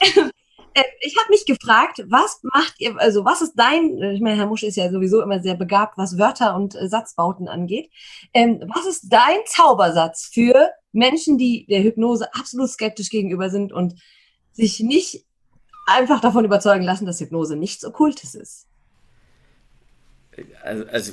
Äh, 0.74 0.84
ich 1.00 1.16
habe 1.18 1.30
mich 1.30 1.46
gefragt, 1.46 2.04
was 2.08 2.40
macht 2.42 2.74
ihr, 2.78 2.98
also 3.00 3.24
was 3.24 3.42
ist 3.42 3.54
dein, 3.56 4.00
ich 4.02 4.20
meine, 4.20 4.36
Herr 4.36 4.46
Musch 4.46 4.62
ist 4.62 4.76
ja 4.76 4.90
sowieso 4.90 5.22
immer 5.22 5.40
sehr 5.40 5.54
begabt, 5.54 5.96
was 5.96 6.18
Wörter 6.18 6.54
und 6.54 6.74
äh, 6.74 6.88
Satzbauten 6.88 7.48
angeht. 7.48 7.90
Ähm, 8.34 8.62
was 8.74 8.86
ist 8.86 9.08
dein 9.08 9.38
Zaubersatz 9.46 10.30
für 10.32 10.70
Menschen, 10.92 11.38
die 11.38 11.66
der 11.66 11.82
Hypnose 11.82 12.32
absolut 12.34 12.70
skeptisch 12.70 13.10
gegenüber 13.10 13.50
sind 13.50 13.72
und 13.72 13.94
sich 14.58 14.80
nicht 14.80 15.24
einfach 15.86 16.20
davon 16.20 16.44
überzeugen 16.44 16.84
lassen, 16.84 17.06
dass 17.06 17.20
Hypnose 17.20 17.56
nichts 17.56 17.84
Okkultes 17.84 18.34
ist? 18.34 18.66
Also, 20.62 20.84
also, 20.86 21.12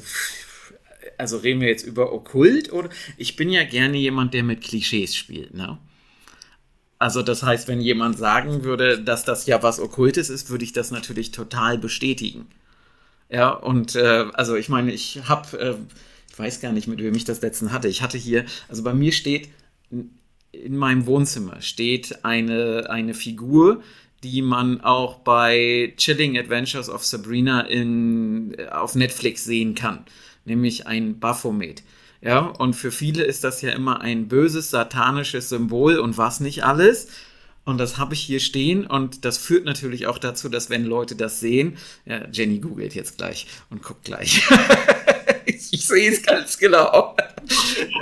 also 1.18 1.38
reden 1.38 1.62
wir 1.62 1.70
jetzt 1.70 1.86
über 1.86 2.12
Okkult 2.12 2.74
oder? 2.74 2.90
Ich 3.18 3.36
bin 3.36 3.50
ja 3.50 3.64
gerne 3.64 3.98
jemand, 3.98 4.34
der 4.34 4.44
mit 4.44 4.62
Klischees 4.62 5.16
spielt, 5.16 5.54
ne? 5.54 5.78
Also 6.98 7.22
das 7.22 7.44
heißt, 7.44 7.68
wenn 7.68 7.82
jemand 7.82 8.18
sagen 8.18 8.64
würde, 8.64 9.00
dass 9.02 9.26
das 9.26 9.46
ja 9.46 9.62
was 9.62 9.80
Okkultes 9.80 10.30
ist, 10.30 10.50
würde 10.50 10.64
ich 10.64 10.74
das 10.74 10.92
natürlich 10.92 11.32
total 11.32 11.78
bestätigen. 11.78 12.48
Ja, 13.30 13.50
und 13.50 13.96
äh, 13.96 14.26
also 14.34 14.56
ich 14.56 14.70
meine, 14.70 14.92
ich 14.92 15.22
habe, 15.28 15.60
äh, 15.60 15.76
ich 16.32 16.40
weiß 16.40 16.62
gar 16.62 16.72
nicht, 16.72 16.88
mit 16.88 17.00
wem 17.00 17.14
ich 17.14 17.26
das 17.26 17.42
letzten 17.42 17.72
hatte. 17.72 17.90
Ich 17.90 18.02
hatte 18.02 18.18
hier, 18.18 18.46
also 18.70 18.82
bei 18.82 18.94
mir 18.94 19.12
steht 19.12 19.50
in 20.64 20.78
meinem 20.78 21.06
Wohnzimmer 21.06 21.62
steht 21.62 22.24
eine, 22.24 22.90
eine 22.90 23.14
Figur, 23.14 23.82
die 24.24 24.42
man 24.42 24.82
auch 24.82 25.20
bei 25.20 25.94
Chilling 25.98 26.38
Adventures 26.38 26.90
of 26.90 27.06
Sabrina 27.06 27.62
in, 27.62 28.56
auf 28.72 28.96
Netflix 28.96 29.44
sehen 29.44 29.76
kann, 29.76 30.06
nämlich 30.46 30.88
ein 30.88 31.20
Baphomet. 31.20 31.84
Ja, 32.22 32.40
und 32.40 32.74
für 32.74 32.92
viele 32.92 33.24
ist 33.24 33.44
das 33.44 33.62
ja 33.62 33.72
immer 33.72 34.02
ein 34.02 34.28
böses, 34.28 34.72
satanisches 34.72 35.50
Symbol 35.50 36.00
und 36.00 36.18
was 36.18 36.40
nicht 36.40 36.64
alles. 36.64 37.10
Und 37.66 37.80
das 37.80 37.98
habe 37.98 38.14
ich 38.14 38.22
hier 38.22 38.40
stehen 38.40 38.86
und 38.86 39.26
das 39.26 39.38
führt 39.38 39.66
natürlich 39.66 40.08
auch 40.08 40.20
dazu, 40.20 40.50
dass 40.50 40.70
wenn 40.70 40.86
Leute 40.86 41.16
das 41.16 41.40
sehen, 41.40 41.78
ja, 42.06 42.28
Jenny 42.32 42.60
googelt 42.60 42.96
jetzt 42.96 43.18
gleich 43.18 43.48
und 43.70 43.82
guckt 43.84 44.06
gleich. 44.06 44.44
ich, 45.46 45.68
ich 45.72 45.86
sehe 45.86 46.12
es 46.12 46.24
ganz 46.24 46.58
genau. 46.58 47.16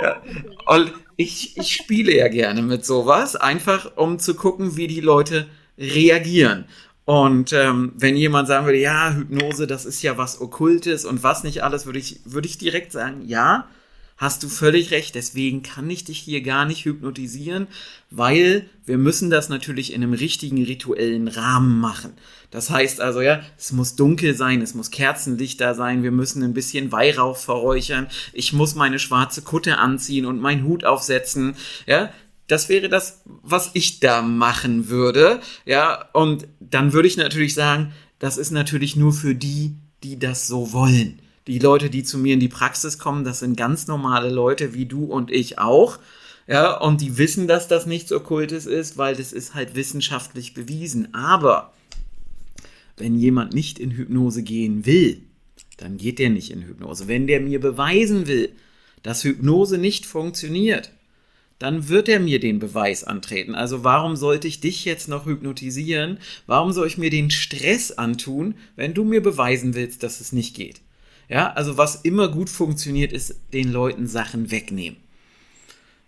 Ja. 0.00 0.22
Und 0.66 0.92
ich, 1.16 1.56
ich 1.56 1.72
spiele 1.72 2.14
ja 2.14 2.28
gerne 2.28 2.62
mit 2.62 2.84
sowas, 2.84 3.36
einfach 3.36 3.92
um 3.96 4.18
zu 4.18 4.34
gucken, 4.34 4.76
wie 4.76 4.86
die 4.86 5.00
Leute 5.00 5.46
reagieren. 5.78 6.66
Und 7.04 7.52
ähm, 7.52 7.92
wenn 7.96 8.16
jemand 8.16 8.48
sagen 8.48 8.64
würde, 8.64 8.78
ja, 8.78 9.12
Hypnose, 9.12 9.66
das 9.66 9.84
ist 9.84 10.02
ja 10.02 10.16
was 10.16 10.40
Okkultes 10.40 11.04
und 11.04 11.22
was 11.22 11.44
nicht 11.44 11.62
alles, 11.62 11.86
würde 11.86 11.98
ich, 11.98 12.20
würde 12.24 12.48
ich 12.48 12.58
direkt 12.58 12.92
sagen, 12.92 13.22
ja, 13.26 13.68
hast 14.16 14.42
du 14.42 14.48
völlig 14.48 14.90
recht. 14.90 15.14
Deswegen 15.14 15.62
kann 15.62 15.90
ich 15.90 16.04
dich 16.04 16.18
hier 16.18 16.42
gar 16.42 16.64
nicht 16.64 16.84
hypnotisieren, 16.84 17.66
weil 18.10 18.68
wir 18.84 18.98
müssen 18.98 19.30
das 19.30 19.48
natürlich 19.48 19.92
in 19.92 20.02
einem 20.02 20.14
richtigen 20.14 20.62
rituellen 20.62 21.28
Rahmen 21.28 21.78
machen. 21.78 22.12
Das 22.50 22.70
heißt 22.70 23.00
also, 23.00 23.20
ja, 23.20 23.40
es 23.58 23.72
muss 23.72 23.96
dunkel 23.96 24.34
sein, 24.34 24.62
es 24.62 24.74
muss 24.74 24.90
Kerzenlicht 24.90 25.60
da 25.60 25.74
sein, 25.74 26.02
wir 26.02 26.12
müssen 26.12 26.42
ein 26.42 26.54
bisschen 26.54 26.92
Weihrauch 26.92 27.36
verräuchern, 27.36 28.06
ich 28.32 28.52
muss 28.52 28.76
meine 28.76 29.00
schwarze 29.00 29.42
Kutte 29.42 29.78
anziehen 29.78 30.26
und 30.26 30.40
meinen 30.40 30.64
Hut 30.64 30.84
aufsetzen, 30.84 31.56
ja. 31.86 32.10
Das 32.46 32.68
wäre 32.68 32.90
das, 32.90 33.22
was 33.24 33.70
ich 33.72 34.00
da 34.00 34.20
machen 34.20 34.90
würde, 34.90 35.40
ja. 35.64 36.10
Und 36.12 36.46
dann 36.60 36.92
würde 36.92 37.08
ich 37.08 37.16
natürlich 37.16 37.54
sagen, 37.54 37.92
das 38.18 38.36
ist 38.36 38.50
natürlich 38.50 38.96
nur 38.96 39.12
für 39.12 39.34
die, 39.34 39.76
die 40.02 40.18
das 40.18 40.46
so 40.46 40.72
wollen. 40.72 41.20
Die 41.46 41.58
Leute, 41.58 41.90
die 41.90 42.02
zu 42.02 42.18
mir 42.18 42.34
in 42.34 42.40
die 42.40 42.48
Praxis 42.48 42.98
kommen, 42.98 43.24
das 43.24 43.40
sind 43.40 43.56
ganz 43.56 43.86
normale 43.86 44.30
Leute, 44.30 44.72
wie 44.72 44.86
du 44.86 45.04
und 45.04 45.30
ich 45.30 45.58
auch. 45.58 45.98
Ja, 46.46 46.78
und 46.78 47.00
die 47.00 47.18
wissen, 47.18 47.48
dass 47.48 47.68
das 47.68 47.86
nichts 47.86 48.12
Okkultes 48.12 48.66
ist, 48.66 48.96
weil 48.96 49.16
das 49.16 49.32
ist 49.32 49.54
halt 49.54 49.74
wissenschaftlich 49.74 50.54
bewiesen. 50.54 51.14
Aber 51.14 51.72
wenn 52.96 53.18
jemand 53.18 53.54
nicht 53.54 53.78
in 53.78 53.90
Hypnose 53.90 54.42
gehen 54.42 54.86
will, 54.86 55.22
dann 55.76 55.96
geht 55.96 56.18
der 56.18 56.30
nicht 56.30 56.50
in 56.50 56.62
Hypnose. 56.62 57.08
Wenn 57.08 57.26
der 57.26 57.40
mir 57.40 57.60
beweisen 57.60 58.26
will, 58.26 58.50
dass 59.02 59.24
Hypnose 59.24 59.78
nicht 59.78 60.06
funktioniert, 60.06 60.92
dann 61.58 61.88
wird 61.88 62.08
er 62.08 62.20
mir 62.20 62.40
den 62.40 62.58
Beweis 62.58 63.04
antreten. 63.04 63.54
Also 63.54 63.84
warum 63.84 64.16
sollte 64.16 64.48
ich 64.48 64.60
dich 64.60 64.84
jetzt 64.84 65.08
noch 65.08 65.26
hypnotisieren? 65.26 66.18
Warum 66.46 66.72
soll 66.72 66.86
ich 66.86 66.98
mir 66.98 67.10
den 67.10 67.30
Stress 67.30 67.92
antun, 67.92 68.54
wenn 68.76 68.94
du 68.94 69.04
mir 69.04 69.22
beweisen 69.22 69.74
willst, 69.74 70.02
dass 70.02 70.20
es 70.20 70.32
nicht 70.32 70.54
geht? 70.54 70.80
Ja, 71.28 71.52
also 71.52 71.76
was 71.76 71.96
immer 71.96 72.28
gut 72.28 72.50
funktioniert, 72.50 73.12
ist 73.12 73.36
den 73.52 73.72
Leuten 73.72 74.06
Sachen 74.06 74.50
wegnehmen. 74.50 74.98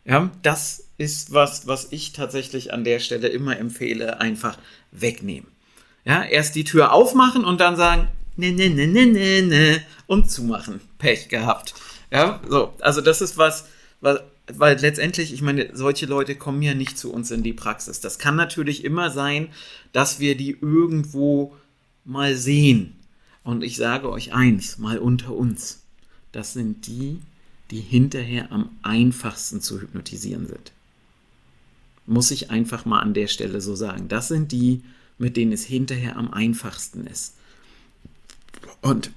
Ja, 0.05 0.31
das 0.43 0.85
ist 0.99 1.33
was, 1.33 1.67
was 1.67 1.89
ich 1.91 2.13
tatsächlich 2.13 2.73
an 2.73 2.85
der 2.85 3.01
Stelle 3.01 3.29
immer 3.29 3.59
empfehle, 3.59 4.21
einfach 4.21 4.59
wegnehmen. 4.93 5.49
Ja, 6.05 6.23
erst 6.23 6.55
die 6.55 6.65
Tür 6.65 6.93
aufmachen 6.93 7.45
und 7.45 7.61
dann 7.61 7.77
sagen, 7.77 8.09
ne, 8.37 8.53
ne, 8.53 8.69
ne, 8.69 8.87
ne, 8.87 9.07
ne, 9.07 9.43
ne, 9.43 9.83
und 10.07 10.31
zumachen. 10.31 10.81
Pech 10.99 11.29
gehabt. 11.29 11.75
Ja, 12.13 12.41
so, 12.49 12.73
also 12.81 13.01
das 13.01 13.21
ist 13.21 13.37
was, 13.37 13.67
was 14.01 14.21
weil 14.53 14.79
letztendlich, 14.81 15.33
ich 15.33 15.43
meine, 15.43 15.71
solche 15.73 16.07
Leute 16.07 16.37
kommen 16.37 16.63
ja 16.63 16.75
nicht 16.75 16.99
zu 16.99 17.13
uns 17.13 17.31
in 17.31 17.43
die 17.43 17.53
Praxis. 17.53 18.01
Das 18.01 18.19
kann 18.19 18.37
natürlich 18.37 18.85
immer 18.85 19.11
sein, 19.11 19.49
dass 19.93 20.21
wir 20.21 20.37
die 20.37 20.57
irgendwo 20.61 21.57
mal 22.05 22.37
sehen. 22.37 22.97
Und 23.47 23.63
ich 23.63 23.77
sage 23.77 24.11
euch 24.11 24.33
eins, 24.33 24.77
mal 24.77 24.99
unter 24.99 25.33
uns. 25.33 25.85
Das 26.33 26.53
sind 26.53 26.89
die, 26.89 27.21
die 27.71 27.81
hinterher 27.81 28.51
am 28.51 28.71
einfachsten 28.83 29.61
zu 29.61 29.81
hypnotisieren 29.81 30.49
sind. 30.49 30.73
Muss 32.07 32.33
ich 32.33 32.51
einfach 32.51 32.87
mal 32.87 32.99
an 32.99 33.15
der 33.15 33.29
Stelle 33.29 33.61
so 33.61 33.77
sagen. 33.77 34.09
Das 34.09 34.27
sind 34.27 34.51
die, 34.51 34.83
mit 35.17 35.37
denen 35.37 35.53
es 35.53 35.65
hinterher 35.65 36.17
am 36.17 36.33
einfachsten 36.33 37.07
ist. 37.07 37.35
Und 38.81 39.13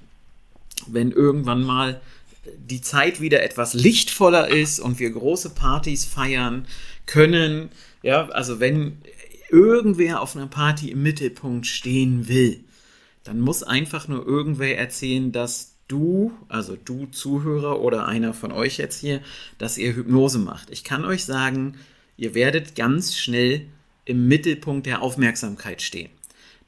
wenn 0.86 1.10
irgendwann 1.10 1.64
mal 1.64 2.00
die 2.56 2.82
Zeit 2.82 3.20
wieder 3.20 3.42
etwas 3.42 3.74
lichtvoller 3.74 4.46
ist 4.46 4.78
und 4.78 5.00
wir 5.00 5.10
große 5.10 5.50
Partys 5.50 6.04
feiern 6.04 6.68
können, 7.06 7.70
ja, 8.04 8.28
also 8.28 8.60
wenn 8.60 8.98
irgendwer 9.50 10.20
auf 10.20 10.36
einer 10.36 10.46
Party 10.46 10.92
im 10.92 11.02
Mittelpunkt 11.02 11.66
stehen 11.66 12.28
will, 12.28 12.62
dann 13.24 13.40
muss 13.40 13.62
einfach 13.62 14.08
nur 14.08 14.26
irgendwer 14.26 14.78
erzählen, 14.78 15.32
dass 15.32 15.76
du, 15.88 16.32
also 16.48 16.76
du 16.76 17.06
Zuhörer 17.06 17.80
oder 17.80 18.06
einer 18.06 18.32
von 18.32 18.52
euch 18.52 18.78
jetzt 18.78 19.00
hier, 19.00 19.20
dass 19.58 19.78
ihr 19.78 19.94
Hypnose 19.94 20.38
macht. 20.38 20.70
Ich 20.70 20.84
kann 20.84 21.04
euch 21.04 21.24
sagen, 21.24 21.74
ihr 22.16 22.34
werdet 22.34 22.76
ganz 22.76 23.16
schnell 23.16 23.66
im 24.04 24.28
Mittelpunkt 24.28 24.86
der 24.86 25.02
Aufmerksamkeit 25.02 25.82
stehen. 25.82 26.10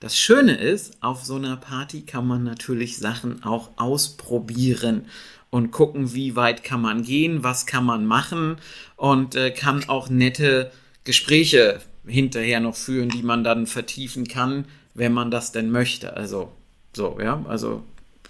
das 0.01 0.19
Schöne 0.19 0.57
ist, 0.57 1.01
auf 1.01 1.25
so 1.25 1.37
einer 1.37 1.57
Party 1.57 2.03
kann 2.03 2.27
man 2.27 2.43
natürlich 2.43 2.99
Sachen 2.99 3.45
auch 3.45 3.71
ausprobieren 3.77 5.07
und 5.51 5.71
gucken, 5.71 6.13
wie 6.13 6.35
weit 6.35 6.65
kann 6.65 6.81
man 6.81 7.03
gehen, 7.05 7.45
was 7.45 7.67
kann 7.67 7.85
man 7.85 8.05
machen 8.05 8.57
und 8.97 9.37
äh, 9.37 9.53
kann 9.53 9.89
auch 9.89 10.09
nette 10.09 10.73
Gespräche 11.05 11.81
hinterher 12.05 12.59
noch 12.59 12.75
führen, 12.75 13.11
die 13.11 13.23
man 13.23 13.45
dann 13.45 13.69
vertiefen 13.69 14.27
kann, 14.27 14.65
wenn 14.95 15.13
man 15.13 15.31
das 15.31 15.53
denn 15.53 15.71
möchte. 15.71 16.17
Also 16.17 16.53
so, 16.95 17.19
ja, 17.21 17.45
also 17.49 17.83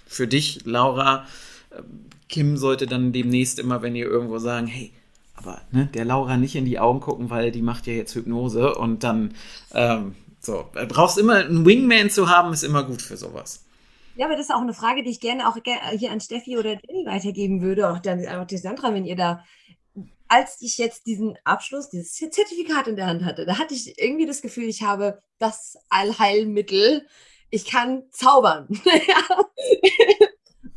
für 0.05 0.27
dich, 0.27 0.65
Laura, 0.65 1.25
äh, 1.71 1.81
Kim 2.29 2.57
sollte 2.57 2.87
dann 2.87 3.11
demnächst 3.11 3.59
immer, 3.59 3.81
wenn 3.81 3.95
ihr 3.95 4.05
irgendwo 4.05 4.39
sagen, 4.39 4.67
hey, 4.67 4.91
aber 5.35 5.61
ne, 5.71 5.89
der 5.93 6.05
Laura 6.05 6.37
nicht 6.37 6.55
in 6.55 6.65
die 6.65 6.79
Augen 6.79 6.99
gucken, 6.99 7.29
weil 7.29 7.51
die 7.51 7.61
macht 7.61 7.87
ja 7.87 7.93
jetzt 7.93 8.15
Hypnose 8.15 8.75
und 8.75 9.03
dann 9.03 9.33
ähm, 9.73 10.15
so, 10.39 10.65
äh, 10.75 10.85
brauchst 10.85 11.17
immer 11.17 11.35
einen 11.35 11.65
Wingman 11.65 12.09
zu 12.09 12.29
haben, 12.29 12.53
ist 12.53 12.63
immer 12.63 12.83
gut 12.83 13.01
für 13.01 13.17
sowas. 13.17 13.63
Ja, 14.15 14.27
aber 14.27 14.35
das 14.35 14.45
ist 14.45 14.53
auch 14.53 14.61
eine 14.61 14.73
Frage, 14.73 15.03
die 15.03 15.09
ich 15.09 15.19
gerne 15.19 15.47
auch 15.47 15.57
hier 15.97 16.11
an 16.11 16.21
Steffi 16.21 16.57
oder 16.57 16.75
Danny 16.75 17.05
weitergeben 17.05 17.61
würde, 17.61 17.89
auch 17.89 17.99
dann 17.99 18.25
auch 18.27 18.45
die 18.45 18.57
Sandra, 18.57 18.93
wenn 18.93 19.05
ihr 19.05 19.15
da 19.15 19.43
als 20.33 20.59
ich 20.61 20.79
jetzt 20.79 21.05
diesen 21.05 21.37
Abschluss, 21.43 21.91
dieses 21.91 22.13
Zertifikat 22.13 22.87
in 22.87 22.95
der 22.95 23.05
Hand 23.05 23.23
hatte, 23.23 23.45
da 23.45 23.59
hatte 23.59 23.75
ich 23.75 24.01
irgendwie 24.01 24.25
das 24.25 24.41
Gefühl, 24.41 24.63
ich 24.63 24.81
habe 24.81 25.21
das 25.37 25.77
Allheilmittel. 25.89 27.07
Ich 27.51 27.65
kann 27.65 28.01
zaubern. 28.09 28.67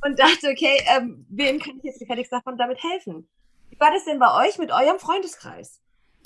Und 0.05 0.19
dachte, 0.19 0.51
okay, 0.51 0.77
ähm, 0.95 1.25
wem 1.31 1.59
kann 1.59 1.79
ich 1.79 1.85
jetzt 1.85 2.01
gefälligst 2.01 2.31
davon 2.31 2.59
damit 2.59 2.83
helfen? 2.83 3.27
Wie 3.71 3.81
war 3.81 3.91
das 3.91 4.05
denn 4.05 4.19
bei 4.19 4.47
euch 4.47 4.59
mit 4.59 4.73
eurem 4.73 4.99
Freundeskreis? 4.99 5.81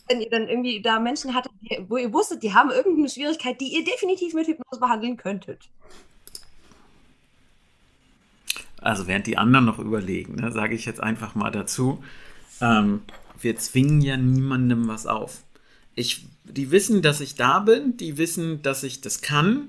Wenn 0.08 0.20
ihr 0.20 0.28
dann 0.28 0.48
irgendwie 0.48 0.82
da 0.82 0.98
Menschen 0.98 1.32
hattet, 1.32 1.52
wo 1.88 1.98
ihr 1.98 2.12
wusstet, 2.12 2.42
die 2.42 2.52
haben 2.52 2.72
irgendeine 2.72 3.08
Schwierigkeit, 3.08 3.60
die 3.60 3.74
ihr 3.74 3.84
definitiv 3.84 4.34
mit 4.34 4.48
Hypnose 4.48 4.80
behandeln 4.80 5.16
könntet. 5.16 5.70
Also 8.80 9.06
während 9.06 9.28
die 9.28 9.38
anderen 9.38 9.66
noch 9.66 9.78
überlegen, 9.78 10.34
ne, 10.34 10.50
sage 10.50 10.74
ich 10.74 10.84
jetzt 10.84 11.00
einfach 11.00 11.36
mal 11.36 11.52
dazu, 11.52 12.02
ähm, 12.60 13.02
wir 13.40 13.56
zwingen 13.56 14.00
ja 14.00 14.16
niemandem 14.16 14.88
was 14.88 15.06
auf. 15.06 15.42
Ich, 15.94 16.26
die 16.44 16.70
wissen, 16.70 17.02
dass 17.02 17.20
ich 17.20 17.34
da 17.34 17.60
bin, 17.60 17.96
die 17.96 18.18
wissen, 18.18 18.62
dass 18.62 18.82
ich 18.82 19.00
das 19.00 19.22
kann, 19.22 19.68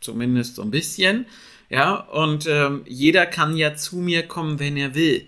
zumindest 0.00 0.56
so 0.56 0.62
ein 0.62 0.70
bisschen, 0.70 1.26
ja, 1.68 1.94
und 1.94 2.46
ähm, 2.46 2.82
jeder 2.86 3.26
kann 3.26 3.56
ja 3.56 3.74
zu 3.74 3.96
mir 3.96 4.26
kommen, 4.26 4.58
wenn 4.58 4.76
er 4.76 4.94
will. 4.94 5.26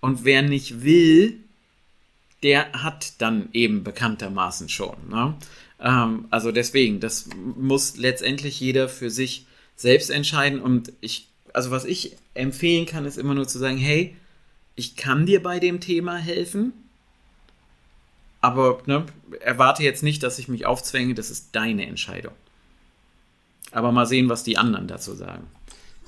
Und 0.00 0.24
wer 0.24 0.42
nicht 0.42 0.82
will, 0.84 1.38
der 2.42 2.72
hat 2.72 3.20
dann 3.20 3.48
eben 3.52 3.82
bekanntermaßen 3.82 4.68
schon. 4.68 4.96
Ne? 5.08 5.34
Ähm, 5.80 6.26
also 6.30 6.52
deswegen, 6.52 7.00
das 7.00 7.28
muss 7.56 7.96
letztendlich 7.96 8.60
jeder 8.60 8.88
für 8.88 9.10
sich 9.10 9.46
selbst 9.76 10.10
entscheiden. 10.10 10.60
Und 10.60 10.92
ich, 11.00 11.28
also 11.52 11.70
was 11.70 11.84
ich 11.84 12.16
empfehlen 12.34 12.86
kann, 12.86 13.06
ist 13.06 13.18
immer 13.18 13.34
nur 13.34 13.48
zu 13.48 13.58
sagen, 13.58 13.78
hey, 13.78 14.14
ich 14.76 14.96
kann 14.96 15.26
dir 15.26 15.42
bei 15.42 15.60
dem 15.60 15.80
Thema 15.80 16.16
helfen, 16.16 16.72
aber 18.40 18.82
ne, 18.86 19.06
erwarte 19.40 19.82
jetzt 19.82 20.02
nicht, 20.02 20.22
dass 20.22 20.38
ich 20.38 20.48
mich 20.48 20.66
aufzwänge, 20.66 21.14
das 21.14 21.30
ist 21.30 21.54
deine 21.56 21.86
Entscheidung. 21.86 22.34
Aber 23.72 23.90
mal 23.90 24.06
sehen, 24.06 24.28
was 24.28 24.44
die 24.44 24.58
anderen 24.58 24.86
dazu 24.86 25.14
sagen. 25.14 25.46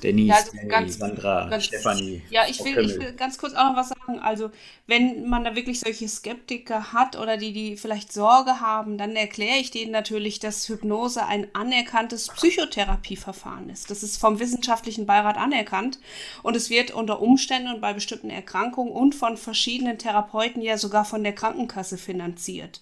Denise, 0.02 0.28
ja, 0.28 0.36
also 0.36 0.68
ganz, 0.68 0.98
Sandra, 0.98 1.48
ganz, 1.48 1.64
Stefanie. 1.64 2.22
Ja, 2.30 2.42
ich 2.48 2.62
will, 2.62 2.78
ich 2.78 2.98
will 2.98 3.12
ganz 3.12 3.38
kurz 3.38 3.54
auch 3.54 3.70
noch 3.70 3.76
was 3.76 3.88
sagen. 3.88 4.18
Also, 4.18 4.50
wenn 4.86 5.28
man 5.28 5.42
da 5.44 5.56
wirklich 5.56 5.80
solche 5.80 6.06
Skeptiker 6.06 6.92
hat 6.92 7.16
oder 7.16 7.36
die, 7.38 7.52
die 7.52 7.76
vielleicht 7.76 8.12
Sorge 8.12 8.60
haben, 8.60 8.98
dann 8.98 9.16
erkläre 9.16 9.56
ich 9.56 9.70
denen 9.70 9.92
natürlich, 9.92 10.38
dass 10.38 10.68
Hypnose 10.68 11.24
ein 11.24 11.48
anerkanntes 11.54 12.28
Psychotherapieverfahren 12.28 13.70
ist. 13.70 13.90
Das 13.90 14.02
ist 14.02 14.18
vom 14.18 14.38
wissenschaftlichen 14.38 15.06
Beirat 15.06 15.38
anerkannt 15.38 15.98
und 16.42 16.56
es 16.56 16.68
wird 16.68 16.90
unter 16.90 17.20
Umständen 17.22 17.72
und 17.72 17.80
bei 17.80 17.94
bestimmten 17.94 18.30
Erkrankungen 18.30 18.92
und 18.92 19.14
von 19.14 19.36
verschiedenen 19.36 19.98
Therapeuten 19.98 20.60
ja 20.60 20.76
sogar 20.76 21.04
von 21.04 21.24
der 21.24 21.34
Krankenkasse 21.34 21.96
finanziert. 21.96 22.80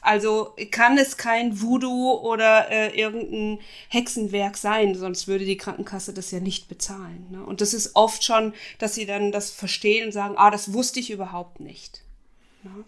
Also 0.00 0.56
kann 0.70 0.96
es 0.96 1.16
kein 1.16 1.60
Voodoo 1.60 2.12
oder 2.12 2.70
äh, 2.70 2.98
irgendein 2.98 3.58
Hexenwerk 3.88 4.56
sein, 4.56 4.94
sonst 4.94 5.28
würde 5.28 5.44
die 5.44 5.58
Krankenkasse 5.58 6.14
das 6.14 6.30
ja 6.30 6.40
nicht 6.40 6.68
bezahlen. 6.68 7.26
Ne? 7.30 7.44
Und 7.44 7.60
das 7.60 7.74
ist 7.74 7.94
oft 7.96 8.24
schon, 8.24 8.54
dass 8.78 8.94
sie 8.94 9.04
dann 9.04 9.30
das 9.30 9.50
verstehen 9.50 10.06
und 10.06 10.12
sagen, 10.12 10.34
ah, 10.38 10.50
das 10.50 10.72
wusste 10.72 11.00
ich 11.00 11.10
überhaupt 11.10 11.60
nicht. 11.60 12.02
Ne? 12.62 12.84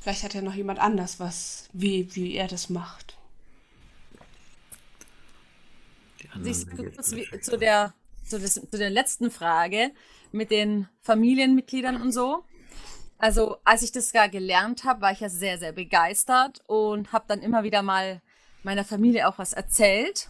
Vielleicht 0.00 0.24
hat 0.24 0.34
ja 0.34 0.42
noch 0.42 0.54
jemand 0.54 0.78
anders 0.78 1.20
was, 1.20 1.68
wie, 1.72 2.14
wie 2.14 2.34
er 2.34 2.48
das 2.48 2.68
macht. 2.68 3.16
Siehst 6.40 6.66
du 6.76 6.90
zu 7.40 7.56
der, 7.56 7.94
zu, 8.26 8.38
des, 8.38 8.54
zu 8.54 8.78
der 8.78 8.90
letzten 8.90 9.30
Frage 9.30 9.90
mit 10.32 10.50
den 10.50 10.88
Familienmitgliedern 11.02 12.00
und 12.00 12.12
so? 12.12 12.44
Also, 13.22 13.58
als 13.62 13.82
ich 13.82 13.92
das 13.92 14.12
gar 14.12 14.28
gelernt 14.28 14.82
habe, 14.82 15.00
war 15.00 15.12
ich 15.12 15.20
ja 15.20 15.28
sehr, 15.28 15.56
sehr 15.56 15.70
begeistert 15.70 16.60
und 16.66 17.12
habe 17.12 17.24
dann 17.28 17.40
immer 17.40 17.62
wieder 17.62 17.80
mal 17.80 18.20
meiner 18.64 18.84
Familie 18.84 19.28
auch 19.28 19.38
was 19.38 19.52
erzählt. 19.52 20.28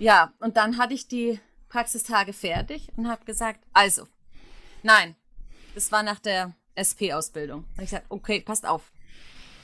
Ja, 0.00 0.32
und 0.40 0.56
dann 0.56 0.78
hatte 0.78 0.94
ich 0.94 1.06
die 1.06 1.38
Praxistage 1.68 2.32
fertig 2.32 2.88
und 2.96 3.06
habe 3.06 3.24
gesagt, 3.24 3.60
also, 3.72 4.08
nein, 4.82 5.14
das 5.76 5.92
war 5.92 6.02
nach 6.02 6.18
der 6.18 6.56
SP-Ausbildung. 6.74 7.60
Und 7.76 7.84
ich 7.84 7.90
gesagt, 7.90 8.06
okay, 8.08 8.40
passt 8.40 8.66
auf. 8.66 8.90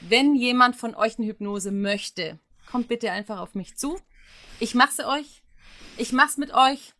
Wenn 0.01 0.37
jemand 0.37 0.77
von 0.77 0.95
euch 0.95 1.18
eine 1.18 1.27
Hypnose 1.27 1.73
möchte, 1.73 2.39
kommt 2.70 2.87
bitte 2.87 3.11
einfach 3.11 3.41
auf 3.41 3.57
mich 3.57 3.77
zu. 3.77 3.99
Ich 4.61 4.77
mache 4.77 4.93
sie 4.93 5.09
euch. 5.09 5.43
Ich 5.97 6.12
mach's 6.12 6.37
mit 6.37 6.55
euch. 6.55 6.95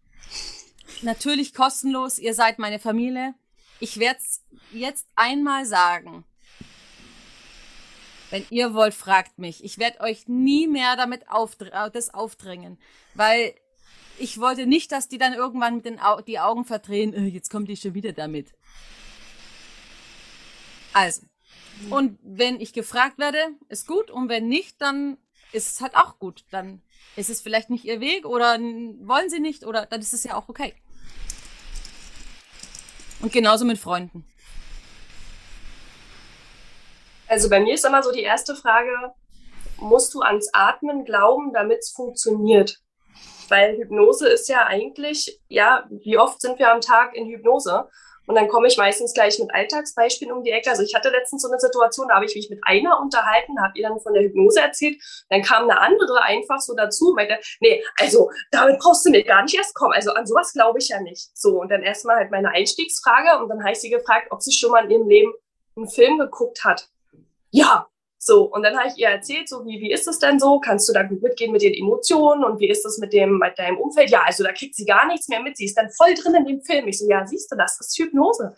Natürlich 1.03 1.55
kostenlos. 1.55 2.19
Ihr 2.19 2.35
seid 2.35 2.59
meine 2.59 2.81
Familie. 2.81 3.35
Ich 3.83 3.99
werde 3.99 4.21
es 4.21 4.45
jetzt 4.71 5.09
einmal 5.17 5.67
sagen. 5.67 6.23
Wenn 8.31 8.47
ihr 8.49 8.75
wollt, 8.75 8.95
fragt 8.95 9.41
mich. 9.41 9.65
Ich 9.65 9.77
werde 9.77 10.03
euch 10.03 10.29
nie 10.29 10.69
mehr 10.69 10.95
damit 10.95 11.29
aufdr 11.29 11.91
das 11.91 12.15
aufdrängen, 12.15 12.79
weil 13.15 13.57
ich 14.21 14.39
wollte 14.39 14.67
nicht, 14.67 14.93
dass 14.93 15.09
die 15.09 15.19
dann 15.19 15.33
irgendwann 15.33 15.75
mit 15.75 15.85
den 15.85 15.99
Au 15.99 16.21
die 16.21 16.39
Augen 16.39 16.65
verdrehen. 16.65 17.13
Äh, 17.13 17.25
jetzt 17.25 17.51
kommt 17.51 17.69
die 17.69 17.77
schon 17.77 17.95
wieder 17.95 18.13
damit. 18.13 18.55
Also. 20.93 21.23
Und 21.91 22.21
wenn 22.23 22.61
ich 22.61 22.73
gefragt 22.73 23.19
werde, 23.19 23.49
ist 23.69 23.89
gut. 23.89 24.13
Und 24.13 24.29
wenn 24.29 24.47
nicht, 24.47 24.81
dann 24.81 25.19
ist 25.51 25.73
es 25.73 25.81
halt 25.81 25.97
auch 25.97 26.21
gut. 26.21 26.45
Dann 26.53 26.83
ist 27.17 27.31
es 27.31 27.41
vielleicht 27.41 27.69
nicht 27.69 27.85
ihr 27.85 27.99
Weg 27.99 28.27
oder 28.27 28.61
wollen 28.61 29.29
sie 29.29 29.41
nicht 29.41 29.67
oder 29.67 29.87
dann 29.87 30.01
ist 30.01 30.13
es 30.13 30.23
ja 30.23 30.37
auch 30.37 30.49
okay. 30.49 30.73
Und 33.23 33.33
genauso 33.33 33.65
mit 33.65 33.79
Freunden. 33.79 34.27
Also 37.29 37.49
bei 37.49 37.61
mir 37.61 37.75
ist 37.75 37.85
immer 37.85 38.03
so 38.03 38.13
die 38.13 38.23
erste 38.23 38.55
Frage, 38.55 38.91
musst 39.79 40.13
du 40.13 40.21
ans 40.21 40.51
Atmen 40.53 41.05
glauben, 41.05 41.53
damit 41.53 41.79
es 41.79 41.91
funktioniert? 41.91 42.79
Weil 43.49 43.77
Hypnose 43.77 44.29
ist 44.29 44.49
ja 44.49 44.67
eigentlich, 44.67 45.41
ja, 45.49 45.87
wie 45.91 46.19
oft 46.19 46.41
sind 46.41 46.59
wir 46.59 46.71
am 46.73 46.81
Tag 46.81 47.15
in 47.15 47.27
Hypnose? 47.27 47.89
Und 48.27 48.37
dann 48.37 48.49
komme 48.49 48.69
ich 48.69 48.77
meistens 48.77 49.15
gleich 49.15 49.39
mit 49.39 49.53
Alltagsbeispielen 49.53 50.33
um 50.33 50.45
die 50.45 50.51
Ecke. 50.51 50.71
Also 50.71 50.83
ich 50.83 50.95
hatte 50.95 51.11
letztens 51.11 51.43
so 51.43 51.49
eine 51.49 51.59
Situation, 51.59 52.09
da 52.09 52.15
habe 52.15 52.25
ich 52.25 52.35
mich 52.35 52.49
mit 52.51 52.61
einer 52.63 53.01
unterhalten, 53.01 53.61
habe 53.61 53.79
ihr 53.79 53.89
dann 53.89 53.99
von 54.01 54.15
der 54.15 54.23
Hypnose 54.23 54.61
erzählt. 54.61 55.03
Dann 55.29 55.43
kam 55.43 55.65
eine 55.65 55.81
andere 55.81 56.23
einfach 56.23 56.61
so 56.61 56.75
dazu 56.75 57.09
und 57.09 57.17
meinte, 57.17 57.39
nee, 57.61 57.83
also 57.99 58.31
damit 58.51 58.79
brauchst 58.79 59.05
du 59.05 59.11
mir 59.11 59.25
gar 59.25 59.43
nicht 59.43 59.57
erst 59.57 59.75
kommen. 59.75 59.93
Also 59.93 60.13
an 60.13 60.27
sowas 60.27 60.53
glaube 60.53 60.79
ich 60.79 60.89
ja 60.89 61.01
nicht. 61.01 61.31
So, 61.37 61.61
und 61.61 61.71
dann 61.71 61.83
erstmal 61.83 62.17
halt 62.17 62.31
meine 62.31 62.51
Einstiegsfrage 62.51 63.43
und 63.43 63.49
dann 63.49 63.63
habe 63.63 63.73
ich 63.73 63.81
sie 63.81 63.91
gefragt, 63.91 64.29
ob 64.31 64.41
sie 64.43 64.53
schon 64.53 64.71
mal 64.71 64.85
in 64.85 64.91
ihrem 64.91 65.09
Leben 65.09 65.33
einen 65.77 65.89
Film 65.89 66.19
geguckt 66.19 66.65
hat. 66.65 66.89
Ja, 67.51 67.89
so, 68.25 68.45
und 68.45 68.63
dann 68.63 68.79
habe 68.79 68.87
ich 68.87 68.97
ihr 68.99 69.09
erzählt, 69.09 69.49
so 69.49 69.67
wie, 69.67 69.81
wie 69.81 69.91
ist 69.91 70.07
es 70.07 70.21
denn 70.21 70.39
so? 70.39 70.61
Kannst 70.61 70.89
du 70.89 70.93
da 70.93 71.03
gut 71.03 71.21
mitgehen 71.23 71.51
mit 71.51 71.61
den 71.61 71.75
Emotionen 71.75 72.45
und 72.45 72.61
wie 72.61 72.69
ist 72.69 72.87
es 72.87 72.99
mit 72.99 73.13
dem, 73.13 73.39
mit 73.39 73.59
deinem 73.59 73.79
Umfeld? 73.79 74.11
Ja, 74.11 74.23
also 74.25 74.45
da 74.45 74.53
kriegt 74.53 74.77
sie 74.77 74.85
gar 74.85 75.09
nichts 75.09 75.27
mehr 75.27 75.43
mit. 75.43 75.57
Sie 75.57 75.65
ist 75.65 75.77
dann 75.77 75.91
voll 75.91 76.15
drin 76.15 76.37
in 76.37 76.45
dem 76.45 76.63
Film. 76.63 76.87
Ich 76.87 77.01
so, 77.01 77.09
ja, 77.09 77.27
siehst 77.27 77.51
du, 77.51 77.57
das 77.57 77.81
ist 77.81 77.99
Hypnose. 77.99 78.55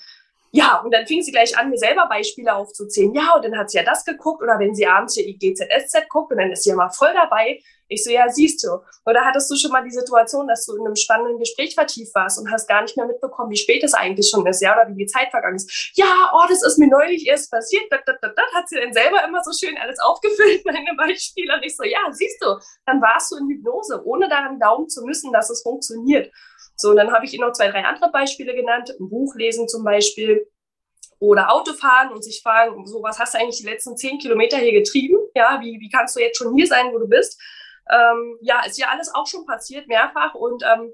Ja, 0.55 0.83
und 0.85 0.95
dann 0.95 1.05
fing 1.05 1.21
sie 1.21 1.33
gleich 1.33 1.59
an, 1.59 1.69
mir 1.69 1.79
selber 1.79 2.07
Beispiele 2.09 2.55
aufzuzählen. 2.55 3.13
Ja, 3.13 3.35
und 3.35 3.45
dann 3.45 3.59
hat 3.59 3.71
sie 3.71 3.79
ja 3.79 3.83
das 3.83 4.05
geguckt. 4.05 4.41
Oder 4.41 4.61
wenn 4.61 4.73
sie 4.73 4.87
abends 4.87 5.17
ihr 5.17 5.27
IGZSZ 5.27 6.09
guckt, 6.09 6.31
und 6.31 6.39
dann 6.39 6.53
ist 6.53 6.63
sie 6.63 6.71
ja 6.71 6.77
mal 6.77 6.91
voll 6.91 7.13
dabei. 7.13 7.59
Ich 7.89 8.05
so, 8.05 8.11
ja, 8.11 8.29
siehst 8.29 8.63
du. 8.63 8.79
Oder 9.05 9.25
hattest 9.25 9.51
du 9.51 9.57
schon 9.57 9.73
mal 9.73 9.83
die 9.83 9.91
Situation, 9.91 10.47
dass 10.47 10.65
du 10.65 10.77
in 10.77 10.87
einem 10.87 10.95
spannenden 10.95 11.41
Gespräch 11.41 11.75
vertieft 11.75 12.15
warst 12.15 12.39
und 12.39 12.53
hast 12.53 12.69
gar 12.69 12.83
nicht 12.83 12.97
mehr 12.97 13.05
mitbekommen, 13.05 13.51
wie 13.51 13.57
spät 13.57 13.83
es 13.83 13.95
eigentlich 13.95 14.31
schon 14.31 14.47
ist, 14.47 14.63
ja, 14.63 14.75
oder 14.75 14.89
wie 14.89 15.05
die 15.05 15.07
Zeit 15.07 15.31
vergangen 15.31 15.57
ist? 15.57 15.91
Ja, 15.95 16.31
oh, 16.33 16.47
das 16.49 16.63
ist 16.65 16.79
mir 16.79 16.89
neulich 16.89 17.27
erst 17.27 17.51
passiert. 17.51 17.85
Das, 17.91 18.03
das, 18.07 18.17
das, 18.23 18.33
das 18.37 18.53
hat 18.55 18.69
sie 18.69 18.77
dann 18.77 18.93
selber 18.93 19.27
immer 19.27 19.43
so 19.43 19.51
schön 19.51 19.77
alles 19.77 19.99
aufgefüllt, 19.99 20.65
meine 20.65 20.95
Beispiele. 20.97 21.53
Und 21.53 21.65
ich 21.65 21.77
so, 21.77 21.83
ja, 21.83 21.99
siehst 22.13 22.41
du, 22.41 22.57
dann 22.87 23.03
warst 23.03 23.33
du 23.33 23.39
in 23.39 23.49
Hypnose, 23.49 24.01
ohne 24.05 24.29
daran 24.29 24.61
glauben 24.61 24.89
zu 24.89 25.05
müssen, 25.05 25.33
dass 25.33 25.51
es 25.51 25.63
funktioniert. 25.63 26.31
So, 26.77 26.91
und 26.91 26.97
dann 26.97 27.13
habe 27.13 27.25
ich 27.25 27.35
ihr 27.35 27.41
noch 27.41 27.53
zwei, 27.53 27.69
drei 27.71 27.85
andere 27.85 28.11
Beispiele 28.11 28.55
genannt. 28.55 28.95
Ein 28.99 29.09
Buch 29.09 29.35
lesen 29.37 29.69
zum 29.69 29.85
Beispiel. 29.85 30.47
oder 31.19 31.53
Autofahren 31.53 32.13
und 32.13 32.23
sich 32.23 32.43
fragen, 32.43 32.87
so 32.87 33.03
was 33.03 33.19
hast 33.19 33.35
du 33.35 33.39
eigentlich 33.39 33.59
die 33.59 33.67
letzten 33.67 33.97
zehn 33.97 34.19
Kilometer 34.19 34.59
hier 34.59 34.73
getrieben? 34.73 35.17
Ja, 35.35 35.61
wie, 35.61 35.79
wie 35.81 35.89
kannst 35.89 36.17
du 36.17 36.21
jetzt 36.21 36.37
schon 36.39 36.55
hier 36.55 36.67
sein, 36.67 36.93
wo 36.93 36.99
du 36.99 37.09
bist? 37.09 37.41
Ähm, 37.91 38.39
ja, 38.43 38.65
ist 38.65 38.79
ja 38.79 38.89
alles 38.89 39.15
auch 39.15 39.27
schon 39.27 39.47
passiert, 39.47 39.87
mehrfach. 39.89 40.35
Und 40.35 40.63
ähm, 40.65 40.93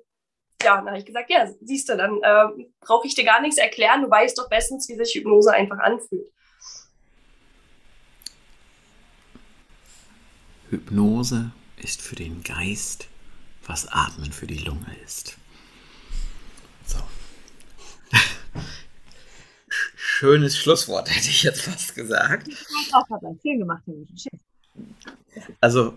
ja, 0.62 0.76
dann 0.76 0.88
habe 0.88 0.98
ich 0.98 1.06
gesagt, 1.06 1.30
ja, 1.30 1.48
siehst 1.62 1.88
du, 1.88 1.96
dann 1.96 2.20
äh, 2.22 2.64
brauche 2.80 3.06
ich 3.06 3.14
dir 3.14 3.24
gar 3.24 3.40
nichts 3.40 3.58
erklären, 3.58 4.02
du 4.02 4.10
weißt 4.10 4.38
doch 4.38 4.48
bestens, 4.48 4.88
wie 4.88 4.96
sich 4.96 5.14
Hypnose 5.14 5.52
einfach 5.52 5.78
anfühlt. 5.78 6.30
Hypnose 10.68 11.50
ist 11.76 12.02
für 12.02 12.14
den 12.16 12.42
Geist, 12.42 13.08
was 13.66 13.88
Atmen 13.90 14.32
für 14.32 14.46
die 14.46 14.58
Lunge 14.58 14.94
ist. 15.04 15.36
So. 16.86 16.98
Schönes 20.20 20.58
Schlusswort, 20.58 21.08
hätte 21.16 21.30
ich 21.30 21.44
jetzt 21.44 21.62
fast 21.62 21.94
gesagt. 21.94 22.46
Ich 22.48 22.94
auch 22.94 23.06
gerade 23.08 23.38
viel 23.40 23.56
gemacht. 23.56 23.80
Also, 25.62 25.94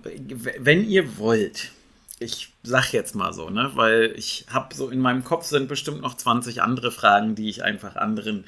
wenn 0.60 0.90
ihr 0.90 1.18
wollt, 1.18 1.72
ich 2.20 2.54
sag 2.64 2.94
jetzt 2.94 3.16
mal 3.16 3.34
so, 3.34 3.50
ne, 3.50 3.72
weil 3.76 4.14
ich 4.16 4.46
habe 4.50 4.74
so 4.74 4.90
in 4.90 5.00
meinem 5.00 5.26
Kopf 5.26 5.48
sind 5.48 5.68
bestimmt 5.68 6.00
noch 6.00 6.16
20 6.16 6.62
andere 6.62 6.94
Fragen, 6.94 7.36
die 7.36 7.50
ich 7.50 7.66
einfach 7.66 7.98
anderen 7.98 8.46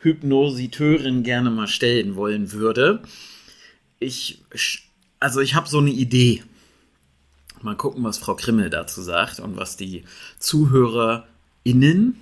Hypnositeuren 0.00 1.22
gerne 1.22 1.50
mal 1.50 1.68
stellen 1.68 2.16
wollen 2.16 2.50
würde. 2.50 3.04
Ich, 4.00 4.42
also 5.20 5.38
ich 5.38 5.54
habe 5.54 5.68
so 5.68 5.78
eine 5.78 5.90
Idee. 5.90 6.42
Mal 7.60 7.76
gucken, 7.76 8.02
was 8.02 8.18
Frau 8.18 8.34
Krimmel 8.34 8.70
dazu 8.70 9.00
sagt 9.02 9.38
und 9.38 9.56
was 9.56 9.76
die 9.76 10.02
ZuhörerInnen, 10.40 12.18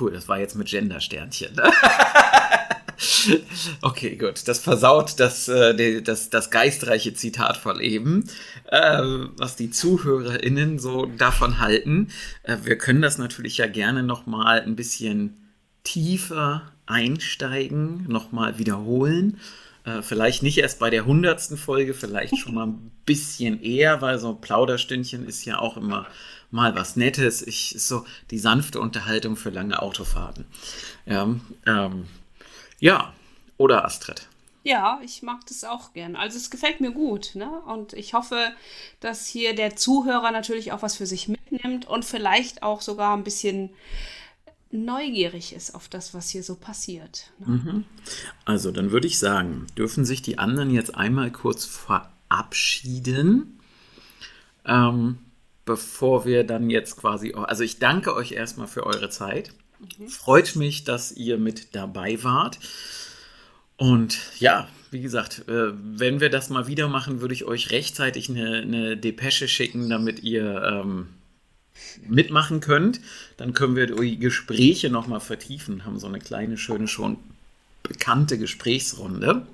cool, 0.00 0.12
das 0.12 0.28
war 0.28 0.38
jetzt 0.38 0.56
mit 0.56 0.68
Gender-Sternchen, 0.68 1.54
ne? 1.54 1.70
Okay, 3.82 4.16
gut. 4.16 4.46
Das 4.46 4.58
versaut 4.58 5.20
das, 5.20 5.48
äh, 5.48 6.02
das, 6.02 6.30
das 6.30 6.50
geistreiche 6.50 7.14
Zitat 7.14 7.56
von 7.56 7.80
eben, 7.80 8.24
äh, 8.66 9.02
was 9.36 9.56
die 9.56 9.70
ZuhörerInnen 9.70 10.78
so 10.78 11.06
davon 11.06 11.60
halten. 11.60 12.08
Äh, 12.42 12.58
wir 12.64 12.78
können 12.78 13.02
das 13.02 13.18
natürlich 13.18 13.58
ja 13.58 13.66
gerne 13.66 14.02
nochmal 14.02 14.60
ein 14.60 14.76
bisschen 14.76 15.36
tiefer 15.84 16.72
einsteigen, 16.86 18.04
nochmal 18.08 18.58
wiederholen. 18.58 19.38
Äh, 19.84 20.02
vielleicht 20.02 20.42
nicht 20.42 20.58
erst 20.58 20.78
bei 20.78 20.90
der 20.90 21.06
hundertsten 21.06 21.56
Folge, 21.56 21.94
vielleicht 21.94 22.36
schon 22.38 22.54
mal 22.54 22.66
ein 22.66 22.90
bisschen 23.06 23.62
eher, 23.62 24.02
weil 24.02 24.18
so 24.18 24.30
ein 24.30 24.40
Plauderstündchen 24.40 25.26
ist 25.26 25.44
ja 25.44 25.58
auch 25.58 25.76
immer 25.76 26.06
mal 26.50 26.74
was 26.74 26.96
Nettes. 26.96 27.46
Ich, 27.46 27.74
so 27.78 28.04
die 28.30 28.38
sanfte 28.38 28.80
Unterhaltung 28.80 29.36
für 29.36 29.50
lange 29.50 29.80
Autofahrten. 29.80 30.46
Ja, 31.06 31.28
ähm, 31.66 32.04
ja, 32.80 33.12
oder 33.56 33.84
Astrid? 33.84 34.28
Ja, 34.64 35.00
ich 35.02 35.22
mag 35.22 35.46
das 35.46 35.64
auch 35.64 35.92
gern. 35.92 36.16
Also 36.16 36.36
es 36.36 36.50
gefällt 36.50 36.80
mir 36.80 36.90
gut, 36.90 37.30
ne? 37.34 37.48
Und 37.66 37.92
ich 37.94 38.12
hoffe, 38.12 38.52
dass 39.00 39.26
hier 39.26 39.54
der 39.54 39.76
Zuhörer 39.76 40.30
natürlich 40.30 40.72
auch 40.72 40.82
was 40.82 40.96
für 40.96 41.06
sich 41.06 41.28
mitnimmt 41.28 41.86
und 41.86 42.04
vielleicht 42.04 42.62
auch 42.62 42.80
sogar 42.80 43.16
ein 43.16 43.24
bisschen 43.24 43.70
neugierig 44.70 45.54
ist 45.54 45.74
auf 45.74 45.88
das, 45.88 46.12
was 46.12 46.28
hier 46.28 46.42
so 46.42 46.54
passiert. 46.54 47.30
Ne? 47.38 47.46
Mhm. 47.46 47.84
Also 48.44 48.70
dann 48.70 48.90
würde 48.90 49.06
ich 49.06 49.18
sagen, 49.18 49.66
dürfen 49.76 50.04
sich 50.04 50.22
die 50.22 50.38
anderen 50.38 50.70
jetzt 50.70 50.94
einmal 50.94 51.30
kurz 51.30 51.64
verabschieden, 51.64 53.60
ähm, 54.66 55.18
bevor 55.64 56.26
wir 56.26 56.44
dann 56.44 56.68
jetzt 56.68 56.96
quasi, 56.96 57.32
also 57.34 57.62
ich 57.62 57.78
danke 57.78 58.14
euch 58.14 58.32
erstmal 58.32 58.68
für 58.68 58.84
eure 58.84 59.08
Zeit. 59.08 59.54
Mhm. 59.80 60.08
Freut 60.08 60.56
mich, 60.56 60.84
dass 60.84 61.12
ihr 61.12 61.38
mit 61.38 61.74
dabei 61.74 62.22
wart. 62.22 62.58
Und 63.76 64.18
ja, 64.40 64.68
wie 64.90 65.00
gesagt, 65.00 65.48
äh, 65.48 65.72
wenn 65.72 66.20
wir 66.20 66.30
das 66.30 66.50
mal 66.50 66.66
wieder 66.66 66.88
machen, 66.88 67.20
würde 67.20 67.34
ich 67.34 67.44
euch 67.44 67.70
rechtzeitig 67.70 68.28
eine, 68.28 68.62
eine 68.62 68.96
Depesche 68.96 69.46
schicken, 69.48 69.88
damit 69.88 70.22
ihr 70.22 70.62
ähm, 70.62 71.08
mitmachen 72.06 72.60
könnt. 72.60 73.00
Dann 73.36 73.52
können 73.52 73.76
wir 73.76 73.86
die 73.86 74.18
Gespräche 74.18 74.90
nochmal 74.90 75.20
vertiefen, 75.20 75.84
haben 75.84 75.98
so 75.98 76.06
eine 76.06 76.18
kleine, 76.18 76.58
schöne, 76.58 76.88
schon 76.88 77.18
bekannte 77.82 78.38
Gesprächsrunde, 78.38 79.46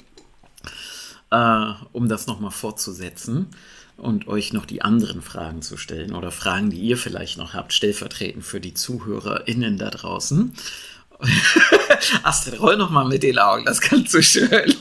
äh, 1.35 1.75
um 1.93 2.09
das 2.09 2.27
nochmal 2.27 2.53
fortzusetzen 2.53 3.49
und 3.97 4.29
euch 4.29 4.53
noch 4.53 4.67
die 4.67 4.83
anderen 4.83 5.23
Fragen 5.23 5.63
zu 5.63 5.77
stellen 5.77 6.15
oder 6.15 6.31
Fragen, 6.31 6.71
die 6.71 6.81
ihr 6.81 6.97
vielleicht 6.97 7.39
noch 7.39 7.55
habt, 7.55 7.73
stellvertretend 7.73 8.45
für 8.45 8.61
die 8.61 8.75
ZuhörerInnen 8.75 9.79
da 9.79 9.91
draußen. 9.91 10.55
Astrid, 12.23 12.61
roll 12.61 12.77
noch 12.77 12.91
mal 12.91 13.07
mit 13.07 13.23
den 13.23 13.39
Augen, 13.39 13.65
das 13.65 13.81
kannst 13.81 14.15
du 14.15 14.23
schön. 14.23 14.75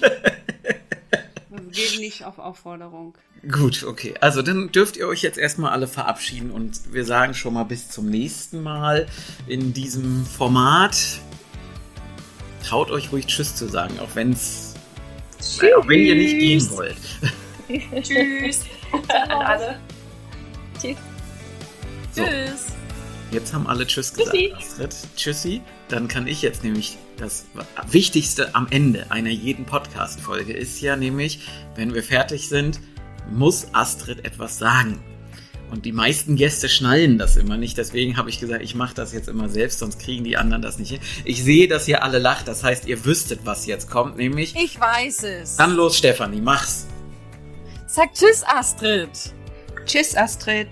Geht 1.72 2.00
nicht 2.00 2.24
auf 2.24 2.38
Aufforderung. 2.38 3.16
Gut, 3.52 3.84
okay. 3.84 4.14
Also 4.22 4.44
dann 4.44 4.72
dürft 4.72 4.96
ihr 4.96 5.08
euch 5.08 5.24
jetzt 5.24 5.40
erstmal 5.40 5.72
alle 5.72 5.88
verabschieden 5.88 6.52
und 6.52 6.94
wir 6.94 7.04
sagen 7.04 7.34
schon 7.34 7.56
mal 7.56 7.64
bis 7.64 7.90
zum 7.90 8.10
nächsten 8.10 8.62
Mal 8.62 9.08
in 9.48 9.74
diesem 9.74 10.26
Format. 10.26 11.20
Traut 12.64 12.92
euch 12.92 13.12
ruhig 13.12 13.26
Tschüss 13.26 13.56
zu 13.56 13.68
sagen, 13.68 14.00
auch 14.00 14.16
wenn's 15.44 15.74
auch 15.76 15.88
wenn 15.88 16.00
ihr 16.00 16.16
nicht 16.16 16.40
gehen 16.40 16.70
wollt. 16.72 16.96
Tschüss. 18.04 18.62
An 19.10 19.32
alle. 19.32 19.80
Tschüss. 20.80 20.98
So. 22.12 22.24
Tschüss. 22.24 22.66
Jetzt 23.32 23.54
haben 23.54 23.66
alle 23.66 23.88
Tschüss 23.88 24.14
gesagt, 24.14 24.36
Tschüssi. 24.36 24.54
Astrid. 24.56 24.96
Tschüssi. 25.16 25.62
Dann 25.90 26.08
kann 26.08 26.28
ich 26.28 26.42
jetzt 26.42 26.64
nämlich 26.64 26.98
das 27.18 27.46
Wichtigste 27.88 28.54
am 28.54 28.68
Ende 28.70 29.10
einer 29.12 29.30
jeden 29.30 29.66
Podcast-Folge 29.66 30.54
ist 30.54 30.82
ja 30.82 30.96
nämlich, 30.96 31.40
wenn 31.76 31.94
wir 31.94 32.04
fertig 32.04 32.50
sind, 32.50 32.80
muss 33.32 33.68
Astrid 33.74 34.26
etwas 34.26 34.58
sagen. 34.58 35.04
Und 35.72 35.86
die 35.86 35.92
meisten 35.92 36.36
Gäste 36.36 36.70
schnallen 36.70 37.18
das 37.18 37.36
immer 37.36 37.58
nicht. 37.58 37.78
Deswegen 37.78 38.18
habe 38.18 38.30
ich 38.30 38.40
gesagt, 38.40 38.64
ich 38.64 38.76
mache 38.76 38.94
das 38.94 39.12
jetzt 39.12 39.28
immer 39.28 39.50
selbst, 39.50 39.80
sonst 39.80 40.00
kriegen 40.00 40.24
die 40.24 40.38
anderen 40.38 40.62
das 40.62 40.78
nicht 40.78 40.92
hin. 40.92 41.00
Ich 41.26 41.44
sehe, 41.44 41.68
dass 41.68 41.88
ihr 41.88 42.04
alle 42.04 42.20
lacht. 42.20 42.48
Das 42.48 42.64
heißt, 42.64 42.88
ihr 42.88 43.04
wüsstet, 43.06 43.42
was 43.44 43.66
jetzt 43.66 43.90
kommt, 43.90 44.18
nämlich. 44.18 44.56
Ich 44.56 44.80
weiß 44.80 45.24
es. 45.24 45.56
Dann 45.56 45.76
los, 45.76 45.98
Stefanie, 45.98 46.42
mach's. 46.42 46.88
Sag 47.88 48.14
Tschüss, 48.14 48.44
Astrid. 48.46 49.10
Tschüss, 49.86 50.16
Astrid. 50.16 50.68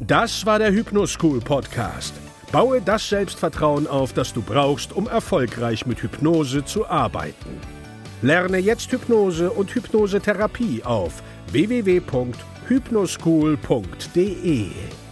Das 0.00 0.44
war 0.46 0.58
der 0.58 0.72
Hypnoschool 0.72 1.40
Podcast. 1.40 2.14
Baue 2.52 2.80
das 2.80 3.08
Selbstvertrauen 3.08 3.86
auf, 3.86 4.12
das 4.12 4.32
du 4.32 4.42
brauchst, 4.42 4.92
um 4.92 5.08
erfolgreich 5.08 5.86
mit 5.86 6.02
Hypnose 6.02 6.64
zu 6.64 6.86
arbeiten. 6.86 7.60
Lerne 8.22 8.58
jetzt 8.58 8.90
Hypnose 8.92 9.50
und 9.50 9.74
Hypnosetherapie 9.74 10.82
auf 10.84 11.22
www.hypnoschool.de. 12.68 15.05